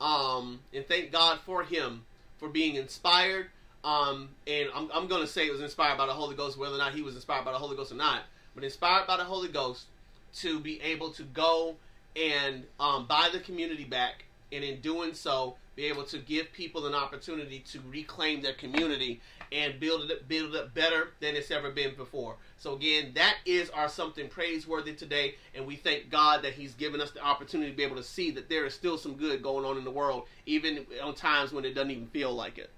[0.00, 2.04] um, and thank God for him
[2.38, 3.46] for being inspired.
[3.82, 6.74] Um, and I'm, I'm going to say it was inspired by the Holy Ghost, whether
[6.74, 8.22] or not he was inspired by the Holy Ghost or not,
[8.54, 9.86] but inspired by the Holy Ghost
[10.34, 11.76] to be able to go
[12.14, 16.86] and um, buy the community back, and in doing so, be able to give people
[16.86, 19.20] an opportunity to reclaim their community
[19.52, 22.36] and build it build it better than it's ever been before.
[22.60, 27.00] So again, that is our something praiseworthy today, and we thank God that He's given
[27.00, 29.64] us the opportunity to be able to see that there is still some good going
[29.64, 32.68] on in the world, even on times when it doesn't even feel like it.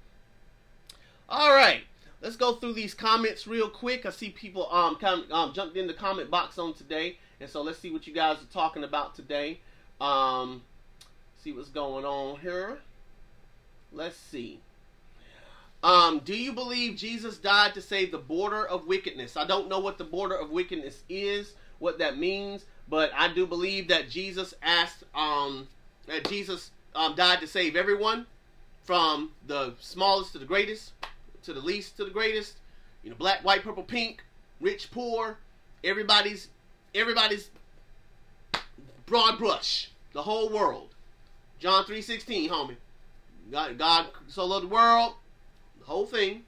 [1.28, 1.80] All right,
[2.20, 4.06] let's go through these comments real quick.
[4.06, 7.60] I see people um, come, um jumped in the comment box on today, and so
[7.60, 9.58] let's see what you guys are talking about today.
[10.00, 10.62] Um,
[11.42, 12.78] see what's going on here.
[13.90, 14.60] Let's see.
[15.82, 19.36] Um, do you believe Jesus died to save the border of wickedness?
[19.36, 23.46] I don't know what the border of wickedness is, what that means, but I do
[23.46, 25.66] believe that Jesus asked um,
[26.06, 28.26] that Jesus um, died to save everyone,
[28.84, 30.92] from the smallest to the greatest,
[31.42, 32.56] to the least to the greatest.
[33.02, 34.22] You know, black, white, purple, pink,
[34.60, 35.38] rich, poor.
[35.82, 36.48] Everybody's
[36.94, 37.50] everybody's
[39.06, 39.90] broad brush.
[40.12, 40.90] The whole world.
[41.58, 42.76] John three sixteen, homie.
[43.50, 45.14] God, God so loved the world,
[45.82, 46.42] the whole thing,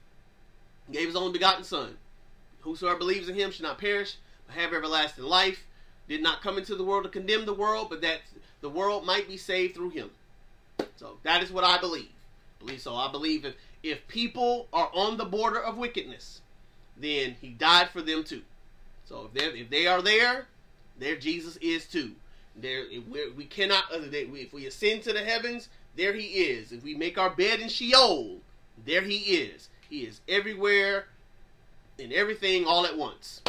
[0.91, 1.97] gave his only begotten Son.
[2.61, 4.15] Whosoever believes in him shall not perish,
[4.47, 5.65] but have everlasting life.
[6.07, 8.21] Did not come into the world to condemn the world, but that
[8.61, 10.11] the world might be saved through him.
[10.97, 12.09] So that is what I believe.
[12.59, 12.95] Believe so.
[12.95, 16.41] I believe if if people are on the border of wickedness,
[16.95, 18.41] then he died for them too.
[19.05, 20.47] So if they if they are there,
[20.97, 22.11] there Jesus is too.
[22.55, 22.85] There
[23.35, 26.71] we cannot uh, if we ascend to the heavens, there he is.
[26.71, 28.41] If we make our bed in Sheol,
[28.83, 29.69] there he is.
[29.89, 31.05] He is everywhere
[31.99, 33.41] and everything all at once.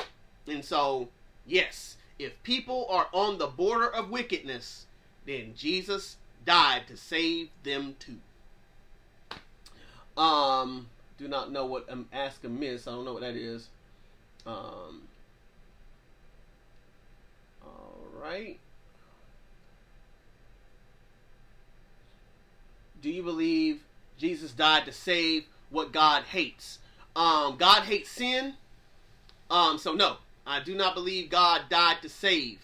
[0.47, 1.09] And so,
[1.47, 4.87] yes, if people are on the border of wickedness,
[5.27, 8.19] then Jesus died to save them too.
[10.21, 10.89] Um,
[11.19, 12.87] do not know what um, ask a miss.
[12.87, 13.69] I don't know what that is.
[14.47, 15.03] Um,
[17.65, 18.59] all right.
[23.03, 23.86] Do you believe
[24.19, 26.79] Jesus died to save what God hates?
[27.15, 28.55] Um, God hates sin.
[29.51, 30.17] Um, so no,
[30.47, 32.59] I do not believe God died to save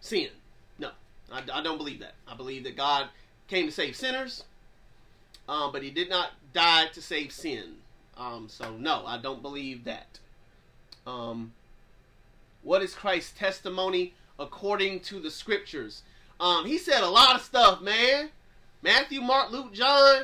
[0.00, 0.28] sin.
[0.78, 0.90] No,
[1.30, 2.14] I, I don't believe that.
[2.26, 3.08] I believe that God
[3.48, 4.44] came to save sinners,
[5.48, 7.76] um, but He did not die to save sin.
[8.16, 10.18] Um, so no, I don't believe that.
[11.06, 11.52] Um,
[12.62, 16.02] what is Christ's testimony according to the scriptures?
[16.40, 18.30] Um, he said a lot of stuff, man.
[18.82, 20.22] Matthew, Mark, Luke, John.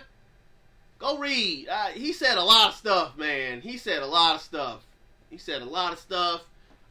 [0.98, 1.68] Go read.
[1.68, 3.60] Uh, he said a lot of stuff, man.
[3.60, 4.84] He said a lot of stuff.
[5.30, 6.42] He said a lot of stuff.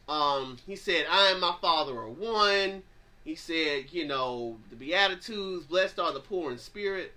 [0.07, 2.83] Um, he said, I and my Father are one.
[3.25, 7.13] He said, you know, the Beatitudes, blessed are the poor in spirit.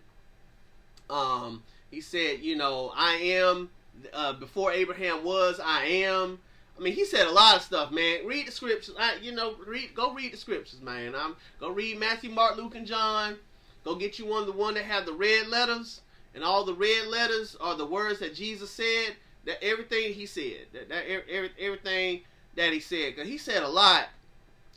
[1.08, 3.70] Um, he said, you know, I am,
[4.12, 6.40] uh, before Abraham was, I am.
[6.76, 8.26] I mean, he said a lot of stuff, man.
[8.26, 8.94] Read the scriptures.
[8.98, 11.14] I, you know, read, go read the scriptures, man.
[11.14, 13.36] I'm go read Matthew, Mark, Luke, and John.
[13.84, 16.00] Go get you one, the one that have the red letters,
[16.34, 19.16] and all the red letters are the words that Jesus said.
[19.46, 22.20] That everything he said, that, that every, everything
[22.56, 24.08] that he said, because he said a lot.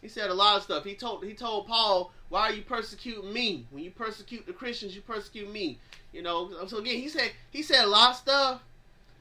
[0.01, 0.85] He said a lot of stuff.
[0.85, 3.67] He told he told Paul, "Why are you persecuting me?
[3.71, 5.79] When you persecute the Christians, you persecute me."
[6.13, 6.65] You know.
[6.67, 8.61] So again, he said he said a lot of stuff.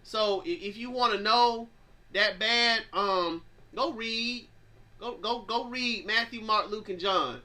[0.05, 1.69] So if you want to know
[2.13, 3.43] that bad, um,
[3.75, 4.49] go read,
[5.01, 7.41] go go go read Matthew, Mark, Luke, and John.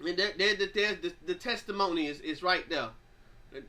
[0.00, 2.88] And there, there, there, the, the testimony is, is right there.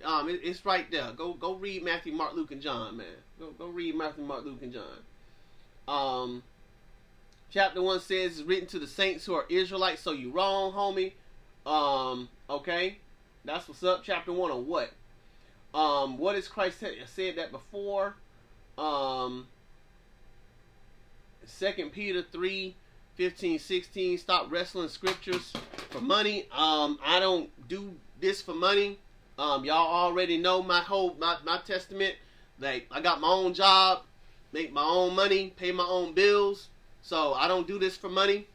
[0.06, 1.12] Um, it, it's right there.
[1.16, 3.08] Go go read Matthew, Mark, Luke, and John, man.
[3.40, 4.84] Go go read Matthew, Mark, Luke, and John.
[5.88, 6.44] Um,
[7.50, 10.02] chapter one says it's written to the saints who are Israelites.
[10.02, 11.14] So you wrong, homie.
[11.66, 12.98] Um, okay,
[13.44, 14.04] that's what's up.
[14.04, 14.92] Chapter one on what?
[15.74, 16.96] Um, what is Christ said?
[17.02, 18.16] I said that before.
[18.78, 19.48] Um,
[21.46, 22.76] Second Peter 3,
[23.16, 24.18] 15, 16.
[24.18, 25.54] Stop wrestling scriptures
[25.90, 26.48] for money.
[26.52, 29.00] Um, I don't do this for money.
[29.42, 32.14] Um, y'all already know my whole my, my testament.
[32.60, 34.04] Like I got my own job,
[34.54, 36.68] make my own money, pay my own bills.
[37.02, 38.46] So I don't do this for money.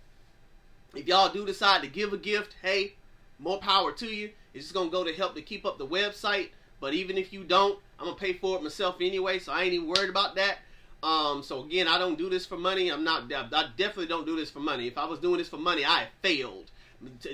[0.94, 2.94] If y'all do decide to give a gift, hey,
[3.40, 4.30] more power to you.
[4.54, 6.50] It's just gonna go to help to keep up the website.
[6.78, 9.72] But even if you don't, I'm gonna pay for it myself anyway, so I ain't
[9.72, 10.58] even worried about that.
[11.02, 12.90] Um, so again, I don't do this for money.
[12.90, 13.24] I'm not.
[13.32, 14.86] I definitely don't do this for money.
[14.86, 16.70] If I was doing this for money, I failed.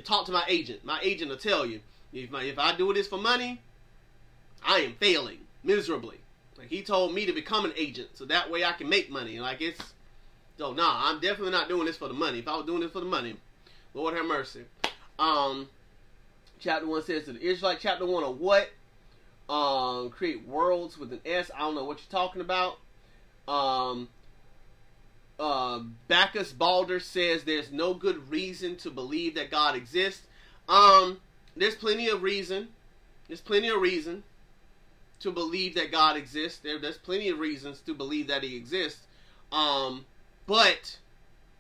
[0.05, 0.87] Talk to my agent.
[0.87, 1.81] My agent will tell you
[2.13, 3.61] if if I do this for money,
[4.65, 6.19] I am failing miserably.
[6.59, 9.41] Like he told me to become an agent, so that way I can make money.
[9.41, 9.95] Like it's
[10.59, 11.09] so nah.
[11.09, 12.39] I'm definitely not doing this for the money.
[12.39, 13.37] If I was doing this for the money,
[13.95, 14.65] Lord have mercy.
[15.19, 15.69] Um,
[16.61, 17.79] chapter one says to the Israelite.
[17.81, 18.71] Chapter one on what?
[19.49, 21.51] Um, create worlds with an S.
[21.55, 22.79] I don't know what you're talking about.
[23.49, 24.09] Um,
[25.39, 30.23] uh, Bacchus Balder says there's no good reason to believe that God exists.
[30.69, 31.21] Um,
[31.57, 32.69] there's plenty of reason.
[33.29, 34.23] There's plenty of reason
[35.21, 36.59] to believe that God exists.
[36.59, 39.01] There, there's plenty of reasons to believe that He exists.
[39.51, 40.07] Um,
[40.47, 40.99] but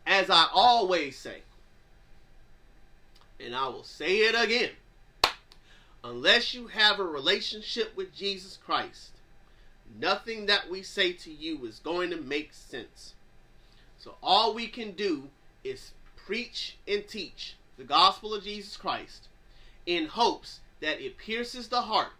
[0.06, 1.42] as I always say,
[3.38, 4.70] and I will say it again,
[6.02, 9.10] unless you have a relationship with Jesus Christ,
[10.00, 13.14] nothing that we say to you is going to make sense.
[13.98, 15.28] So all we can do
[15.62, 19.28] is preach and teach the gospel of Jesus Christ
[19.86, 22.12] in hopes that it pierces the heart.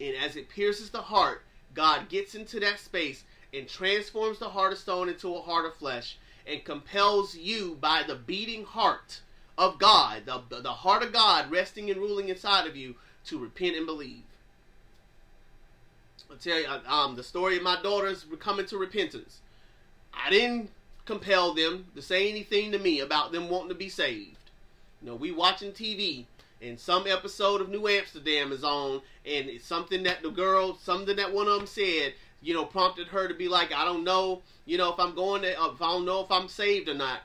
[0.00, 1.42] And as it pierces the heart,
[1.74, 5.74] God gets into that space and transforms the heart of stone into a heart of
[5.76, 9.20] flesh and compels you by the beating heart
[9.56, 12.96] of God, the, the heart of God resting and ruling inside of you
[13.26, 14.22] to repent and believe.
[16.30, 19.40] I'll tell you, um, the story of my daughters coming to repentance.
[20.12, 20.70] I didn't
[21.04, 24.36] compel them to say anything to me about them wanting to be saved.
[25.00, 26.24] You know, we watching TV
[26.64, 31.16] and some episode of New Amsterdam is on, and it's something that the girl, something
[31.16, 34.42] that one of them said, you know, prompted her to be like, I don't know,
[34.64, 37.20] you know, if I'm going to, if I don't know if I'm saved or not.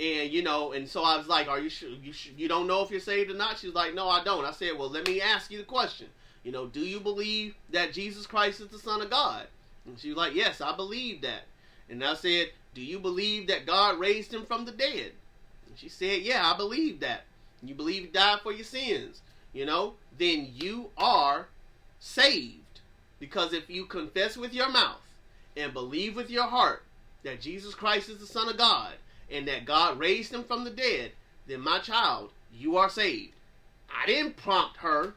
[0.00, 2.82] And you know, and so I was like, "Are you sure you you don't know
[2.82, 5.06] if you're saved or not?" She was like, "No, I don't." I said, "Well, let
[5.06, 6.08] me ask you the question.
[6.42, 9.46] You know, do you believe that Jesus Christ is the Son of God?"
[9.86, 11.42] And she was like, "Yes, I believe that."
[11.88, 15.12] And I said, "Do you believe that God raised him from the dead?"
[15.68, 17.22] And she said, "Yeah, I believe that."
[17.68, 19.22] You believe he died for your sins,
[19.52, 19.94] you know?
[20.18, 21.48] Then you are
[21.98, 22.80] saved.
[23.18, 25.00] Because if you confess with your mouth
[25.56, 26.82] and believe with your heart
[27.22, 28.92] that Jesus Christ is the Son of God
[29.30, 31.12] and that God raised him from the dead,
[31.46, 33.32] then my child, you are saved.
[33.88, 35.14] I didn't prompt her.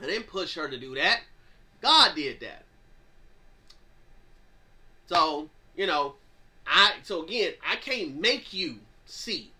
[0.00, 1.20] I didn't push her to do that.
[1.80, 2.64] God did that.
[5.06, 6.14] So, you know,
[6.66, 9.52] I so again, I can't make you see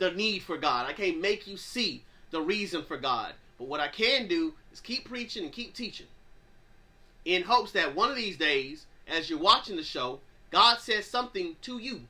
[0.00, 0.86] the need for God.
[0.88, 2.02] I can't make you see
[2.32, 3.34] the reason for God.
[3.58, 6.06] But what I can do is keep preaching and keep teaching
[7.24, 10.20] in hopes that one of these days, as you're watching the show,
[10.50, 12.02] God says something to you.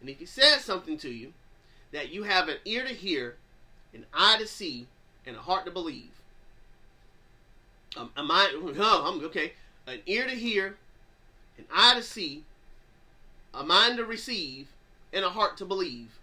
[0.00, 1.32] And if He says something to you,
[1.92, 3.36] that you have an ear to hear,
[3.94, 4.86] an eye to see,
[5.26, 6.10] and a heart to believe.
[7.96, 8.52] Um, am I?
[8.78, 9.52] Oh, I'm okay.
[9.86, 10.76] An ear to hear,
[11.58, 12.44] an eye to see,
[13.52, 14.68] a mind to receive,
[15.12, 16.19] and a heart to believe.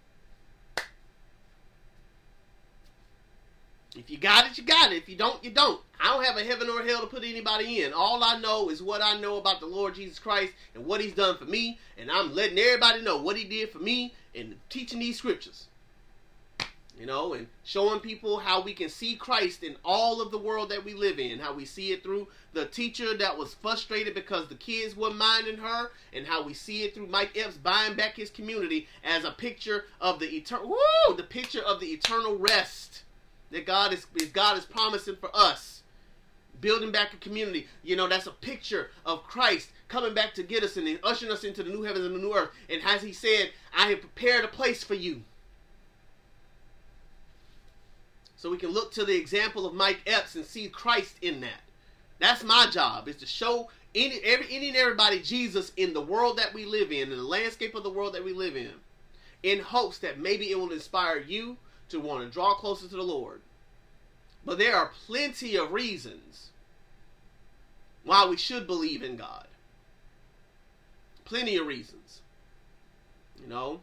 [3.97, 4.97] If you got it, you got it.
[4.97, 5.81] If you don't, you don't.
[5.99, 7.93] I don't have a heaven or hell to put anybody in.
[7.93, 11.13] All I know is what I know about the Lord Jesus Christ and what He's
[11.13, 14.99] done for me, and I'm letting everybody know what He did for me and teaching
[14.99, 15.65] these scriptures.
[16.99, 20.69] You know, and showing people how we can see Christ in all of the world
[20.69, 21.37] that we live in.
[21.37, 25.57] How we see it through the teacher that was frustrated because the kids were minding
[25.57, 29.31] her, and how we see it through Mike Epps buying back his community as a
[29.31, 30.75] picture of the eternal,
[31.15, 33.03] the picture of the eternal rest
[33.51, 35.81] that God is, God is promising for us.
[36.59, 37.67] Building back a community.
[37.83, 41.43] You know, that's a picture of Christ coming back to get us and ushering us
[41.43, 42.49] into the new heavens and the new earth.
[42.69, 45.21] And as he said, I have prepared a place for you.
[48.35, 51.61] So we can look to the example of Mike Epps and see Christ in that.
[52.19, 56.37] That's my job, is to show any, every, any and everybody Jesus in the world
[56.37, 58.71] that we live in, in the landscape of the world that we live in,
[59.43, 61.57] in hopes that maybe it will inspire you
[61.89, 63.41] to want to draw closer to the Lord.
[64.45, 66.51] But there are plenty of reasons
[68.03, 69.47] why we should believe in God.
[71.25, 72.21] Plenty of reasons.
[73.41, 73.81] You know,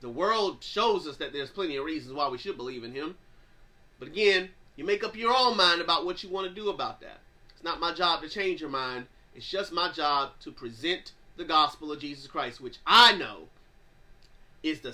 [0.00, 3.16] the world shows us that there's plenty of reasons why we should believe in Him.
[3.98, 7.00] But again, you make up your own mind about what you want to do about
[7.00, 7.20] that.
[7.54, 9.06] It's not my job to change your mind.
[9.34, 13.48] It's just my job to present the gospel of Jesus Christ, which I know
[14.62, 14.90] is the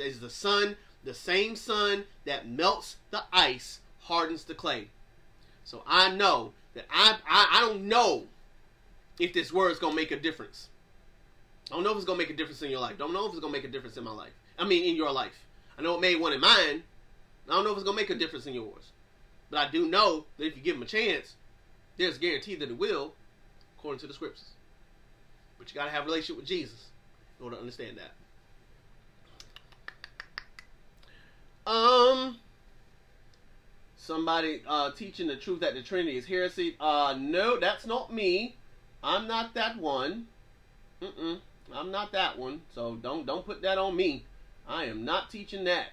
[0.00, 4.88] is the Son the same sun that melts the ice hardens the clay.
[5.64, 8.24] So I know that I, I, I don't know
[9.18, 10.68] if this word is gonna make a difference.
[11.70, 12.98] I don't know if it's gonna make a difference in your life.
[12.98, 14.32] Don't know if it's gonna make a difference in my life.
[14.58, 15.32] I mean, in your life.
[15.78, 16.82] I know it made one in mine.
[17.48, 18.92] I don't know if it's gonna make a difference in yours.
[19.50, 21.34] But I do know that if you give him a chance,
[21.96, 23.12] there's guarantee that it will,
[23.78, 24.48] according to the scriptures.
[25.58, 26.86] But you gotta have a relationship with Jesus
[27.38, 28.12] in order to understand that.
[31.66, 32.36] Um,
[33.96, 36.76] somebody uh, teaching the truth that the Trinity is heresy.
[36.78, 38.56] Uh, no, that's not me.
[39.02, 40.26] I'm not that one.
[41.02, 41.38] Mm-mm.
[41.72, 42.62] I'm not that one.
[42.74, 44.24] So don't don't put that on me.
[44.68, 45.88] I am not teaching that.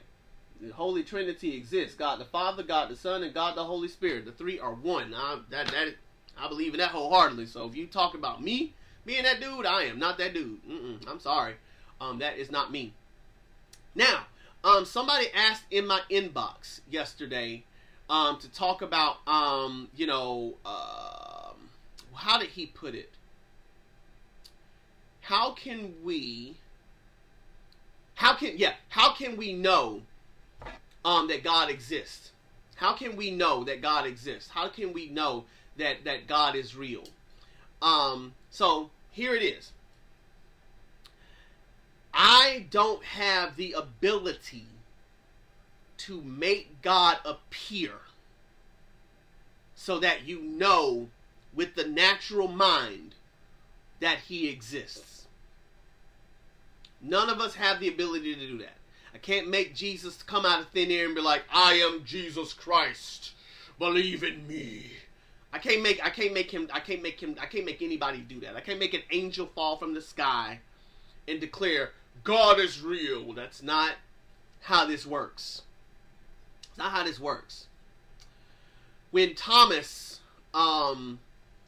[0.62, 1.96] The Holy Trinity exists.
[1.96, 4.26] God the Father, God the Son, and God the Holy Spirit.
[4.26, 5.14] The three are one.
[5.16, 5.96] I, that that
[6.38, 7.48] I believe in that wholeheartedly.
[7.48, 8.74] So if you talk about me
[9.06, 10.64] being that dude, I am not that dude.
[10.66, 11.08] Mm-mm.
[11.10, 11.56] I'm sorry.
[12.00, 12.94] Um, that is not me.
[13.96, 14.26] Now,
[14.64, 17.64] um, somebody asked in my inbox yesterday
[18.10, 21.54] um, to talk about, um, you know, uh,
[22.14, 23.10] how did he put it?
[25.22, 26.58] How can we,
[28.16, 30.02] how can, yeah, how can we know
[31.06, 32.32] um, that God exists?
[32.76, 34.50] How can we know that God exists?
[34.50, 35.46] How can we know
[35.78, 37.04] that, that God is real?
[37.82, 39.72] Um, so here it is.
[42.14, 44.66] I don't have the ability
[45.98, 47.92] to make God appear
[49.76, 51.08] so that you know
[51.54, 53.16] with the natural mind
[54.00, 55.26] that he exists.
[57.02, 58.78] None of us have the ability to do that.
[59.14, 62.54] I can't make Jesus come out of thin air and be like, I am Jesus
[62.54, 63.32] Christ.
[63.80, 64.92] Believe in me.
[65.54, 68.20] I can't make I can't make him I can't make him I can't make anybody
[68.20, 68.56] do that.
[68.56, 70.60] I can't make an angel fall from the sky
[71.28, 71.92] and declare
[72.24, 73.34] God is real.
[73.34, 73.94] That's not
[74.62, 75.64] how this works.
[76.70, 77.68] It's not how this works.
[79.12, 80.20] When Thomas
[80.54, 81.20] um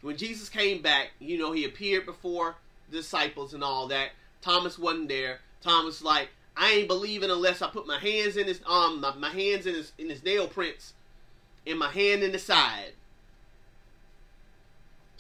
[0.02, 2.56] when Jesus came back, you know, he appeared before
[2.92, 4.10] disciples and all that.
[4.42, 5.40] Thomas wasn't there.
[5.62, 9.30] Thomas like, I ain't believing unless I put my hands in his um my, my
[9.30, 10.94] hands in his in his nail prints
[11.66, 12.94] and my hand in the side.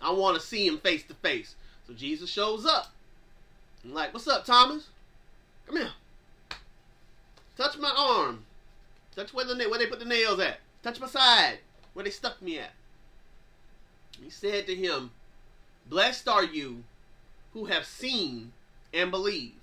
[0.01, 1.55] I want to see him face to face.
[1.87, 2.91] So Jesus shows up.
[3.83, 4.89] I'm like, what's up, Thomas?
[5.65, 5.91] Come here.
[7.57, 8.45] Touch my arm.
[9.15, 10.59] Touch where the where they put the nails at.
[10.81, 11.59] Touch my side.
[11.93, 12.71] Where they stuck me at.
[14.21, 15.11] He said to him,
[15.89, 16.83] Blessed are you
[17.53, 18.51] who have seen
[18.93, 19.53] and believe.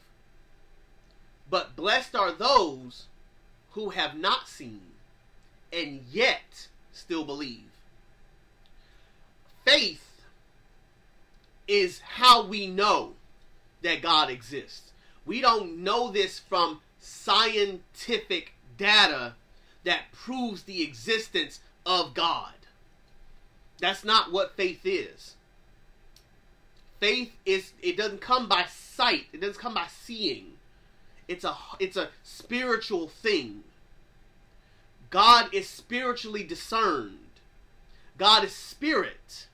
[1.49, 3.07] But blessed are those
[3.73, 4.83] who have not seen
[5.73, 7.71] and yet still believe.
[9.65, 10.23] Faith
[11.69, 13.15] is how we know
[13.83, 14.90] that God exists.
[15.27, 19.35] We don't know this from scientific data
[19.85, 22.55] that proves the existence of God.
[23.81, 25.35] That's not what faith is.
[26.99, 29.27] Faith is it doesn't come by sight.
[29.33, 30.53] It doesn't come by seeing.
[31.29, 33.65] It's a it's a spiritual thing.
[35.09, 37.19] God is spiritually discerned.
[38.19, 39.47] God is spirit.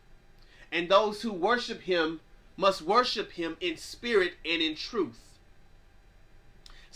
[0.72, 2.20] And those who worship him
[2.56, 5.20] must worship him in spirit and in truth.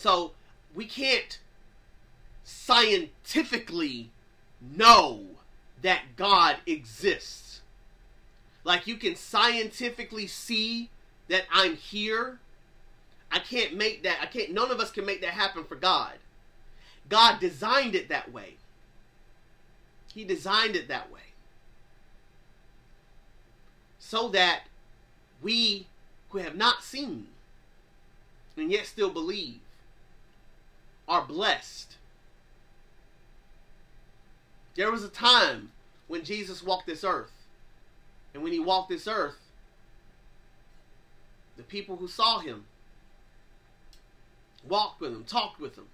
[0.01, 0.33] So
[0.75, 1.39] we can't
[2.43, 4.09] scientifically
[4.75, 5.21] know
[5.83, 7.61] that God exists.
[8.65, 10.89] Like you can scientifically see
[11.29, 12.39] that I'm here.
[13.31, 14.21] I can't make that.
[14.23, 14.53] I can't.
[14.55, 16.15] None of us can make that happen for God.
[17.11, 18.55] God designed it that way.
[20.15, 21.21] He designed it that way.
[23.99, 24.63] So that
[25.43, 25.89] we
[26.31, 27.27] who have not seen
[28.57, 29.61] and yet still believe
[31.11, 31.97] are blessed.
[34.77, 35.73] There was a time
[36.07, 37.33] when Jesus walked this earth.
[38.33, 39.39] And when he walked this earth,
[41.57, 42.65] the people who saw him
[44.67, 45.89] walked with him, talked with him.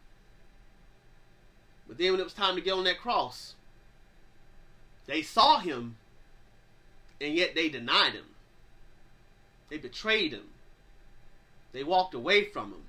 [1.89, 3.55] But then when it was time to get on that cross,
[5.07, 5.97] they saw him
[7.23, 8.27] and yet they denied him.
[9.71, 10.49] They betrayed him.
[11.73, 12.83] They walked away from him.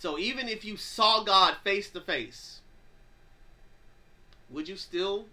[0.00, 2.60] So even if you saw God face to face,
[4.48, 5.26] would you still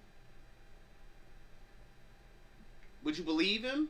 [3.01, 3.87] would you believe him?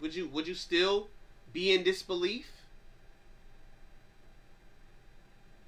[0.00, 1.08] Would you would you still
[1.52, 2.46] be in disbelief?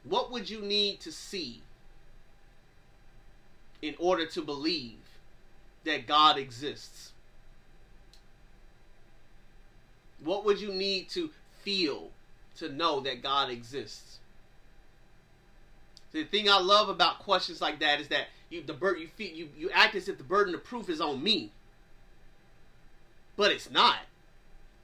[0.04, 1.62] What would you need to see
[3.82, 5.00] in order to believe
[5.82, 7.10] that God exists?
[10.22, 11.30] What would you need to
[11.64, 12.10] feel
[12.58, 14.18] to know that God exists?
[16.12, 19.34] The thing I love about questions like that is that you the bird you feel
[19.34, 21.50] you, you act as if the burden of proof is on me.
[23.36, 23.98] But it's not.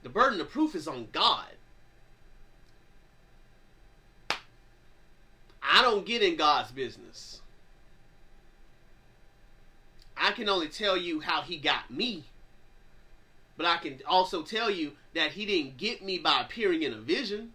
[0.03, 1.47] The burden of proof is on God.
[5.63, 7.41] I don't get in God's business.
[10.17, 12.25] I can only tell you how he got me.
[13.57, 16.97] But I can also tell you that he didn't get me by appearing in a
[16.97, 17.53] vision.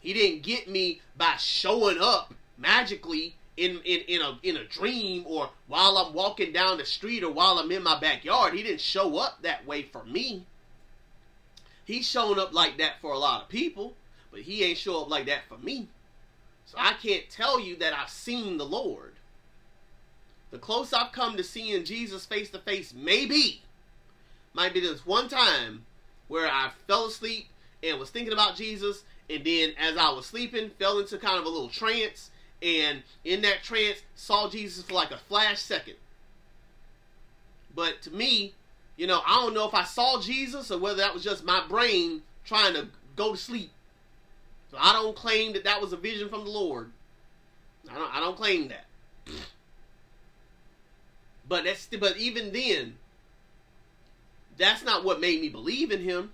[0.00, 5.24] He didn't get me by showing up magically in, in, in a in a dream
[5.26, 8.54] or while I'm walking down the street or while I'm in my backyard.
[8.54, 10.44] He didn't show up that way for me.
[11.84, 13.94] He's shown up like that for a lot of people,
[14.30, 15.88] but he ain't show up like that for me.
[16.66, 19.14] So I can't tell you that I've seen the Lord.
[20.50, 23.62] The close I've come to seeing Jesus face to face, maybe,
[24.52, 25.84] might be this one time
[26.28, 27.48] where I fell asleep
[27.82, 31.44] and was thinking about Jesus, and then as I was sleeping, fell into kind of
[31.44, 32.30] a little trance,
[32.62, 35.94] and in that trance, saw Jesus for like a flash second.
[37.74, 38.54] But to me,
[38.96, 41.62] you know, I don't know if I saw Jesus or whether that was just my
[41.68, 43.70] brain trying to go to sleep.
[44.70, 46.90] So I don't claim that that was a vision from the Lord.
[47.90, 48.86] I don't, I don't claim that.
[51.48, 52.96] But that's but even then,
[54.58, 56.32] that's not what made me believe in him.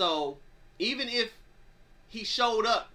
[0.00, 0.38] So
[0.78, 1.30] even if
[2.08, 2.88] he showed up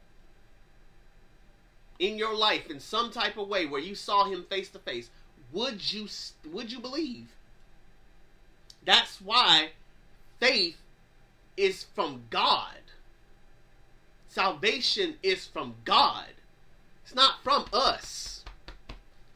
[1.99, 5.11] in your life in some type of way where you saw him face to face,
[5.53, 6.07] would you
[6.52, 7.27] would you believe?
[8.84, 9.73] That's why
[10.40, 10.77] faith
[11.56, 12.82] is from God.
[14.27, 16.34] Salvation is from God.
[17.03, 18.44] It's not from us.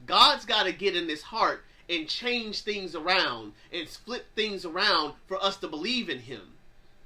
[0.08, 5.14] God's got to get in his heart and change things around and flip things around
[5.28, 6.56] for us to believe in him.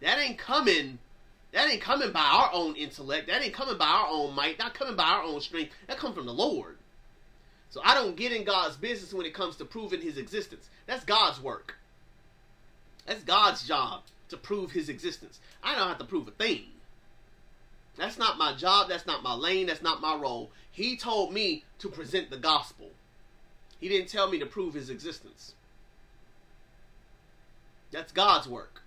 [0.03, 0.99] That ain't coming.
[1.53, 3.27] That ain't coming by our own intellect.
[3.27, 4.59] That ain't coming by our own might.
[4.59, 5.71] Not coming by our own strength.
[5.87, 6.77] That comes from the Lord.
[7.69, 10.69] So I don't get in God's business when it comes to proving his existence.
[10.85, 11.77] That's God's work.
[13.05, 15.39] That's God's job to prove his existence.
[15.63, 16.65] I don't have to prove a thing.
[17.95, 18.89] That's not my job.
[18.89, 19.67] That's not my lane.
[19.67, 20.51] That's not my role.
[20.71, 22.89] He told me to present the gospel.
[23.79, 25.53] He didn't tell me to prove his existence.
[27.91, 28.82] That's God's work.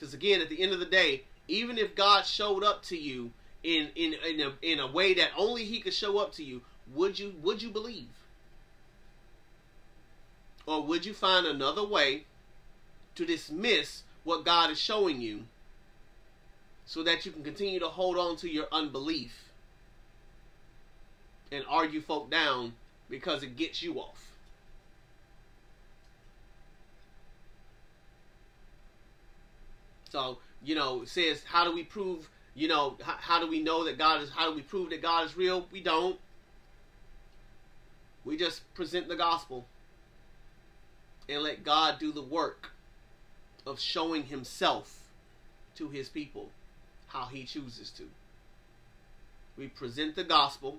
[0.00, 3.32] Because again, at the end of the day, even if God showed up to you
[3.62, 6.62] in in in a, in a way that only He could show up to you,
[6.94, 8.08] would you would you believe?
[10.64, 12.24] Or would you find another way
[13.14, 15.44] to dismiss what God is showing you
[16.86, 19.50] so that you can continue to hold on to your unbelief
[21.52, 22.72] and argue folk down
[23.10, 24.30] because it gets you off?
[30.10, 33.84] So, you know, says, how do we prove, you know, how, how do we know
[33.84, 35.66] that God is, how do we prove that God is real?
[35.72, 36.18] We don't.
[38.24, 39.64] We just present the gospel
[41.28, 42.72] and let God do the work
[43.66, 45.08] of showing himself
[45.76, 46.50] to his people
[47.08, 48.04] how he chooses to.
[49.56, 50.78] We present the gospel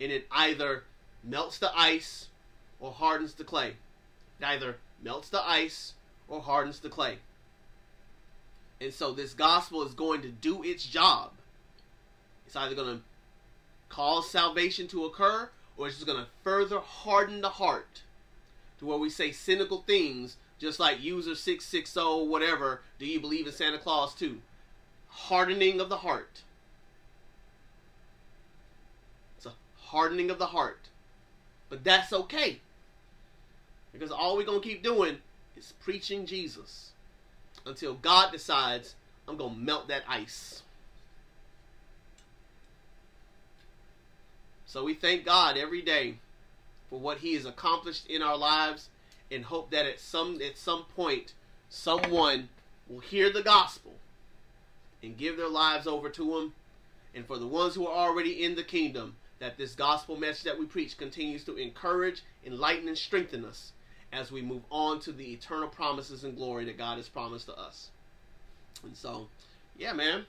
[0.00, 0.84] and it either
[1.22, 2.28] melts the ice
[2.80, 3.76] or hardens the clay.
[4.40, 5.94] It either melts the ice
[6.28, 7.18] or hardens the clay.
[8.80, 11.32] And so this gospel is going to do its job.
[12.46, 13.02] It's either going to
[13.88, 18.02] cause salvation to occur or it's just going to further harden the heart
[18.78, 23.52] to where we say cynical things just like user 660 whatever do you believe in
[23.52, 24.40] Santa Claus too?
[25.08, 26.42] Hardening of the heart.
[29.36, 30.88] It's a hardening of the heart.
[31.68, 32.60] But that's okay.
[33.92, 35.18] Because all we're going to keep doing
[35.56, 36.90] is preaching Jesus
[37.66, 38.94] until God decides
[39.28, 40.62] I'm going to melt that ice.
[44.66, 46.16] So we thank God every day
[46.88, 48.88] for what he has accomplished in our lives
[49.30, 51.32] and hope that at some at some point
[51.68, 52.48] someone
[52.88, 53.94] will hear the gospel
[55.02, 56.52] and give their lives over to him.
[57.14, 60.58] And for the ones who are already in the kingdom that this gospel message that
[60.58, 63.72] we preach continues to encourage enlighten and strengthen us
[64.16, 67.58] as we move on to the eternal promises and glory that God has promised to
[67.58, 67.90] us
[68.82, 69.28] and so
[69.76, 70.24] yeah man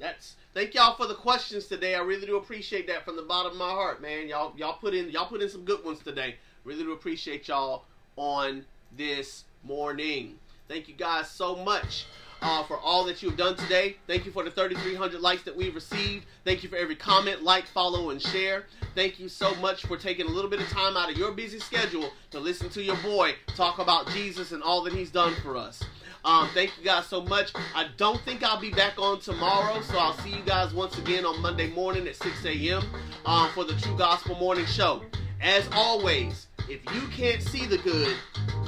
[0.00, 1.94] that's thank y'all for the questions today.
[1.94, 4.28] I really do appreciate that from the bottom of my heart, man.
[4.28, 6.36] Y'all y'all put in y'all put in some good ones today.
[6.64, 7.84] Really do appreciate y'all
[8.16, 8.64] on
[8.96, 10.38] this morning.
[10.68, 12.06] Thank you guys so much
[12.42, 13.96] uh, for all that you've done today.
[14.06, 16.26] Thank you for the 3,300 likes that we've received.
[16.44, 18.64] Thank you for every comment, like, follow, and share.
[18.94, 21.58] Thank you so much for taking a little bit of time out of your busy
[21.58, 25.56] schedule to listen to your boy talk about Jesus and all that he's done for
[25.56, 25.82] us.
[26.24, 27.52] Um, thank you guys so much.
[27.74, 31.24] I don't think I'll be back on tomorrow, so I'll see you guys once again
[31.24, 32.82] on Monday morning at 6 a.m.
[33.24, 35.02] Um, for the True Gospel Morning Show.
[35.40, 38.14] As always, if you can't see the good,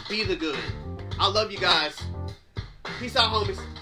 [0.09, 0.59] be the good.
[1.21, 1.95] I love you guys.
[3.03, 3.82] Peace out, homies.